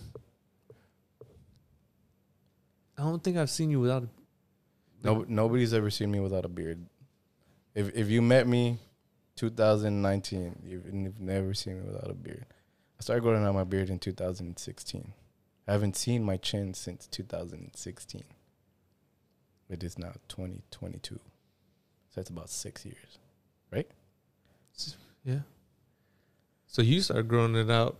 I 2.98 3.02
don't 3.02 3.22
think 3.22 3.36
I've 3.36 3.50
seen 3.50 3.70
you 3.70 3.80
without. 3.80 4.04
A, 4.04 4.08
No, 5.02 5.24
nobody's 5.28 5.74
ever 5.74 5.90
seen 5.90 6.10
me 6.10 6.20
without 6.20 6.44
a 6.44 6.48
beard. 6.48 6.86
If 7.74 7.94
if 7.94 8.08
you 8.10 8.22
met 8.22 8.46
me, 8.46 8.78
2019, 9.36 10.62
you've, 10.64 10.86
you've 10.86 11.20
never 11.20 11.54
seen 11.54 11.80
me 11.80 11.86
without 11.86 12.10
a 12.10 12.14
beard. 12.14 12.46
I 12.98 13.02
started 13.02 13.22
growing 13.22 13.44
out 13.44 13.54
my 13.54 13.64
beard 13.64 13.90
in 13.90 13.98
2016. 13.98 15.12
I 15.66 15.72
haven't 15.72 15.96
seen 15.96 16.22
my 16.22 16.36
chin 16.36 16.74
since 16.74 17.06
2016. 17.06 18.24
It 19.68 19.82
is 19.82 19.98
now 19.98 20.12
2022, 20.28 21.14
so 21.14 21.20
that's 22.14 22.28
about 22.28 22.50
six 22.50 22.84
years. 22.84 23.18
Right? 23.70 23.90
Yeah. 25.24 25.40
So 26.66 26.82
you 26.82 27.00
started 27.00 27.28
growing 27.28 27.54
it 27.54 27.70
out. 27.70 27.96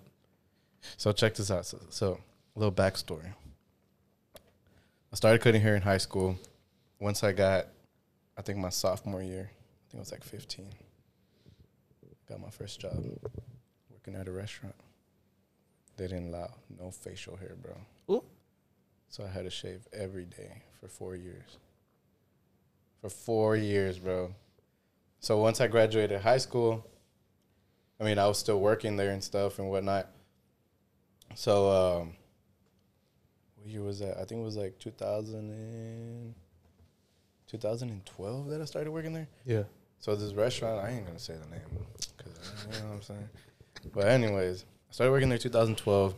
So 0.97 1.13
check 1.13 1.35
this 1.35 1.51
out. 1.51 1.65
So, 1.67 1.79
so 1.89 2.19
a 2.55 2.59
little 2.59 2.73
backstory. 2.73 3.33
I 5.13 5.17
started 5.17 5.43
cutting 5.43 5.61
hair 5.61 5.77
in 5.77 5.83
high 5.83 5.99
school. 5.99 6.39
Once 6.99 7.23
I 7.23 7.33
got, 7.33 7.67
I 8.39 8.43
think 8.43 8.59
my 8.59 8.71
sophomore 8.71 9.23
year, 9.23 9.51
I 9.53 9.91
think 9.91 9.99
I 9.99 10.01
was 10.01 10.11
like 10.11 10.25
15. 10.25 10.67
Got 12.29 12.41
my 12.41 12.49
first 12.49 12.81
job 12.81 13.05
working 13.91 14.15
at 14.15 14.27
a 14.27 14.33
restaurant. 14.33 14.75
They 15.99 16.07
didn't 16.07 16.29
allow 16.33 16.55
no 16.81 16.91
facial 16.91 17.37
hair, 17.37 17.57
bro. 17.61 17.77
Ooh. 18.15 18.25
So 19.09 19.25
I 19.25 19.29
had 19.29 19.45
to 19.45 19.51
shave 19.51 19.87
every 19.93 20.25
day 20.25 20.63
for 20.81 20.89
four 20.89 21.15
years. 21.15 21.59
For 23.03 23.11
four 23.11 23.55
years, 23.55 23.99
bro. 23.99 24.35
So 25.21 25.39
once 25.39 25.61
I 25.61 25.67
graduated 25.67 26.23
high 26.23 26.39
school, 26.39 26.87
I 28.01 28.05
mean, 28.05 28.19
I 28.19 28.27
was 28.27 28.39
still 28.39 28.61
working 28.61 28.97
there 28.97 29.11
and 29.11 29.23
stuff 29.23 29.59
and 29.59 29.69
whatnot. 29.69 30.09
So, 31.35 32.01
um, 32.01 32.15
what 33.63 33.71
year 33.71 33.83
was 33.83 34.01
that? 34.01 34.17
I 34.19 34.25
think 34.25 34.41
it 34.41 34.45
was 34.45 34.57
like 34.57 34.79
2000 34.79 35.35
and 35.51 36.35
2012 37.49 38.49
that 38.49 38.61
I 38.61 38.65
started 38.65 38.91
working 38.91 39.13
there. 39.13 39.29
Yeah. 39.45 39.63
So 39.99 40.17
this 40.17 40.33
restaurant, 40.33 40.85
I 40.85 40.91
ain't 40.91 41.07
gonna 41.07 41.19
say 41.19 41.35
the 41.35 41.49
name, 41.51 41.61
cause 42.19 42.33
you 42.67 42.83
know 42.83 42.89
what 42.89 42.95
I'm 42.97 43.03
saying. 43.03 43.29
But 43.93 44.07
anyways, 44.09 44.65
I 44.91 44.93
started 44.93 45.13
working 45.13 45.29
there 45.29 45.39
2012. 45.39 46.15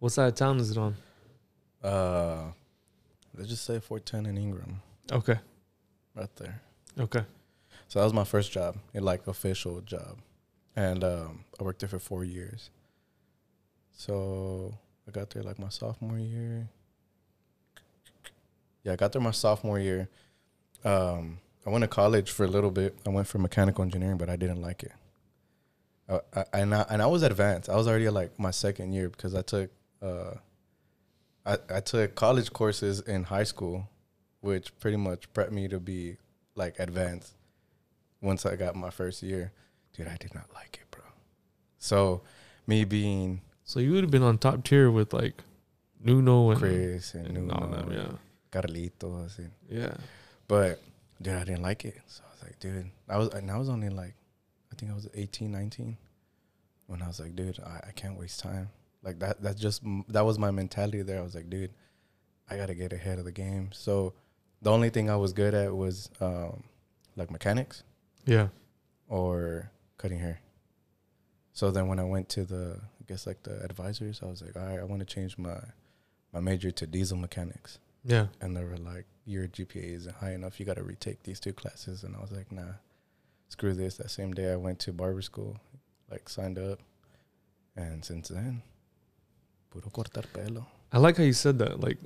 What 0.00 0.12
side 0.12 0.28
of 0.28 0.34
town 0.34 0.58
is 0.58 0.70
it 0.70 0.78
on? 0.78 0.96
Uh, 1.82 2.50
let's 3.36 3.48
just 3.50 3.64
say 3.64 3.78
410 3.78 4.26
in 4.26 4.36
Ingram, 4.42 4.80
Okay. 5.12 5.38
right 6.14 6.34
there. 6.36 6.60
Okay. 6.98 7.22
So 7.88 7.98
that 7.98 8.04
was 8.04 8.12
my 8.12 8.24
first 8.24 8.50
job, 8.52 8.76
a 8.94 9.00
like 9.00 9.26
official 9.26 9.80
job, 9.82 10.18
and 10.74 11.04
um, 11.04 11.44
I 11.60 11.62
worked 11.64 11.80
there 11.80 11.88
for 11.88 11.98
four 11.98 12.24
years. 12.24 12.70
So 13.92 14.74
I 15.06 15.10
got 15.10 15.30
there 15.30 15.42
like 15.42 15.58
my 15.58 15.68
sophomore 15.68 16.18
year. 16.18 16.68
Yeah, 18.84 18.92
I 18.92 18.96
got 18.96 19.12
there 19.12 19.20
my 19.20 19.30
sophomore 19.30 19.78
year. 19.78 20.08
Um, 20.84 21.38
I 21.66 21.70
went 21.70 21.82
to 21.82 21.88
college 21.88 22.30
for 22.30 22.44
a 22.44 22.48
little 22.48 22.70
bit. 22.70 22.96
I 23.06 23.10
went 23.10 23.26
for 23.26 23.38
mechanical 23.38 23.84
engineering, 23.84 24.16
but 24.16 24.30
I 24.30 24.36
didn't 24.36 24.62
like 24.62 24.82
it. 24.82 24.92
I, 26.08 26.20
I, 26.34 26.44
and 26.54 26.74
I 26.74 26.86
and 26.90 27.02
I 27.02 27.06
was 27.06 27.22
advanced. 27.22 27.68
I 27.68 27.76
was 27.76 27.86
already 27.86 28.08
like 28.08 28.38
my 28.38 28.50
second 28.50 28.92
year 28.92 29.08
because 29.08 29.34
I 29.34 29.42
took 29.42 29.70
uh, 30.02 30.34
I 31.46 31.58
I 31.68 31.80
took 31.80 32.14
college 32.14 32.52
courses 32.52 33.00
in 33.00 33.24
high 33.24 33.44
school, 33.44 33.88
which 34.40 34.76
pretty 34.80 34.96
much 34.96 35.32
prepped 35.32 35.52
me 35.52 35.68
to 35.68 35.78
be 35.78 36.16
like 36.54 36.78
advanced 36.78 37.34
once 38.20 38.44
I 38.46 38.56
got 38.56 38.74
my 38.74 38.90
first 38.90 39.22
year. 39.22 39.52
Dude, 39.92 40.08
I 40.08 40.16
did 40.16 40.34
not 40.34 40.46
like 40.54 40.78
it, 40.80 40.90
bro. 40.90 41.04
So 41.78 42.22
me 42.66 42.84
being 42.84 43.40
So 43.64 43.80
you 43.80 43.92
would 43.92 44.02
have 44.04 44.10
been 44.10 44.22
on 44.22 44.38
top 44.38 44.64
tier 44.64 44.90
with 44.90 45.12
like 45.12 45.42
Nuno 46.02 46.50
and, 46.50 46.58
Chris 46.58 47.14
and, 47.14 47.36
and 47.36 47.52
all 47.52 47.66
them. 47.66 47.92
Yeah. 47.92 48.12
Carlitos 48.52 49.38
and 49.38 49.50
Yeah. 49.68 49.94
but 50.48 50.80
dude, 51.22 51.34
I 51.34 51.44
didn't 51.44 51.62
like 51.62 51.84
it. 51.84 51.96
So 52.06 52.22
I 52.26 52.30
was 52.32 52.42
like, 52.42 52.58
dude, 52.60 52.90
I 53.08 53.16
was 53.18 53.28
and 53.28 53.50
I 53.50 53.56
was 53.58 53.68
only 53.68 53.88
like 53.88 54.14
I 54.72 54.76
think 54.76 54.90
I 54.92 54.94
was 54.94 55.08
18, 55.14 55.50
19 55.52 55.96
when 56.86 57.02
I 57.02 57.06
was 57.08 57.20
like, 57.20 57.34
dude, 57.36 57.58
I, 57.64 57.88
I 57.88 57.92
can't 57.94 58.18
waste 58.18 58.40
time. 58.40 58.70
Like 59.02 59.18
that 59.20 59.40
that's 59.42 59.60
just 59.60 59.82
that 60.08 60.24
was 60.24 60.38
my 60.38 60.50
mentality 60.50 61.02
there. 61.02 61.18
I 61.20 61.22
was 61.22 61.34
like, 61.34 61.48
dude, 61.50 61.72
I 62.48 62.56
got 62.56 62.66
to 62.66 62.74
get 62.74 62.92
ahead 62.92 63.18
of 63.18 63.24
the 63.24 63.32
game. 63.32 63.70
So 63.72 64.14
the 64.62 64.70
only 64.70 64.90
thing 64.90 65.08
I 65.08 65.16
was 65.16 65.32
good 65.32 65.54
at 65.54 65.74
was 65.74 66.10
um, 66.20 66.64
like 67.16 67.30
mechanics 67.30 67.82
Yeah. 68.26 68.48
or 69.08 69.70
cutting 69.96 70.18
hair. 70.18 70.40
So 71.52 71.70
then 71.70 71.88
when 71.88 71.98
I 71.98 72.04
went 72.04 72.28
to 72.30 72.44
the, 72.44 72.78
I 73.00 73.04
guess 73.06 73.26
like 73.26 73.42
the 73.42 73.62
advisors, 73.64 74.20
I 74.22 74.26
was 74.26 74.40
like, 74.42 74.56
all 74.56 74.64
right, 74.66 74.78
I 74.80 74.84
want 74.84 75.00
to 75.00 75.06
change 75.06 75.36
my 75.38 75.58
my 76.32 76.40
major 76.40 76.70
to 76.70 76.86
diesel 76.86 77.16
mechanics. 77.18 77.78
Yeah. 78.04 78.26
And 78.40 78.56
they 78.56 78.64
were 78.64 78.76
like, 78.76 79.06
your 79.26 79.46
GPA 79.46 79.94
isn't 79.94 80.16
high 80.16 80.32
enough. 80.32 80.58
You 80.58 80.66
got 80.66 80.76
to 80.76 80.82
retake 80.82 81.22
these 81.22 81.40
two 81.40 81.52
classes. 81.52 82.02
And 82.04 82.16
I 82.16 82.20
was 82.20 82.32
like, 82.32 82.50
nah, 82.50 82.74
screw 83.48 83.74
this. 83.74 83.96
That 83.96 84.10
same 84.10 84.32
day 84.32 84.52
I 84.52 84.56
went 84.56 84.78
to 84.80 84.92
barber 84.92 85.22
school, 85.22 85.56
like 86.10 86.28
signed 86.28 86.58
up. 86.58 86.80
And 87.76 88.04
since 88.04 88.28
then, 88.28 88.62
puro 89.70 89.90
cortar 89.90 90.24
pelo. 90.32 90.66
I 90.92 90.98
like 90.98 91.16
how 91.16 91.22
you 91.22 91.32
said 91.32 91.58
that. 91.60 91.80
Like, 91.80 91.98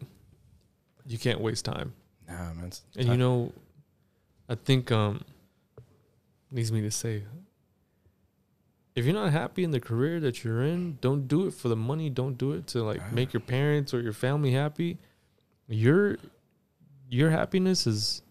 you 1.07 1.19
can't 1.19 1.41
waste 1.41 1.65
time. 1.65 1.95
Nah, 2.29 2.53
man. 2.55 2.73
And 2.97 3.09
you 3.09 3.17
know, 3.17 3.53
I 4.49 4.55
think 4.55 4.93
um 4.93 5.25
needs 6.51 6.71
me 6.71 6.81
to 6.83 6.91
say 6.91 7.25
if 8.95 9.05
you're 9.05 9.15
not 9.15 9.33
happy 9.33 9.65
in 9.65 9.73
the 9.73 9.81
career 9.81 10.21
that 10.21 10.45
you're 10.45 10.63
in, 10.63 10.99
don't 11.01 11.27
do 11.27 11.47
it 11.49 11.55
for 11.55 11.69
the 11.69 11.77
money. 11.77 12.11
Don't 12.11 12.39
do 12.39 12.53
it 12.53 12.67
to 12.69 12.83
like 12.83 13.13
make 13.13 13.33
your 13.33 13.41
parents 13.41 13.93
or 13.93 14.01
your 14.01 14.13
family 14.13 14.53
happy. 14.53 14.99
Your 15.69 16.19
your 17.09 17.31
happiness 17.31 17.87
is 17.87 18.23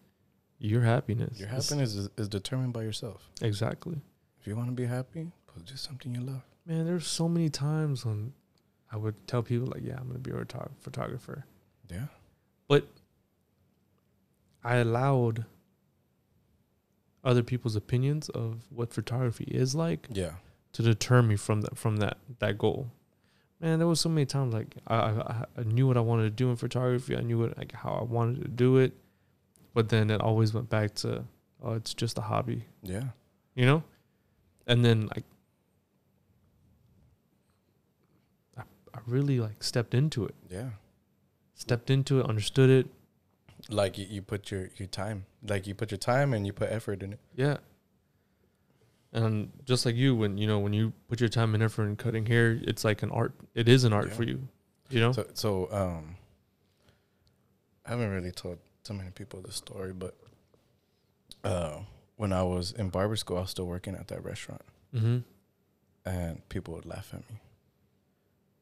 your 0.59 0.81
happiness. 0.81 1.39
your 1.39 1.49
happiness 1.49 1.95
is, 1.95 2.09
is 2.17 2.27
determined 2.29 2.73
by 2.73 2.83
yourself. 2.83 3.29
exactly. 3.41 3.99
If 4.39 4.47
you 4.47 4.55
want 4.55 4.69
to 4.69 4.73
be 4.75 4.85
happy, 4.85 5.31
do 5.65 5.75
something 5.75 6.13
you 6.15 6.21
love. 6.21 6.41
Man, 6.65 6.85
there's 6.85 7.07
so 7.07 7.27
many 7.29 7.49
times 7.49 8.05
when 8.05 8.33
I 8.91 8.97
would 8.97 9.15
tell 9.27 9.41
people 9.43 9.67
like, 9.67 9.83
"Yeah, 9.83 9.97
I'm 9.99 10.07
gonna 10.07 10.19
be 10.19 10.31
a 10.31 10.33
photog- 10.35 10.71
photographer," 10.79 11.45
Yeah. 11.89 12.07
but 12.67 12.87
I 14.63 14.75
allowed 14.77 15.45
other 17.23 17.43
people's 17.43 17.75
opinions 17.75 18.29
of 18.29 18.65
what 18.69 18.93
photography 18.93 19.45
is 19.45 19.73
like 19.75 20.07
Yeah. 20.11 20.35
to 20.73 20.81
deter 20.83 21.21
me 21.21 21.35
from 21.35 21.61
that 21.61 21.77
from 21.77 21.97
that 21.97 22.17
that 22.39 22.57
goal. 22.57 22.91
Man, 23.63 23.79
there 23.79 23.87
was 23.87 24.01
so 24.01 24.09
many 24.09 24.25
times 24.25 24.53
like 24.53 24.75
I, 24.87 24.95
I 24.95 25.45
I 25.57 25.63
knew 25.63 25.87
what 25.87 25.95
I 25.95 26.01
wanted 26.01 26.23
to 26.23 26.29
do 26.31 26.49
in 26.49 26.57
photography. 26.57 27.15
I 27.15 27.21
knew 27.21 27.39
what 27.39 27.57
like 27.57 27.71
how 27.71 27.93
I 27.93 28.03
wanted 28.03 28.41
to 28.41 28.49
do 28.49 28.75
it, 28.77 28.91
but 29.73 29.87
then 29.87 30.09
it 30.09 30.19
always 30.19 30.53
went 30.53 30.69
back 30.69 30.93
to 30.95 31.23
oh, 31.63 31.73
it's 31.73 31.93
just 31.93 32.17
a 32.17 32.21
hobby, 32.21 32.65
Yeah. 32.83 33.05
you 33.55 33.65
know. 33.65 33.81
And 34.67 34.83
then 34.83 35.07
like 35.15 35.23
I, 38.57 38.63
I 38.93 38.99
really 39.07 39.39
like 39.39 39.63
stepped 39.63 39.93
into 39.93 40.25
it, 40.25 40.35
Yeah. 40.49 40.71
stepped 41.55 41.89
into 41.89 42.19
it, 42.19 42.25
understood 42.27 42.69
it. 42.69 42.87
Like 43.69 43.97
you, 43.97 44.05
you 44.09 44.21
put 44.21 44.51
your, 44.51 44.71
your 44.75 44.87
time, 44.89 45.25
like 45.47 45.65
you 45.67 45.73
put 45.73 45.89
your 45.89 45.97
time 45.97 46.33
and 46.33 46.45
you 46.45 46.51
put 46.51 46.69
effort 46.69 47.01
in 47.01 47.13
it. 47.13 47.19
Yeah. 47.33 47.57
And 49.13 49.51
just 49.63 49.85
like 49.85 49.95
you, 49.95 50.15
when 50.15 50.37
you 50.39 50.47
know 50.47 50.57
when 50.59 50.73
you 50.73 50.91
put 51.07 51.19
your 51.19 51.29
time 51.29 51.53
and 51.53 51.61
effort 51.63 51.85
in 51.85 51.95
cutting 51.95 52.25
hair, 52.25 52.59
it's 52.63 52.83
like 52.83 53.03
an 53.03 53.11
art. 53.11 53.33
It 53.53 53.69
is 53.69 53.83
an 53.83 53.93
art 53.93 54.07
Yeah. 54.07 54.13
for 54.15 54.23
you, 54.23 54.47
you 54.89 54.99
know. 54.99 55.11
So, 55.11 55.27
so 55.33 55.71
um, 55.71 56.15
I 57.85 57.91
haven't 57.91 58.09
really 58.09 58.31
told 58.31 58.57
too 58.83 58.93
many 58.95 59.11
people 59.11 59.39
this 59.41 59.55
story, 59.55 59.93
but 59.93 60.15
uh, 61.43 61.81
when 62.15 62.33
I 62.33 62.41
was 62.41 62.71
in 62.71 62.89
barber 62.89 63.15
school, 63.15 63.37
I 63.37 63.41
was 63.41 63.51
still 63.51 63.65
working 63.67 63.93
at 63.93 64.07
that 64.07 64.23
restaurant, 64.23 64.63
mm-hmm. 64.95 65.19
and 66.05 66.49
people 66.49 66.73
would 66.73 66.87
laugh 66.87 67.09
at 67.13 67.19
me, 67.29 67.39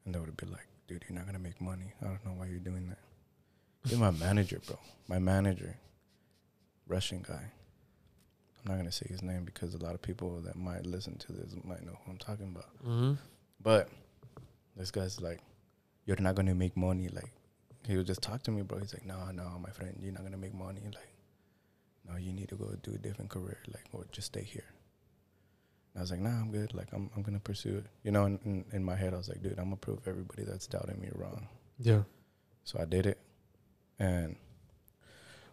and 0.05 0.13
they 0.13 0.19
would 0.19 0.35
be 0.35 0.47
like, 0.47 0.67
"Dude, 0.87 1.05
you're 1.07 1.17
not 1.17 1.25
gonna 1.27 1.39
make 1.39 1.61
money. 1.61 1.93
I 2.01 2.05
don't 2.07 2.25
know 2.25 2.33
why 2.33 2.47
you're 2.47 2.59
doing 2.59 2.89
that." 2.89 2.99
You're 3.89 3.99
my 3.99 4.11
manager, 4.11 4.59
bro. 4.67 4.77
My 5.07 5.17
manager, 5.17 5.77
Russian 6.87 7.23
guy. 7.25 7.51
I'm 8.63 8.71
not 8.71 8.77
gonna 8.77 8.91
say 8.91 9.07
his 9.09 9.23
name 9.23 9.43
because 9.43 9.73
a 9.73 9.79
lot 9.79 9.95
of 9.95 10.01
people 10.01 10.41
that 10.41 10.55
might 10.55 10.85
listen 10.85 11.17
to 11.17 11.31
this 11.31 11.55
might 11.63 11.83
know 11.83 11.97
who 12.05 12.11
I'm 12.11 12.17
talking 12.17 12.49
about. 12.49 12.69
Mm-hmm. 12.85 13.13
But 13.61 13.89
this 14.75 14.91
guy's 14.91 15.19
like, 15.19 15.39
you're 16.05 16.17
not 16.17 16.35
gonna 16.35 16.55
make 16.55 16.77
money. 16.77 17.09
Like, 17.09 17.31
he 17.87 17.97
would 17.97 18.07
just 18.07 18.21
talk 18.21 18.43
to 18.43 18.51
me, 18.51 18.61
bro. 18.61 18.79
He's 18.79 18.93
like, 18.93 19.05
no, 19.05 19.31
no, 19.31 19.59
my 19.61 19.71
friend, 19.71 19.95
you're 19.99 20.13
not 20.13 20.23
gonna 20.23 20.37
make 20.37 20.53
money. 20.53 20.81
Like, 20.85 21.13
no, 22.07 22.17
you 22.17 22.33
need 22.33 22.49
to 22.49 22.55
go 22.55 22.73
do 22.83 22.93
a 22.93 22.97
different 22.97 23.31
career. 23.31 23.57
Like, 23.67 23.85
or 23.93 24.05
just 24.11 24.27
stay 24.27 24.43
here. 24.43 24.65
And 25.93 25.99
I 25.99 26.01
was 26.01 26.11
like, 26.11 26.19
nah, 26.19 26.29
I'm 26.29 26.51
good. 26.51 26.73
Like, 26.73 26.87
I'm, 26.93 27.09
I'm 27.15 27.23
gonna 27.23 27.39
pursue 27.39 27.77
it. 27.77 27.85
You 28.03 28.11
know, 28.11 28.25
in, 28.25 28.39
in, 28.45 28.65
in 28.73 28.83
my 28.83 28.95
head, 28.95 29.13
I 29.13 29.17
was 29.17 29.27
like, 29.29 29.41
dude, 29.41 29.57
I'm 29.57 29.65
gonna 29.65 29.77
prove 29.77 30.07
everybody 30.07 30.43
that's 30.43 30.67
doubting 30.67 31.01
me 31.01 31.09
wrong. 31.13 31.47
Yeah. 31.79 32.03
So 32.63 32.79
I 32.79 32.85
did 32.85 33.07
it, 33.07 33.17
and 33.97 34.35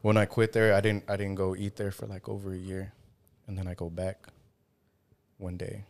when 0.03 0.17
I 0.17 0.27
quit 0.27 0.53
there, 0.53 0.75
I 0.75 0.81
didn't 0.81 1.05
I 1.09 1.17
didn't 1.17 1.37
go 1.37 1.57
eat 1.57 1.77
there 1.77 1.91
for 1.91 2.07
like 2.07 2.29
over 2.29 2.53
a 2.53 2.57
year, 2.57 2.93
and 3.49 3.59
then 3.59 3.67
I 3.67 3.75
go 3.75 3.91
back. 3.91 4.29
One 5.39 5.57
day, 5.57 5.85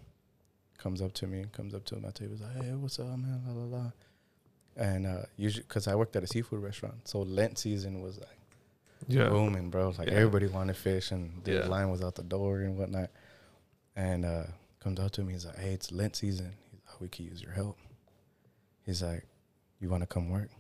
comes 0.79 1.01
up 1.03 1.13
to 1.15 1.27
me, 1.27 1.45
comes 1.53 1.75
up 1.75 1.85
to 1.87 1.97
my 1.97 2.11
table, 2.11 2.33
he's 2.33 2.41
like, 2.43 2.57
"Hey, 2.57 2.73
what's 2.75 2.99
up, 2.99 3.07
man?" 3.07 3.43
La 3.47 3.53
la 3.55 3.65
la. 3.79 3.91
And 4.77 5.07
uh, 5.07 5.23
usually, 5.37 5.65
cause 5.65 5.89
I 5.89 5.95
worked 5.95 6.15
at 6.17 6.23
a 6.23 6.27
seafood 6.27 6.63
restaurant, 6.63 7.09
so 7.09 7.21
Lent 7.23 7.59
season 7.59 8.01
was 8.03 8.19
like 8.19 8.39
Yeah. 9.09 9.29
booming, 9.31 9.71
bro. 9.71 9.89
Like 9.99 10.09
Yeah. 10.09 10.15
everybody 10.15 10.47
wanted 10.47 10.77
fish, 10.77 11.11
and 11.13 11.43
the 11.45 11.53
Yeah. 11.53 11.67
line 11.67 11.91
was 11.91 12.03
out 12.03 12.15
the 12.15 12.23
door 12.23 12.61
and 12.61 12.77
whatnot. 12.79 13.11
And 13.97 14.25
uh, 14.25 14.45
comes 14.81 15.01
out 15.01 15.13
to 15.15 15.23
me, 15.25 15.33
he's 15.33 15.47
like, 15.47 15.57
"Hey, 15.59 15.73
it's 15.73 15.91
Lent 15.91 16.15
season. 16.15 16.55
He's 16.71 16.81
like, 16.87 17.01
we 17.01 17.09
could 17.09 17.25
use 17.25 17.41
your 17.43 17.53
help." 17.53 17.79
He's 18.85 19.03
like, 19.03 19.25
"You 19.81 19.89
want 19.89 20.03
to 20.03 20.07
come 20.07 20.29
work?" 20.31 20.51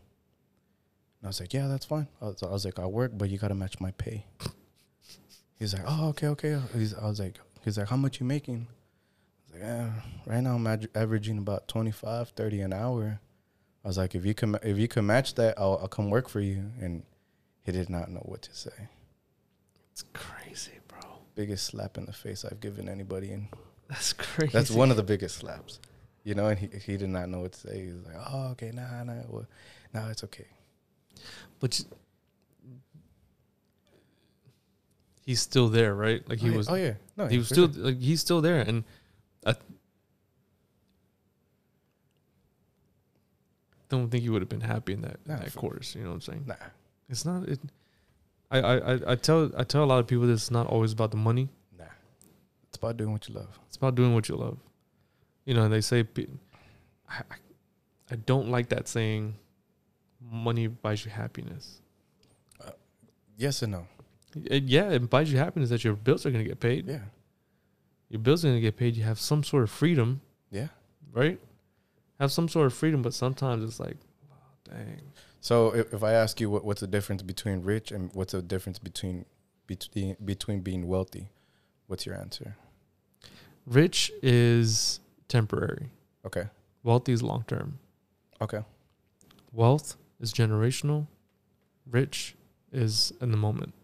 And 1.21 1.25
I 1.25 1.27
was 1.29 1.41
like, 1.41 1.53
"Yeah, 1.53 1.67
that's 1.69 1.85
fine." 1.85 2.09
I 2.23 2.25
was, 2.25 2.43
I 2.43 2.47
was 2.51 2.65
like, 2.65 2.79
"I'll 2.79 2.91
work, 2.91 3.13
but 3.15 3.29
you 3.29 3.37
gotta 3.39 3.55
match 3.55 3.79
my 3.81 3.91
pay." 3.93 4.25
He's 5.59 5.75
like, 5.75 5.83
"Oh, 5.87 6.09
okay, 6.11 6.29
okay." 6.29 6.61
He's, 6.75 6.95
I 6.95 7.07
was 7.07 7.19
like, 7.21 7.39
"He's 7.65 7.79
like, 7.79 7.89
how 7.89 7.97
much 7.97 8.21
you 8.21 8.27
making?" 8.27 8.69
I 8.69 9.53
was 9.53 9.61
like, 9.63 9.71
eh, 9.71 9.91
"Right 10.27 10.41
now, 10.41 10.55
I'm 10.55 10.67
ad- 10.67 10.89
averaging 10.95 11.39
about 11.39 11.69
25, 11.69 12.31
30 12.31 12.61
an 12.61 12.73
hour." 12.73 13.21
I 13.85 13.89
was 13.89 13.99
like, 13.99 14.15
"If 14.15 14.25
you 14.25 14.35
can, 14.35 14.57
if 14.63 14.79
you 14.79 14.89
can 14.89 15.07
match 15.07 15.35
that, 15.35 15.59
I'll, 15.59 15.79
I'll 15.83 15.89
come 15.89 16.11
work 16.11 16.29
for 16.29 16.41
you." 16.41 16.71
And 16.81 17.03
he 17.63 17.73
did 17.73 17.91
not 17.91 18.11
know 18.11 18.21
what 18.21 18.43
to 18.43 18.55
say. 18.55 18.89
It's 19.93 20.05
crazy, 20.13 20.79
bro. 20.87 21.01
Biggest 21.35 21.67
slap 21.67 21.99
in 21.99 22.07
the 22.07 22.13
face 22.13 22.45
I've 22.45 22.61
given 22.61 22.89
anybody, 22.89 23.31
and 23.33 23.49
That's 23.89 24.13
crazy. 24.13 24.53
that's 24.53 24.71
one 24.71 24.91
of 24.91 24.97
the 24.97 25.03
biggest 25.03 25.39
slaps. 25.39 25.81
You 26.25 26.35
know, 26.35 26.47
and 26.47 26.59
he 26.59 26.69
he 26.79 26.97
did 26.97 27.09
not 27.09 27.29
know 27.29 27.41
what 27.41 27.53
to 27.53 27.59
say. 27.61 27.87
He's 27.87 27.95
like, 28.07 28.17
"Oh, 28.31 28.49
okay, 28.53 28.71
nah, 28.73 29.03
nah, 29.03 29.23
well, 29.29 29.47
nah, 29.93 30.09
it's 30.11 30.23
okay." 30.25 30.47
But 31.59 31.79
you, 31.81 31.87
he's 35.29 35.43
still 35.43 35.69
there, 35.69 35.95
right? 35.95 36.27
Like 36.27 36.39
he 36.39 36.49
oh, 36.49 36.57
was. 36.57 36.69
Oh 36.71 36.75
yeah, 36.75 36.95
no, 37.17 37.27
he 37.27 37.37
was 37.37 37.49
still 37.49 37.71
sure. 37.71 37.85
like 37.85 38.01
he's 38.01 38.21
still 38.21 38.41
there, 38.41 38.61
and 38.61 38.83
I 39.45 39.55
don't 43.91 44.09
think 44.09 44.23
he 44.23 44.31
would 44.31 44.41
have 44.41 44.49
been 44.49 44.63
happy 44.63 44.95
in 44.95 45.03
that 45.03 45.21
in 45.27 45.33
Nah, 45.33 45.41
that 45.41 45.55
course. 45.55 45.95
You 45.95 46.05
know 46.05 46.09
what 46.09 46.15
I'm 46.15 46.21
saying? 46.23 46.45
nah. 46.47 46.55
It's 47.11 47.27
not. 47.27 47.47
It, 47.47 47.61
I, 48.51 48.59
I 48.59 49.13
I- 49.13 49.17
tell 49.17 49.51
I 49.57 49.65
tell 49.65 49.85
a 49.85 49.91
lot 49.93 49.99
of 49.99 50.07
people 50.07 50.27
this 50.27 50.45
is 50.45 50.51
not 50.51 50.67
always 50.67 50.93
about 50.93 51.11
the 51.11 51.19
money. 51.19 51.51
Nah, 51.79 51.85
it's 52.69 52.79
about 52.79 52.97
doing 52.97 53.13
what 53.13 53.29
you 53.29 53.35
love. 53.35 53.59
It's 53.67 53.77
about 53.77 53.95
doing 53.95 54.15
what 54.15 54.31
you 54.31 54.37
love. 54.37 54.59
You 55.45 55.55
know, 55.55 55.65
and 55.65 55.73
they 55.73 55.83
say, 55.83 56.07
I, 57.09 57.21
I, 57.31 57.37
I 58.11 58.17
don't 58.17 58.49
like 58.51 58.69
that 58.71 58.89
saying, 58.89 59.35
money 60.21 60.67
buys 60.67 61.05
you 61.05 61.11
happiness. 61.11 61.81
Uh, 62.63 62.73
yes 63.37 63.63
and 63.63 63.73
no. 63.73 63.87
It- 64.45 64.65
yeah, 64.65 64.91
it 64.91 65.09
buys 65.11 65.31
you 65.33 65.39
happiness 65.39 65.71
that 65.71 65.85
your 65.85 65.95
bills 65.95 66.25
are 66.27 66.31
going 66.31 66.45
to 66.45 66.49
get 66.49 66.61
paid. 66.61 66.87
Yeah, 66.87 67.01
Your 68.09 68.21
bills 68.21 68.45
are 68.45 68.49
going 68.49 68.59
to 68.59 68.63
get 68.63 68.77
paid. 68.77 68.97
You 68.97 69.05
have 69.05 69.19
some 69.21 69.43
sort 69.45 69.63
of 69.63 69.71
freedom, 69.71 70.21
yeah. 70.51 70.69
right? 71.13 71.39
Have 72.21 72.33
some 72.33 72.49
sort 72.49 72.67
of 72.67 72.75
freedom, 72.75 73.01
but 73.03 73.15
sometimes 73.15 73.63
it's 73.65 73.79
like, 73.81 73.97
wow, 74.29 74.37
dang. 74.65 75.01
So 75.41 75.75
if, 75.75 75.93
if 75.95 76.03
I 76.03 76.13
ask 76.13 76.41
you 76.41 76.51
what, 76.51 76.65
what's 76.65 76.81
the 76.81 76.87
difference 76.87 77.23
between 77.23 77.63
rich 77.63 77.93
and 77.93 78.11
what's 78.13 78.33
the 78.33 78.43
difference 78.43 78.79
between 78.79 79.25
between 79.67 80.17
between 80.25 80.61
being 80.61 80.89
wealthy, 80.89 81.29
what's 81.87 82.07
your 82.07 82.17
answer? 82.17 82.57
Rich 83.67 84.11
is 84.23 84.99
temporary, 85.29 85.91
Okay, 86.27 86.47
wealthy 86.83 87.13
is 87.13 87.23
long 87.23 87.45
term. 87.47 87.79
okay, 88.41 88.63
Wealth 89.53 89.97
is 90.21 90.33
generational, 90.33 91.07
rich 91.89 92.35
is 92.73 93.13
in 93.21 93.31
the 93.31 93.37
moment. 93.37 93.75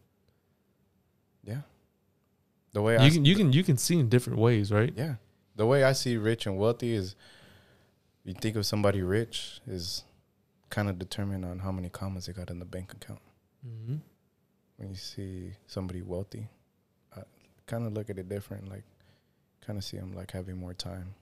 The 2.74 2.82
way 2.82 2.96
I 2.98 3.02
You 3.04 3.08
s- 3.08 3.14
can 3.14 3.24
you 3.24 3.34
can 3.36 3.52
you 3.52 3.64
can 3.64 3.76
see 3.78 3.98
in 3.98 4.08
different 4.10 4.38
ways, 4.38 4.70
right? 4.70 4.92
yeah, 4.96 5.14
the 5.56 5.64
way 5.66 5.82
I 5.84 5.92
see 5.92 6.16
rich 6.18 6.46
and 6.46 6.58
wealthy 6.58 6.92
is, 6.92 7.16
you 8.24 8.34
think 8.34 8.56
of 8.56 8.66
somebody 8.66 9.00
rich 9.02 9.60
is 9.66 10.04
kind 10.70 10.88
of 10.90 10.98
determined 10.98 11.44
on 11.44 11.60
how 11.60 11.72
many 11.72 11.88
commas 11.88 12.26
they 12.26 12.32
got 12.32 12.50
in 12.50 12.58
the 12.58 12.64
bank 12.66 12.92
account. 12.92 13.22
Mm-hmm. 13.66 13.96
When 14.76 14.88
you 14.90 14.96
see 14.96 15.52
somebody 15.66 16.02
wealthy, 16.02 16.48
I 17.16 17.22
kind 17.66 17.86
of 17.86 17.92
look 17.94 18.10
at 18.10 18.18
it 18.18 18.28
different. 18.28 18.68
Like, 18.68 18.84
kind 19.64 19.78
of 19.78 19.84
see 19.84 19.96
them 19.96 20.12
like 20.12 20.32
having 20.32 20.56
more 20.58 20.74
time. 20.74 21.14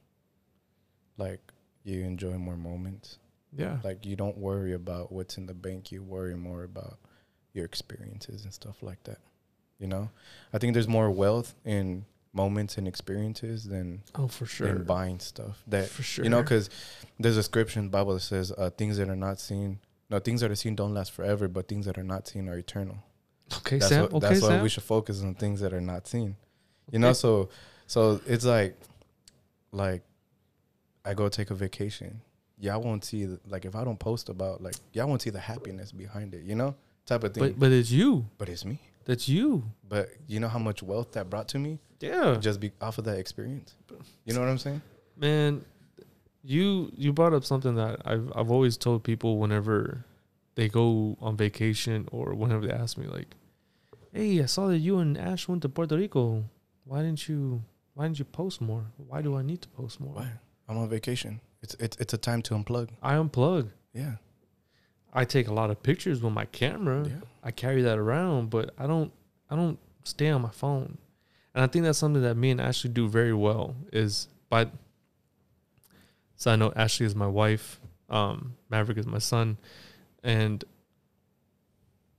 Like 1.18 1.40
you 1.84 2.00
enjoy 2.02 2.38
more 2.38 2.56
moments. 2.56 3.18
Yeah. 3.54 3.78
Like 3.84 4.06
you 4.06 4.16
don't 4.16 4.38
worry 4.38 4.72
about 4.72 5.12
what's 5.12 5.36
in 5.36 5.44
the 5.46 5.54
bank. 5.54 5.92
You 5.92 6.02
worry 6.02 6.34
more 6.36 6.64
about 6.64 6.98
your 7.52 7.66
experiences 7.66 8.44
and 8.44 8.52
stuff 8.54 8.82
like 8.82 9.02
that. 9.04 9.18
You 9.82 9.88
know, 9.88 10.08
I 10.54 10.58
think 10.58 10.72
there's 10.74 10.88
more 10.88 11.10
wealth 11.10 11.54
in 11.64 12.04
moments 12.32 12.78
and 12.78 12.86
experiences 12.88 13.64
than 13.64 14.02
Oh, 14.14 14.28
for 14.28 14.46
sure. 14.46 14.68
than 14.68 14.84
buying 14.84 15.18
stuff. 15.18 15.62
That 15.66 15.88
for 15.88 16.02
sure. 16.02 16.24
you 16.24 16.30
know, 16.30 16.40
because 16.40 16.70
there's 17.18 17.36
a 17.36 17.42
scripture 17.42 17.80
in 17.80 17.86
the 17.86 17.90
Bible 17.90 18.14
that 18.14 18.20
says 18.20 18.52
uh, 18.56 18.70
things 18.70 18.96
that 18.96 19.08
are 19.10 19.16
not 19.16 19.38
seen, 19.40 19.80
no, 20.08 20.18
things 20.20 20.40
that 20.40 20.50
are 20.50 20.54
seen 20.54 20.74
don't 20.76 20.94
last 20.94 21.12
forever, 21.12 21.48
but 21.48 21.66
things 21.68 21.84
that 21.86 21.98
are 21.98 22.04
not 22.04 22.28
seen 22.28 22.48
are 22.48 22.56
eternal. 22.56 22.96
okay, 23.58 23.78
that's 23.78 23.88
Sam. 23.90 24.02
what, 24.04 24.12
okay, 24.14 24.28
that's 24.28 24.42
why 24.42 24.62
we 24.62 24.68
should 24.68 24.84
focus 24.84 25.22
on 25.22 25.34
things 25.34 25.60
that 25.60 25.72
are 25.74 25.80
not 25.80 26.06
seen. 26.06 26.36
You 26.90 27.00
know, 27.00 27.12
so 27.12 27.48
so 27.86 28.20
it's 28.26 28.44
like 28.44 28.76
like 29.72 30.02
I 31.04 31.14
go 31.14 31.28
take 31.28 31.50
a 31.50 31.54
vacation. 31.54 32.20
Y'all 32.60 32.80
won't 32.80 33.04
see 33.04 33.24
the, 33.24 33.40
like 33.48 33.64
if 33.64 33.74
I 33.74 33.82
don't 33.84 33.98
post 33.98 34.28
about 34.28 34.62
like 34.62 34.76
y'all 34.92 35.08
won't 35.08 35.20
see 35.22 35.30
the 35.30 35.40
happiness 35.40 35.90
behind 35.90 36.34
it, 36.34 36.44
you 36.44 36.54
know? 36.54 36.76
Type 37.04 37.24
of 37.24 37.34
thing. 37.34 37.42
but 37.42 37.58
but 37.58 37.72
it's 37.72 37.90
you. 37.90 38.26
but 38.38 38.48
it's 38.48 38.64
me. 38.64 38.78
That's 39.04 39.28
you. 39.28 39.64
But 39.88 40.10
you 40.26 40.40
know 40.40 40.48
how 40.48 40.58
much 40.58 40.82
wealth 40.82 41.12
that 41.12 41.28
brought 41.30 41.48
to 41.48 41.58
me 41.58 41.78
Yeah. 42.00 42.36
just 42.40 42.60
be 42.60 42.72
off 42.80 42.98
of 42.98 43.04
that 43.04 43.18
experience. 43.18 43.74
You 44.24 44.34
know 44.34 44.40
what 44.40 44.48
I'm 44.48 44.58
saying? 44.58 44.80
Man, 45.16 45.64
you 46.42 46.90
you 46.96 47.12
brought 47.12 47.32
up 47.34 47.44
something 47.44 47.74
that 47.76 48.00
I've 48.04 48.32
I've 48.34 48.50
always 48.50 48.76
told 48.76 49.04
people 49.04 49.38
whenever 49.38 50.04
they 50.54 50.68
go 50.68 51.16
on 51.20 51.36
vacation 51.36 52.08
or 52.12 52.34
whenever 52.34 52.66
they 52.66 52.72
ask 52.72 52.96
me 52.98 53.06
like, 53.06 53.28
"Hey, 54.12 54.42
I 54.42 54.46
saw 54.46 54.66
that 54.68 54.78
you 54.78 54.98
and 54.98 55.16
Ash 55.18 55.48
went 55.48 55.62
to 55.62 55.68
Puerto 55.68 55.96
Rico. 55.96 56.44
Why 56.84 57.02
didn't 57.02 57.28
you 57.28 57.62
Why 57.94 58.04
didn't 58.06 58.18
you 58.18 58.24
post 58.24 58.60
more? 58.60 58.84
Why 58.96 59.20
do 59.22 59.36
I 59.36 59.42
need 59.42 59.62
to 59.62 59.68
post 59.68 60.00
more?" 60.00 60.14
Why? 60.14 60.30
I'm 60.68 60.78
on 60.78 60.88
vacation. 60.88 61.40
It's 61.62 61.74
it's 61.78 61.96
it's 61.98 62.14
a 62.14 62.18
time 62.18 62.42
to 62.42 62.54
unplug. 62.54 62.88
I 63.02 63.14
unplug. 63.14 63.70
Yeah. 63.92 64.16
I 65.12 65.24
take 65.24 65.48
a 65.48 65.52
lot 65.52 65.70
of 65.70 65.82
pictures 65.82 66.22
with 66.22 66.32
my 66.32 66.46
camera. 66.46 67.06
Yeah. 67.06 67.14
I 67.42 67.50
carry 67.50 67.82
that 67.82 67.98
around, 67.98 68.50
but 68.50 68.72
I 68.78 68.86
don't 68.86 69.12
I 69.50 69.56
don't 69.56 69.78
stay 70.04 70.28
on 70.30 70.42
my 70.42 70.50
phone. 70.50 70.98
And 71.54 71.62
I 71.62 71.66
think 71.66 71.84
that's 71.84 71.98
something 71.98 72.22
that 72.22 72.36
me 72.36 72.50
and 72.50 72.60
Ashley 72.60 72.90
do 72.90 73.08
very 73.08 73.34
well 73.34 73.76
is 73.92 74.28
by 74.48 74.68
so 76.36 76.50
I 76.50 76.56
know 76.56 76.72
Ashley 76.74 77.06
is 77.06 77.14
my 77.14 77.26
wife, 77.26 77.78
um, 78.08 78.56
Maverick 78.68 78.98
is 78.98 79.06
my 79.06 79.18
son, 79.18 79.58
and 80.24 80.64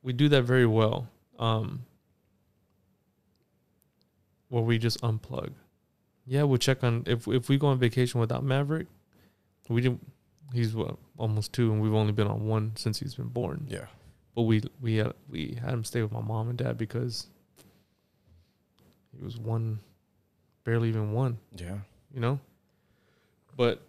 we 0.01 0.13
do 0.13 0.29
that 0.29 0.43
very 0.43 0.67
well. 0.67 1.07
Um 1.39 1.85
where 4.49 4.61
we 4.61 4.77
just 4.77 5.01
unplug. 5.01 5.51
Yeah, 6.27 6.43
we'll 6.43 6.59
check 6.59 6.83
on 6.83 7.03
if 7.07 7.27
if 7.27 7.49
we 7.49 7.57
go 7.57 7.67
on 7.67 7.79
vacation 7.79 8.19
without 8.19 8.43
Maverick, 8.43 8.85
we 9.67 9.81
didn't 9.81 10.12
he's 10.53 10.73
what, 10.75 10.95
almost 11.17 11.51
two 11.53 11.71
and 11.71 11.81
we've 11.81 11.93
only 11.93 12.13
been 12.13 12.27
on 12.27 12.45
one 12.47 12.71
since 12.75 12.99
he's 12.99 13.15
been 13.15 13.27
born 13.27 13.65
Yeah. 13.69 13.87
but 14.35 14.43
we 14.43 14.61
we 14.81 14.95
had, 14.97 15.13
we 15.29 15.57
had 15.61 15.71
him 15.73 15.83
stay 15.83 16.01
with 16.01 16.11
my 16.11 16.21
mom 16.21 16.49
and 16.49 16.57
dad 16.57 16.77
because 16.77 17.27
he 19.17 19.23
was 19.23 19.37
one, 19.37 19.79
barely 20.63 20.89
even 20.89 21.11
one, 21.13 21.37
Yeah. 21.55 21.79
you 22.13 22.19
know. 22.19 22.39
But 23.55 23.81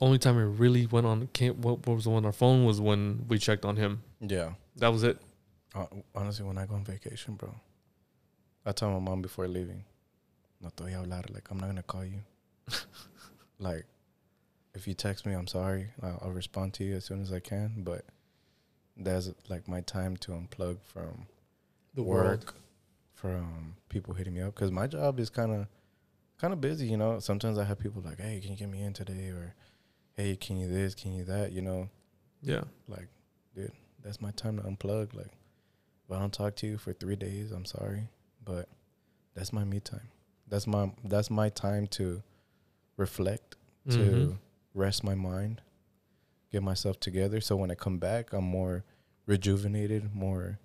only 0.00 0.18
time 0.18 0.36
we 0.36 0.42
really 0.42 0.86
went 0.86 1.06
on 1.06 1.28
camp, 1.28 1.58
what, 1.58 1.86
what 1.86 1.94
was 1.94 2.06
on 2.06 2.24
our 2.26 2.32
phone 2.32 2.64
was 2.64 2.80
when 2.80 3.24
we 3.28 3.38
checked 3.38 3.64
on 3.64 3.76
him. 3.76 4.02
Yeah. 4.20 4.54
That 4.76 4.88
was 4.92 5.04
it. 5.04 5.20
Uh, 5.74 5.86
honestly, 6.14 6.44
when 6.44 6.58
I 6.58 6.66
go 6.66 6.74
on 6.74 6.84
vacation, 6.84 7.34
bro, 7.34 7.54
I 8.64 8.72
tell 8.72 8.90
my 8.90 8.98
mom 8.98 9.22
before 9.22 9.46
leaving, 9.46 9.84
no 10.60 10.70
te 10.70 10.84
voy 10.84 10.90
a 10.94 10.98
hablar. 10.98 11.24
Like, 11.32 11.48
I'm 11.50 11.58
not 11.60 11.74
to 11.76 11.82
call 11.82 12.04
you. 12.04 12.20
like, 13.58 13.84
if 14.76 14.86
you 14.86 14.94
text 14.94 15.26
me, 15.26 15.32
I'm 15.32 15.46
sorry. 15.46 15.88
I'll, 16.02 16.18
I'll 16.24 16.30
respond 16.32 16.74
to 16.74 16.84
you 16.84 16.94
as 16.96 17.04
soon 17.04 17.20
as 17.22 17.32
I 17.32 17.40
can. 17.40 17.82
But 17.82 18.04
that's 18.96 19.30
like 19.48 19.66
my 19.68 19.80
time 19.80 20.16
to 20.18 20.32
unplug 20.32 20.78
from 20.82 21.26
The 21.94 22.02
work, 22.02 22.54
from 23.14 23.76
people 23.88 24.14
hitting 24.14 24.34
me 24.34 24.42
up. 24.42 24.54
Because 24.54 24.70
my 24.70 24.86
job 24.86 25.18
is 25.18 25.30
kind 25.30 25.52
of 25.52 25.66
kind 26.38 26.52
of 26.52 26.60
busy, 26.60 26.86
you 26.86 26.96
know. 26.96 27.18
Sometimes 27.18 27.58
I 27.58 27.64
have 27.64 27.78
people 27.78 28.02
like, 28.02 28.20
hey, 28.20 28.40
can 28.40 28.50
you 28.52 28.56
get 28.56 28.68
me 28.68 28.82
in 28.82 28.92
today? 28.92 29.28
Or, 29.28 29.54
hey, 30.14 30.36
can 30.36 30.56
you 30.58 30.68
this? 30.68 30.94
Can 30.94 31.12
you 31.14 31.24
that? 31.24 31.52
You 31.52 31.62
know, 31.62 31.88
Yeah. 32.42 32.64
like, 32.88 33.08
dude, 33.54 33.72
that's 34.02 34.20
my 34.20 34.30
time 34.32 34.58
to 34.58 34.62
unplug. 34.64 35.14
Like, 35.14 35.32
if 36.04 36.10
I 36.14 36.18
don't 36.18 36.32
talk 36.32 36.54
to 36.56 36.66
you 36.66 36.76
for 36.78 36.92
three 36.92 37.16
days, 37.16 37.50
I'm 37.52 37.64
sorry, 37.64 38.08
but 38.44 38.68
that's 39.34 39.52
my 39.52 39.64
me 39.64 39.80
time. 39.80 40.08
That's 40.48 40.66
my 40.66 40.92
that's 41.04 41.30
my 41.30 41.48
time 41.48 41.86
to 41.98 42.22
reflect, 42.96 43.56
to 43.90 43.98
Mhm. 43.98 44.38
Rest 44.76 45.02
my 45.02 45.14
mind, 45.14 45.62
get 46.52 46.62
myself 46.62 47.00
together. 47.00 47.40
So 47.40 47.56
when 47.56 47.70
I 47.70 47.74
come 47.74 47.98
back, 47.98 48.32
I'm 48.32 48.44
more 48.44 48.84
rejuvenated, 49.26 50.14
more. 50.14 50.58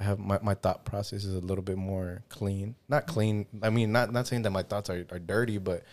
I 0.00 0.04
have 0.04 0.18
my, 0.18 0.38
my 0.42 0.54
thought 0.54 0.84
process 0.84 1.24
is 1.24 1.34
a 1.34 1.40
little 1.40 1.62
bit 1.62 1.78
more 1.78 2.24
clean. 2.28 2.74
Not 2.88 3.06
clean. 3.06 3.46
I 3.62 3.70
mean, 3.70 3.92
not 3.92 4.12
not 4.12 4.26
saying 4.26 4.42
that 4.42 4.50
my 4.50 4.62
thoughts 4.64 4.90
are, 4.90 5.06
are 5.10 5.20
dirty, 5.20 5.58
but 5.58 5.84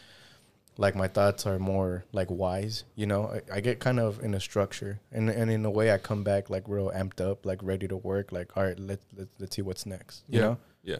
like 0.77 0.95
my 0.95 1.07
thoughts 1.07 1.45
are 1.45 1.59
more 1.59 2.03
like 2.11 2.31
wise. 2.31 2.83
You 2.95 3.05
know, 3.05 3.27
I, 3.51 3.57
I 3.57 3.59
get 3.61 3.79
kind 3.79 3.99
of 3.99 4.23
in 4.23 4.33
a 4.33 4.39
structure, 4.39 4.99
and 5.11 5.29
and 5.29 5.51
in 5.51 5.63
a 5.65 5.69
way, 5.69 5.91
I 5.91 5.99
come 5.99 6.23
back 6.23 6.49
like 6.49 6.63
real 6.67 6.89
amped 6.93 7.21
up, 7.21 7.45
like 7.45 7.59
ready 7.61 7.87
to 7.87 7.95
work. 7.95 8.31
Like, 8.31 8.57
all 8.57 8.63
right, 8.63 8.79
let's 8.79 9.05
let's, 9.15 9.29
let's 9.39 9.55
see 9.55 9.61
what's 9.61 9.85
next. 9.85 10.23
You 10.27 10.39
Yeah. 10.39 10.45
know, 10.45 10.57
Yeah. 10.83 10.97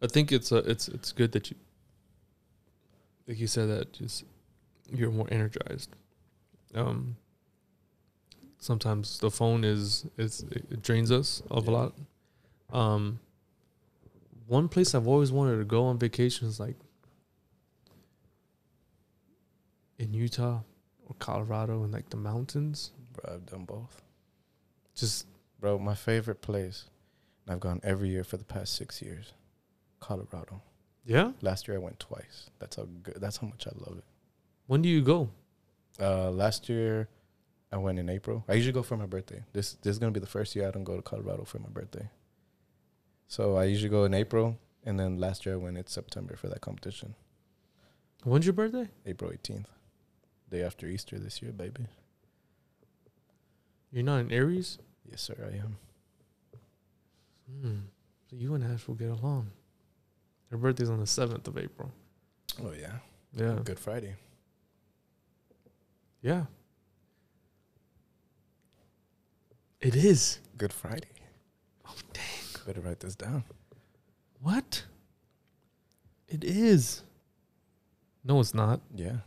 I 0.00 0.06
think 0.06 0.32
it's 0.32 0.50
uh, 0.50 0.62
it's 0.64 0.88
it's 0.88 1.12
good 1.12 1.32
that 1.32 1.50
you 1.50 1.56
like 3.26 3.38
you 3.38 3.46
said 3.46 3.68
that 3.68 3.92
just 3.92 4.24
you're 4.92 5.10
more 5.10 5.28
energized. 5.30 5.90
Um 6.74 7.16
sometimes 8.58 9.18
the 9.20 9.30
phone 9.30 9.64
is 9.64 10.06
is 10.16 10.44
it 10.50 10.82
drains 10.82 11.10
us 11.10 11.42
of 11.50 11.68
a 11.68 11.70
lot. 11.70 11.94
Um 12.72 13.20
one 14.46 14.68
place 14.68 14.94
I've 14.94 15.06
always 15.06 15.30
wanted 15.30 15.58
to 15.58 15.64
go 15.64 15.84
on 15.84 15.98
vacation 15.98 16.48
is 16.48 16.58
like 16.58 16.76
in 19.98 20.14
Utah 20.14 20.60
or 21.06 21.14
Colorado 21.18 21.84
in 21.84 21.90
like 21.90 22.08
the 22.10 22.16
mountains. 22.16 22.92
bro, 23.12 23.34
I've 23.34 23.46
done 23.46 23.64
both. 23.64 24.02
Just 24.94 25.26
Bro, 25.60 25.80
my 25.80 25.94
favorite 25.96 26.40
place, 26.40 26.84
and 27.44 27.52
I've 27.52 27.60
gone 27.60 27.80
every 27.82 28.10
year 28.10 28.22
for 28.22 28.36
the 28.36 28.44
past 28.44 28.76
six 28.76 29.02
years, 29.02 29.32
Colorado. 29.98 30.62
yeah. 31.04 31.32
Last 31.40 31.66
year 31.66 31.76
I 31.76 31.80
went 31.80 31.98
twice. 31.98 32.50
That's 32.60 32.76
how 32.76 32.86
good. 33.02 33.16
That's 33.20 33.38
how 33.38 33.48
much 33.48 33.66
I 33.66 33.72
love 33.76 33.98
it. 33.98 34.04
When 34.68 34.82
do 34.82 34.88
you 34.88 35.02
go? 35.02 35.30
Uh, 36.00 36.30
last 36.30 36.68
year, 36.68 37.08
I 37.72 37.78
went 37.78 37.98
in 37.98 38.08
April. 38.08 38.44
I 38.48 38.52
usually 38.52 38.72
go 38.72 38.82
for 38.82 38.96
my 38.96 39.06
birthday. 39.06 39.42
This 39.52 39.72
this 39.82 39.92
is 39.92 39.98
gonna 39.98 40.12
be 40.12 40.20
the 40.20 40.26
first 40.26 40.54
year 40.54 40.68
I 40.68 40.70
don't 40.70 40.84
go 40.84 40.94
to 40.96 41.02
Colorado 41.02 41.44
for 41.44 41.58
my 41.58 41.68
birthday. 41.70 42.08
So 43.26 43.56
I 43.56 43.64
usually 43.64 43.88
go 43.90 44.04
in 44.04 44.14
April, 44.14 44.58
and 44.84 44.98
then 45.00 45.18
last 45.18 45.44
year 45.44 45.54
I 45.56 45.58
went 45.58 45.76
in 45.78 45.86
September 45.86 46.36
for 46.36 46.48
that 46.48 46.60
competition. 46.60 47.14
When's 48.24 48.46
your 48.46 48.52
birthday? 48.52 48.88
April 49.06 49.32
eighteenth, 49.32 49.68
day 50.50 50.62
after 50.62 50.86
Easter 50.86 51.18
this 51.18 51.40
year, 51.42 51.52
baby. 51.52 51.86
You're 53.90 54.04
not 54.04 54.18
in 54.20 54.30
Aries? 54.32 54.78
Yes, 55.10 55.22
sir, 55.22 55.34
I 55.50 55.56
am. 55.56 55.76
Hmm. 57.62 57.78
So 58.30 58.36
you 58.36 58.54
and 58.54 58.62
Ash 58.62 58.86
will 58.86 58.94
get 58.96 59.08
along. 59.10 59.50
Her 60.50 60.58
birthday's 60.58 60.90
on 60.90 61.00
the 61.00 61.06
seventh 61.06 61.48
of 61.48 61.56
April. 61.56 61.90
Oh 62.62 62.72
yeah, 62.78 62.98
Yeah. 63.34 63.58
Good 63.64 63.78
Friday. 63.78 64.14
Yeah. 66.22 66.44
It 69.80 69.94
is. 69.94 70.40
Good 70.56 70.72
Friday. 70.72 71.06
Oh 71.86 71.94
dang. 72.12 72.64
Better 72.66 72.80
write 72.80 73.00
this 73.00 73.14
down. 73.14 73.44
What? 74.40 74.84
It 76.28 76.44
is. 76.44 77.02
No, 78.24 78.40
it's 78.40 78.54
not. 78.54 78.80
Yeah. 78.94 79.18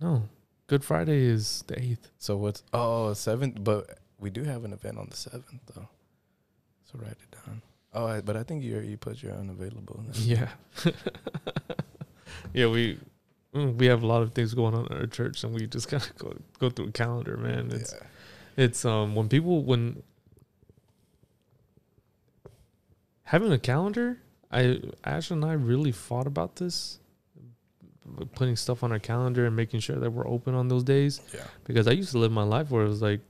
No. 0.00 0.28
Good 0.66 0.84
Friday 0.84 1.22
is 1.22 1.64
the 1.66 1.80
eighth. 1.80 2.10
So 2.18 2.36
what's 2.36 2.62
oh 2.72 3.14
seventh? 3.14 3.64
But 3.64 3.98
we 4.18 4.30
do 4.30 4.44
have 4.44 4.64
an 4.64 4.72
event 4.72 4.98
on 4.98 5.08
the 5.10 5.16
seventh 5.16 5.62
though. 5.74 5.88
So 6.84 6.98
write 6.98 7.12
it 7.12 7.36
down. 7.44 7.62
Oh, 7.92 8.06
I, 8.06 8.20
but 8.20 8.36
I 8.36 8.42
think 8.42 8.62
you 8.62 8.78
you 8.78 8.96
put 8.96 9.22
your 9.22 9.32
unavailable. 9.32 10.04
Yeah. 10.12 10.48
yeah, 12.52 12.66
we 12.68 12.98
mm, 13.54 13.74
we 13.76 13.86
have 13.86 14.02
a 14.02 14.06
lot 14.06 14.22
of 14.22 14.32
things 14.32 14.54
going 14.54 14.74
on 14.74 14.86
in 14.90 14.96
our 14.98 15.06
church 15.06 15.42
and 15.44 15.54
we 15.54 15.66
just 15.66 15.88
gotta 15.94 16.12
go 16.14 16.34
go 16.58 16.70
through 16.70 16.88
a 16.88 16.92
calendar, 16.92 17.36
man. 17.36 17.70
It's 17.72 17.92
yeah. 17.94 18.06
It's 18.56 18.84
um 18.84 19.14
when 19.14 19.28
people 19.28 19.62
when 19.64 20.02
having 23.24 23.52
a 23.52 23.58
calendar, 23.58 24.18
I 24.50 24.80
Ash 25.04 25.30
and 25.30 25.44
I 25.44 25.52
really 25.52 25.92
fought 25.92 26.26
about 26.26 26.56
this, 26.56 26.98
putting 28.34 28.56
stuff 28.56 28.82
on 28.82 28.90
our 28.92 28.98
calendar 28.98 29.46
and 29.46 29.54
making 29.54 29.80
sure 29.80 29.96
that 29.96 30.10
we're 30.10 30.26
open 30.26 30.54
on 30.54 30.68
those 30.68 30.82
days 30.82 31.20
Yeah. 31.32 31.44
because 31.64 31.86
I 31.86 31.92
used 31.92 32.10
to 32.12 32.18
live 32.18 32.32
my 32.32 32.42
life 32.42 32.70
where 32.70 32.84
it 32.84 32.88
was 32.88 33.02
like 33.02 33.20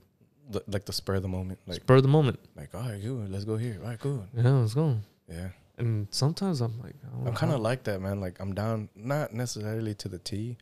L- 0.53 0.61
like 0.67 0.85
the 0.85 0.91
spur 0.93 1.15
of 1.15 1.21
the 1.21 1.27
moment. 1.29 1.59
Like 1.67 1.81
spur 1.81 1.95
of 1.97 2.03
the 2.03 2.09
moment. 2.09 2.39
like 2.57 2.73
all 2.75 2.81
right, 2.81 3.01
good. 3.01 3.29
Let's 3.31 3.45
go 3.45 3.55
here. 3.57 3.77
All 3.83 3.89
right, 3.89 3.99
good. 3.99 4.21
Yeah, 4.35 4.49
let's 4.49 4.73
go. 4.73 4.97
Yeah. 5.29 5.49
And 5.81 6.07
sometimes 6.11 6.61
I'm 6.61 6.79
like, 6.79 6.95
I 7.05 7.09
don't 7.17 7.27
I'm 7.27 7.33
kind 7.33 7.51
of 7.51 7.59
like 7.59 7.83
that, 7.85 7.99
man. 8.01 8.21
Like 8.21 8.39
I'm 8.39 8.53
down, 8.53 8.89
not 8.95 9.33
necessarily 9.33 9.93
to 9.95 10.07
the 10.07 10.19
T, 10.19 10.57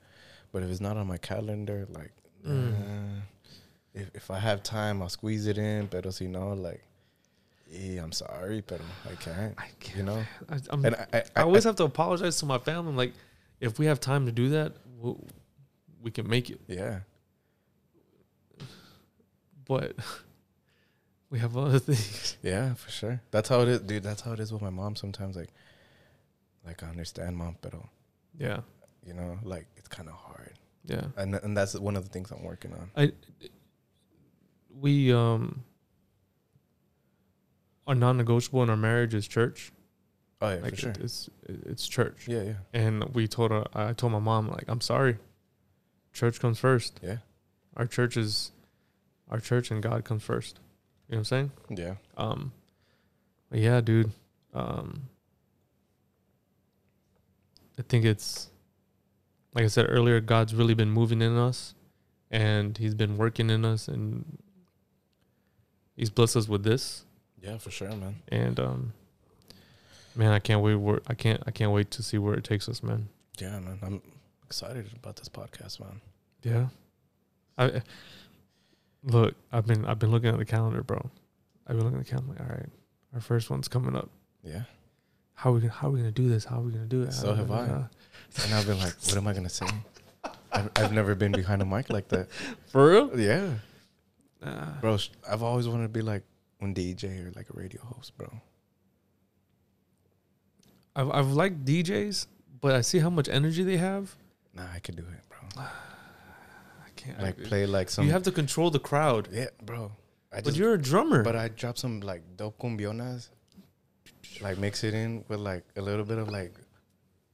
but 0.52 0.64
if 0.64 0.70
it's 0.70 0.80
not 0.82 0.98
on 0.98 1.08
my 1.08 1.18
calendar, 1.18 1.86
like 1.90 2.12
Mm. 2.48 2.72
uh, 2.74 3.22
if 3.94 4.10
if 4.16 4.32
I 4.32 4.40
have 4.40 4.64
time, 4.64 5.02
I'll 5.02 5.10
squeeze 5.10 5.46
it 5.46 5.58
in. 5.58 5.88
But 5.88 6.12
si 6.14 6.28
no, 6.28 6.54
like 6.54 6.82
Yeah, 7.70 8.02
I'm 8.02 8.14
sorry, 8.14 8.64
but 8.66 8.80
I 9.12 9.16
can't. 9.16 9.54
I 9.58 9.68
can't. 9.80 9.98
You 9.98 10.04
know, 10.04 10.26
I, 10.50 10.58
I'm, 10.72 10.86
and 10.86 10.96
I, 10.96 11.06
I, 11.14 11.24
I 11.36 11.42
always 11.44 11.66
have 11.66 11.76
to 11.76 11.84
apologize 11.84 12.38
to 12.40 12.46
my 12.46 12.58
family. 12.58 12.94
Like, 12.96 13.14
if 13.60 13.78
we 13.78 13.86
have 13.88 14.00
time 14.00 14.26
to 14.26 14.32
do 14.32 14.50
that, 14.50 14.72
we'll, 14.98 15.20
we 16.02 16.12
can 16.12 16.28
make 16.30 16.50
it. 16.50 16.62
yeah, 16.68 17.00
But 19.66 19.96
we 21.30 21.40
have 21.40 21.56
other 21.58 21.80
things. 21.90 22.38
yeah, 22.42 22.74
for 22.74 22.90
sure. 22.90 23.22
That's 23.32 23.50
how 23.50 23.62
it 23.62 23.68
is, 23.68 23.80
dude. 23.82 24.04
That's 24.04 24.22
how 24.22 24.34
it 24.34 24.40
is 24.40 24.52
with 24.52 24.62
my 24.62 24.70
mom. 24.70 24.96
Sometimes, 24.96 25.36
like, 25.36 25.50
like 26.66 26.84
I 26.84 26.88
understand, 26.88 27.38
mom, 27.38 27.58
but 27.62 27.74
Yeah, 28.38 28.62
you 29.06 29.14
know, 29.14 29.38
like 29.44 29.68
it's 29.78 29.88
kind 29.88 30.10
of 30.10 30.16
hard, 30.16 30.54
yeah. 30.86 31.06
and 31.18 31.36
and 31.36 31.56
that's 31.56 31.74
one 31.80 31.96
of 31.96 32.04
the 32.04 32.10
things 32.10 32.32
I'm 32.32 32.44
working 32.44 32.74
on. 32.74 32.92
I 32.96 33.12
we 34.80 35.12
um 35.14 35.64
are 37.88 37.96
non-negotiable 37.96 38.62
in 38.64 38.70
our 38.70 38.78
marriage 38.78 39.14
is 39.14 39.28
church. 39.28 39.72
Oh 40.42 40.50
yeah, 40.50 40.56
Like 40.62 40.76
for 40.76 40.82
sure. 40.82 40.94
it's 41.00 41.30
it's 41.48 41.88
church. 41.88 42.26
Yeah, 42.28 42.44
yeah, 42.44 42.54
And 42.74 43.04
we 43.16 43.28
told 43.28 43.52
her, 43.52 43.66
I 43.74 43.94
told 43.94 44.14
my 44.14 44.20
mom, 44.20 44.48
like, 44.50 44.66
I'm 44.68 44.80
sorry. 44.80 45.18
Church 46.14 46.40
comes 46.40 46.60
first. 46.60 47.00
yeah, 47.04 47.18
Our 47.76 47.86
church 47.88 48.16
is, 48.16 48.52
our 49.30 49.40
church 49.40 49.70
and 49.72 49.82
God 49.84 50.06
comes 50.06 50.24
first. 50.24 50.60
You 51.10 51.16
know 51.16 51.18
what 51.18 51.18
I'm 51.18 51.26
saying? 51.26 51.52
yeah. 51.70 51.96
Um, 52.18 52.52
but 53.50 53.60
yeah, 53.60 53.82
dude. 53.82 54.12
Um, 54.54 55.10
I 57.80 57.82
think 57.82 58.06
it's, 58.06 58.50
like 59.54 59.64
I 59.64 59.68
said 59.68 59.88
earlier, 59.90 60.20
God's 60.20 60.54
really 60.54 60.76
been 60.76 60.92
moving 60.92 61.22
in 61.22 61.36
us, 61.36 61.74
and 62.30 62.78
He's 62.78 62.94
been 62.94 63.18
working 63.18 63.50
in 63.50 63.66
us, 63.66 63.88
and 63.88 64.38
He's 65.96 66.10
blessed 66.12 66.38
us 66.38 66.48
with 66.48 66.64
this. 66.64 67.06
Yeah, 67.42 67.58
for 67.58 67.72
sure, 67.72 67.90
man. 67.90 68.18
And 68.28 68.60
um, 68.60 68.94
man, 70.16 70.32
I 70.32 70.40
can't 70.40 70.62
wait. 70.62 70.76
Where 70.76 71.02
I 71.08 71.14
can't. 71.16 71.42
I 71.48 71.52
can't 71.52 71.72
wait 71.72 71.90
to 71.92 72.04
see 72.04 72.18
where 72.18 72.36
it 72.36 72.44
takes 72.44 72.70
us, 72.70 72.84
man. 72.84 73.10
Yeah, 73.40 73.60
man. 73.60 73.80
I'm 73.82 74.02
excited 74.46 74.90
about 74.96 75.16
this 75.16 75.30
podcast, 75.30 75.80
man. 75.80 76.02
Yeah. 76.44 76.68
I 77.58 77.82
look. 79.04 79.36
I've 79.52 79.66
been. 79.66 79.86
I've 79.86 80.00
been 80.00 80.12
looking 80.12 80.30
at 80.30 80.38
the 80.38 80.46
calendar, 80.46 80.84
bro. 80.84 81.10
I've 81.68 81.76
been 81.76 81.86
looking 81.86 82.00
at 82.00 82.06
the 82.06 82.12
calendar. 82.12 82.32
Like, 82.34 82.42
all 82.42 82.56
right, 82.56 82.70
our 83.14 83.22
first 83.22 83.50
one's 83.50 83.68
coming 83.68 83.96
up. 83.96 84.10
Yeah. 84.44 84.64
How 85.36 85.52
are 85.52 85.54
we? 85.54 85.60
Gonna, 85.62 85.72
how 85.74 85.88
are 85.88 85.92
we 85.92 86.00
gonna 86.00 86.12
do 86.12 86.28
this? 86.30 86.46
How 86.46 86.58
are 86.58 86.62
we 86.62 86.72
gonna 86.72 86.86
do 86.86 87.04
it? 87.04 87.14
So 87.14 87.34
have 87.34 87.52
I. 87.52 87.66
uh, 87.66 87.84
And 88.44 88.54
I've 88.54 88.68
been 88.68 88.78
like, 88.80 88.94
what 89.06 89.18
am 89.18 89.28
I 89.28 89.34
gonna 89.34 89.50
say? 89.50 89.66
I've, 90.52 90.70
I've 90.76 90.94
never 90.94 91.16
been 91.16 91.32
behind 91.32 91.62
a 91.62 91.66
mic 91.66 91.90
like 91.90 92.08
that. 92.10 92.28
For 92.68 92.90
real? 92.92 93.20
Yeah, 93.20 93.54
Uh, 94.44 94.80
bro. 94.82 94.98
I've 95.30 95.42
always 95.44 95.68
wanted 95.68 95.84
to 95.84 95.90
be 95.90 96.02
like 96.02 96.24
one 96.60 96.74
DJ 96.76 97.26
or 97.26 97.32
like 97.36 97.50
a 97.50 97.54
radio 97.54 97.82
host, 97.84 98.16
bro. 98.18 98.32
I've 100.96 101.10
I've 101.12 101.32
liked 101.32 101.66
DJs, 101.66 102.28
but 102.62 102.76
I 102.76 102.82
see 102.82 103.00
how 103.00 103.10
much 103.10 103.30
energy 103.30 103.64
they 103.64 103.78
have. 103.78 104.16
Nah, 104.54 104.66
I 104.74 104.80
could 104.80 104.96
do 104.96 105.04
it, 105.04 105.24
bro. 105.30 105.64
Can't. 107.00 107.22
Like 107.22 107.40
I, 107.40 107.48
play 107.50 107.66
like 107.66 107.90
some. 107.90 108.06
you 108.06 108.12
have 108.12 108.24
to 108.24 108.32
control 108.32 108.70
the 108.72 108.80
crowd. 108.80 109.30
yeah, 109.32 109.48
bro. 109.64 109.92
I 110.32 110.38
But 110.38 110.46
just, 110.46 110.58
you're 110.58 110.74
a 110.74 110.82
drummer. 110.82 111.24
but 111.24 111.36
I 111.36 111.48
drop 111.48 111.78
some 111.78 112.02
like 112.02 112.22
dope 112.38 112.58
cumbionas, 112.60 113.30
like 114.42 114.58
mix 114.58 114.84
it 114.84 114.94
in 114.94 115.24
with 115.30 115.40
like 115.40 115.64
a 115.76 115.82
little 115.82 116.06
bit 116.06 116.18
of 116.18 116.28
like 116.30 116.54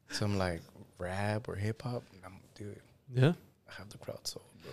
some 0.09 0.37
like 0.37 0.61
rap 0.97 1.47
or 1.49 1.55
hip 1.55 1.81
hop. 1.81 2.03
dude. 2.55 2.79
yeah. 3.13 3.33
I 3.67 3.73
have 3.79 3.89
the 3.89 3.97
crowd 3.97 4.25
sold, 4.27 4.45
bro. 4.63 4.71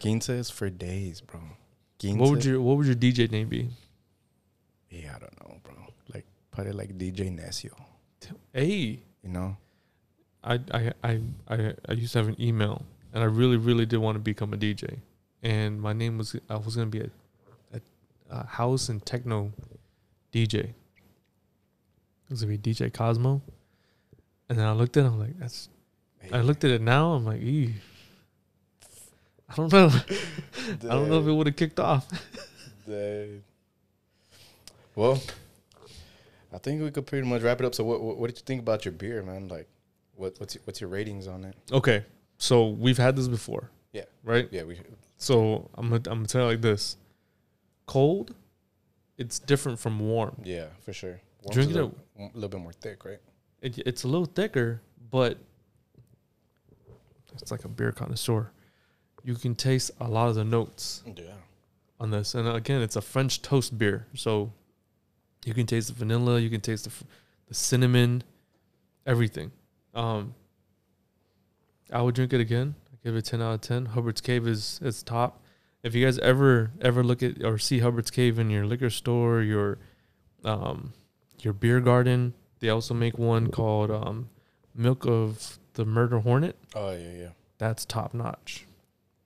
Quince 0.00 0.28
is 0.28 0.50
for 0.50 0.68
days, 0.68 1.20
bro. 1.20 1.40
Quince. 2.00 2.18
What 2.18 2.30
would 2.30 2.44
your 2.44 2.60
What 2.60 2.76
would 2.78 2.86
your 2.86 2.96
DJ 2.96 3.30
name 3.30 3.48
be? 3.48 3.68
Yeah, 4.90 5.14
I 5.16 5.18
don't 5.20 5.36
know, 5.40 5.56
bro. 5.62 5.74
Like 6.12 6.26
probably 6.50 6.72
like 6.72 6.98
DJ 6.98 7.30
Necio. 7.30 7.72
Hey, 8.52 9.02
You 9.22 9.30
know? 9.30 9.56
I 10.44 10.54
I 10.72 10.92
I 11.02 11.20
I, 11.48 11.56
I 11.88 11.92
used 11.94 12.12
to 12.14 12.18
have 12.18 12.28
an 12.28 12.36
email, 12.40 12.84
and 13.12 13.22
I 13.22 13.26
really 13.26 13.56
really 13.56 13.86
did 13.86 13.98
want 13.98 14.16
to 14.16 14.20
become 14.20 14.52
a 14.52 14.56
DJ, 14.56 14.98
and 15.42 15.80
my 15.80 15.92
name 15.92 16.18
was 16.18 16.36
I 16.48 16.56
was 16.56 16.76
gonna 16.76 16.86
be 16.88 17.00
a, 17.00 17.10
a, 17.74 17.80
a 18.30 18.46
house 18.46 18.88
and 18.88 19.04
techno 19.04 19.52
DJ. 20.32 20.54
It 20.54 20.74
was 22.30 22.42
gonna 22.42 22.56
be 22.56 22.72
DJ 22.72 22.92
Cosmo, 22.92 23.42
and 24.48 24.58
then 24.58 24.66
I 24.66 24.72
looked 24.72 24.96
at 24.96 25.04
it, 25.04 25.08
I'm 25.08 25.18
like, 25.18 25.38
that's. 25.38 25.68
I 26.32 26.40
looked 26.40 26.62
at 26.62 26.70
it 26.70 26.80
now, 26.80 27.14
I'm 27.14 27.24
like, 27.24 27.42
Ew. 27.42 27.72
I 29.48 29.54
don't 29.54 29.72
know. 29.72 29.88
I 30.68 30.72
don't 30.94 31.08
know 31.08 31.20
if 31.20 31.26
it 31.26 31.32
would 31.32 31.46
have 31.46 31.56
kicked 31.56 31.80
off. 31.80 32.08
Dude. 32.86 33.42
Well, 34.94 35.20
I 36.52 36.58
think 36.58 36.82
we 36.82 36.90
could 36.90 37.06
pretty 37.06 37.26
much 37.26 37.42
wrap 37.42 37.60
it 37.60 37.66
up. 37.66 37.74
So, 37.74 37.84
what 37.84 38.00
what, 38.00 38.16
what 38.18 38.28
did 38.28 38.38
you 38.38 38.44
think 38.44 38.60
about 38.60 38.84
your 38.84 38.92
beer, 38.92 39.22
man? 39.22 39.48
Like, 39.48 39.68
what 40.16 40.38
what's 40.38 40.54
your, 40.54 40.62
what's 40.64 40.80
your 40.80 40.90
ratings 40.90 41.26
on 41.26 41.44
it? 41.44 41.56
Okay, 41.70 42.04
so 42.42 42.66
we've 42.68 42.98
had 42.98 43.14
this 43.14 43.28
before. 43.28 43.70
Yeah. 43.92 44.06
Right. 44.24 44.48
Yeah, 44.50 44.64
we 44.64 44.76
So 45.16 45.70
I'm 45.74 45.88
gonna 45.90 46.02
I'm 46.10 46.18
gonna 46.18 46.26
tell 46.26 46.42
you 46.42 46.48
like 46.48 46.60
this: 46.60 46.96
cold, 47.86 48.34
it's 49.16 49.38
different 49.38 49.78
from 49.78 50.00
warm. 50.00 50.34
yeah 50.44 50.66
for 50.80 50.92
sure. 50.92 51.20
Warm's 51.42 51.54
Drink 51.54 51.68
a 51.68 51.72
it 51.72 51.74
little, 51.76 51.94
a 52.18 52.30
little 52.34 52.48
bit 52.48 52.60
more 52.60 52.72
thick, 52.72 53.04
right? 53.04 53.20
It, 53.60 53.78
it's 53.86 54.02
a 54.04 54.08
little 54.08 54.26
thicker, 54.26 54.80
but 55.10 55.38
it's 57.40 57.50
like 57.50 57.64
a 57.64 57.68
beer 57.68 57.92
connoisseur. 57.92 58.50
You 59.24 59.34
can 59.36 59.54
taste 59.54 59.92
a 60.00 60.08
lot 60.08 60.28
of 60.28 60.34
the 60.34 60.44
notes 60.44 61.02
Yeah. 61.06 61.34
on 62.00 62.10
this, 62.10 62.34
and 62.34 62.48
again, 62.48 62.82
it's 62.82 62.96
a 62.96 63.00
French 63.00 63.40
toast 63.42 63.78
beer, 63.78 64.06
so 64.14 64.52
you 65.44 65.54
can 65.54 65.66
taste 65.66 65.88
the 65.88 65.94
vanilla, 65.94 66.40
you 66.40 66.50
can 66.50 66.60
taste 66.60 66.84
the 66.84 66.92
the 67.48 67.54
cinnamon, 67.54 68.22
everything. 69.06 69.52
Um, 69.94 70.34
I 71.90 72.02
would 72.02 72.14
drink 72.14 72.32
it 72.32 72.40
again. 72.40 72.74
I 72.92 72.96
give 73.04 73.16
it 73.16 73.24
ten 73.24 73.42
out 73.42 73.54
of 73.54 73.60
ten. 73.62 73.86
Hubbard's 73.86 74.20
Cave 74.20 74.46
is 74.46 74.80
is 74.82 75.02
top. 75.02 75.42
If 75.82 75.94
you 75.94 76.04
guys 76.04 76.18
ever 76.18 76.70
ever 76.80 77.02
look 77.02 77.22
at 77.22 77.42
or 77.44 77.58
see 77.58 77.80
Hubbard's 77.80 78.10
Cave 78.10 78.38
in 78.38 78.50
your 78.50 78.64
liquor 78.66 78.90
store, 78.90 79.42
your 79.42 79.78
um, 80.44 80.92
your 81.40 81.52
beer 81.52 81.80
garden, 81.80 82.34
they 82.60 82.68
also 82.68 82.94
make 82.94 83.18
one 83.18 83.50
called 83.50 83.90
um, 83.90 84.28
Milk 84.74 85.06
of 85.06 85.58
the 85.74 85.84
Murder 85.84 86.20
Hornet. 86.20 86.56
Oh 86.74 86.92
yeah, 86.92 87.12
yeah. 87.12 87.28
That's 87.58 87.84
top 87.84 88.14
notch, 88.14 88.66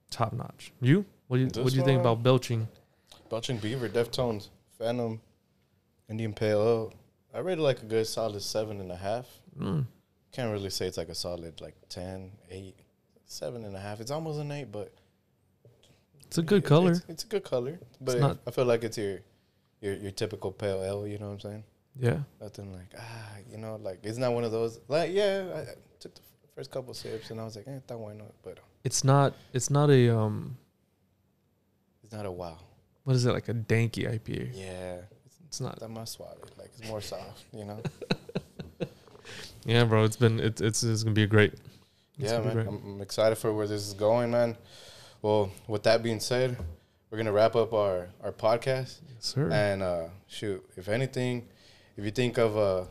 top 0.09 0.33
notch. 0.33 0.71
You 0.81 1.05
what 1.27 1.37
do 1.37 1.43
you 1.43 1.49
This 1.49 1.63
what 1.63 1.73
do 1.73 1.79
you 1.79 1.85
think 1.85 1.99
about 1.99 2.23
belching? 2.23 2.67
Belching 3.29 3.57
Beaver, 3.57 3.89
Deftones, 3.89 4.49
Phantom, 4.77 5.19
Indian 6.09 6.33
Pale 6.33 6.61
Ale. 6.61 6.93
I 7.33 7.39
rated 7.39 7.59
like 7.59 7.81
a 7.83 7.85
good 7.85 8.07
solid 8.07 8.41
seven 8.41 8.79
and 8.79 8.91
a 8.91 8.95
half. 8.95 9.27
Mm. 9.59 9.85
Can't 10.31 10.51
really 10.51 10.69
say 10.69 10.87
it's 10.87 10.97
like 10.97 11.09
a 11.09 11.15
solid 11.15 11.61
like 11.61 11.75
10, 11.89 12.31
8, 12.49 12.75
seven 13.25 13.63
and 13.65 13.75
a 13.75 13.79
half. 13.79 13.99
It's 14.01 14.11
almost 14.11 14.39
an 14.39 14.51
eight, 14.51 14.71
but 14.71 14.93
It's 16.27 16.37
a 16.37 16.41
good 16.41 16.59
It's- 16.63 16.69
color. 16.69 16.91
It's, 16.91 17.05
it's 17.09 17.23
a 17.23 17.27
good 17.27 17.43
color, 17.43 17.79
but 18.01 18.13
It's 18.15 18.21
not- 18.21 18.37
I 18.47 18.51
feel 18.51 18.65
like 18.65 18.83
it's 18.83 18.97
your 18.97 19.19
your 19.81 19.93
your 19.95 20.11
typical 20.11 20.51
pale 20.51 20.83
ale. 20.83 21.07
You 21.07 21.17
know 21.19 21.27
what 21.27 21.33
I'm 21.33 21.39
saying? 21.39 21.63
yeah. 21.99 22.19
Nothing 22.41 22.71
like 22.73 22.93
ah, 22.97 23.31
you 23.49 23.57
know, 23.57 23.77
like 23.81 23.99
it's 24.03 24.17
not 24.17 24.33
one 24.33 24.43
of 24.43 24.51
those. 24.51 24.79
Like 24.87 25.11
yeah, 25.13 25.45
I, 25.55 25.59
I 25.61 25.75
took 25.99 26.13
the 26.15 26.21
first 26.55 26.69
couple 26.71 26.93
sips 26.93 27.31
and 27.31 27.39
I 27.41 27.43
was 27.45 27.55
like, 27.55 27.67
eh, 27.67 27.79
that 27.87 27.97
why 27.97 28.13
not? 28.13 28.33
But 28.43 28.59
It's 28.83 29.03
not 29.03 29.33
it's 29.53 29.69
not 29.69 29.89
a 29.89 30.15
um 30.15 30.57
it's 32.03 32.13
not 32.13 32.25
a 32.25 32.31
wow. 32.31 32.57
what 33.03 33.15
is 33.15 33.25
it 33.25 33.31
like 33.33 33.49
a 33.49 33.53
danky 33.53 34.03
IPA? 34.07 34.51
Yeah, 34.53 35.01
it's 35.25 35.37
It's 35.47 35.61
not. 35.61 35.79
That 35.79 35.89
my 35.89 36.03
suave. 36.05 36.37
Like 36.57 36.71
it's 36.77 36.87
more 36.89 37.01
soft. 37.01 37.45
You 37.53 37.65
know? 37.65 37.81
Yeah, 39.67 39.83
bro. 39.83 40.05
It's 40.05 40.15
been 40.15 40.39
it's 40.39 40.61
it's, 40.61 40.81
it's 40.81 41.03
gonna 41.03 41.13
be 41.13 41.23
a 41.23 41.27
great. 41.27 41.53
yeah, 42.17 42.39
man. 42.39 42.53
great. 42.53 42.67
I'm, 42.67 42.81
I'm 42.85 43.01
excited 43.01 43.37
for 43.37 43.53
where 43.53 43.67
this 43.67 43.85
is 43.85 43.93
going, 43.93 44.31
man. 44.31 44.57
Well, 45.21 45.51
with 45.67 45.83
that 45.83 46.01
being 46.01 46.21
said, 46.21 46.57
we're 47.11 47.17
gonna 47.17 47.33
wrap 47.33 47.55
up 47.55 47.73
our 47.73 48.07
our 48.23 48.31
podcast. 48.31 49.01
Yes, 49.13 49.19
sir. 49.19 49.49
And 49.51 49.83
uh, 49.83 50.05
shoot, 50.27 50.65
if 50.77 50.87
anything, 50.87 51.49
if 51.97 52.05
you 52.05 52.11
think 52.11 52.37
of 52.37 52.55
a 52.55 52.87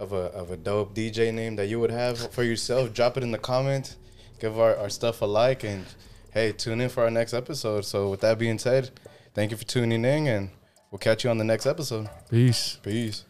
of 0.00 0.12
a 0.12 0.26
of 0.32 0.50
a 0.50 0.56
dope 0.56 0.92
DJ 0.92 1.32
name 1.32 1.54
that 1.54 1.68
you 1.68 1.78
would 1.78 1.92
have 1.92 2.32
for 2.32 2.42
yourself, 2.42 2.92
drop 2.92 3.16
it 3.16 3.22
in 3.22 3.30
the 3.30 3.38
comment. 3.38 3.94
Give 4.40 4.58
our, 4.58 4.74
our 4.76 4.88
stuff 4.88 5.22
a 5.22 5.24
like 5.24 5.62
and 5.62 5.86
hey, 6.32 6.50
tune 6.50 6.80
in 6.80 6.88
for 6.88 7.04
our 7.04 7.12
next 7.12 7.32
episode. 7.32 7.84
So 7.84 8.10
with 8.10 8.22
that 8.22 8.40
being 8.40 8.58
said, 8.58 8.90
thank 9.34 9.52
you 9.52 9.56
for 9.56 9.64
tuning 9.64 10.04
in 10.04 10.26
and 10.26 10.50
we'll 10.90 10.98
catch 10.98 11.22
you 11.22 11.30
on 11.30 11.38
the 11.38 11.44
next 11.44 11.64
episode. 11.64 12.08
Peace. 12.28 12.80
Peace. 12.82 13.24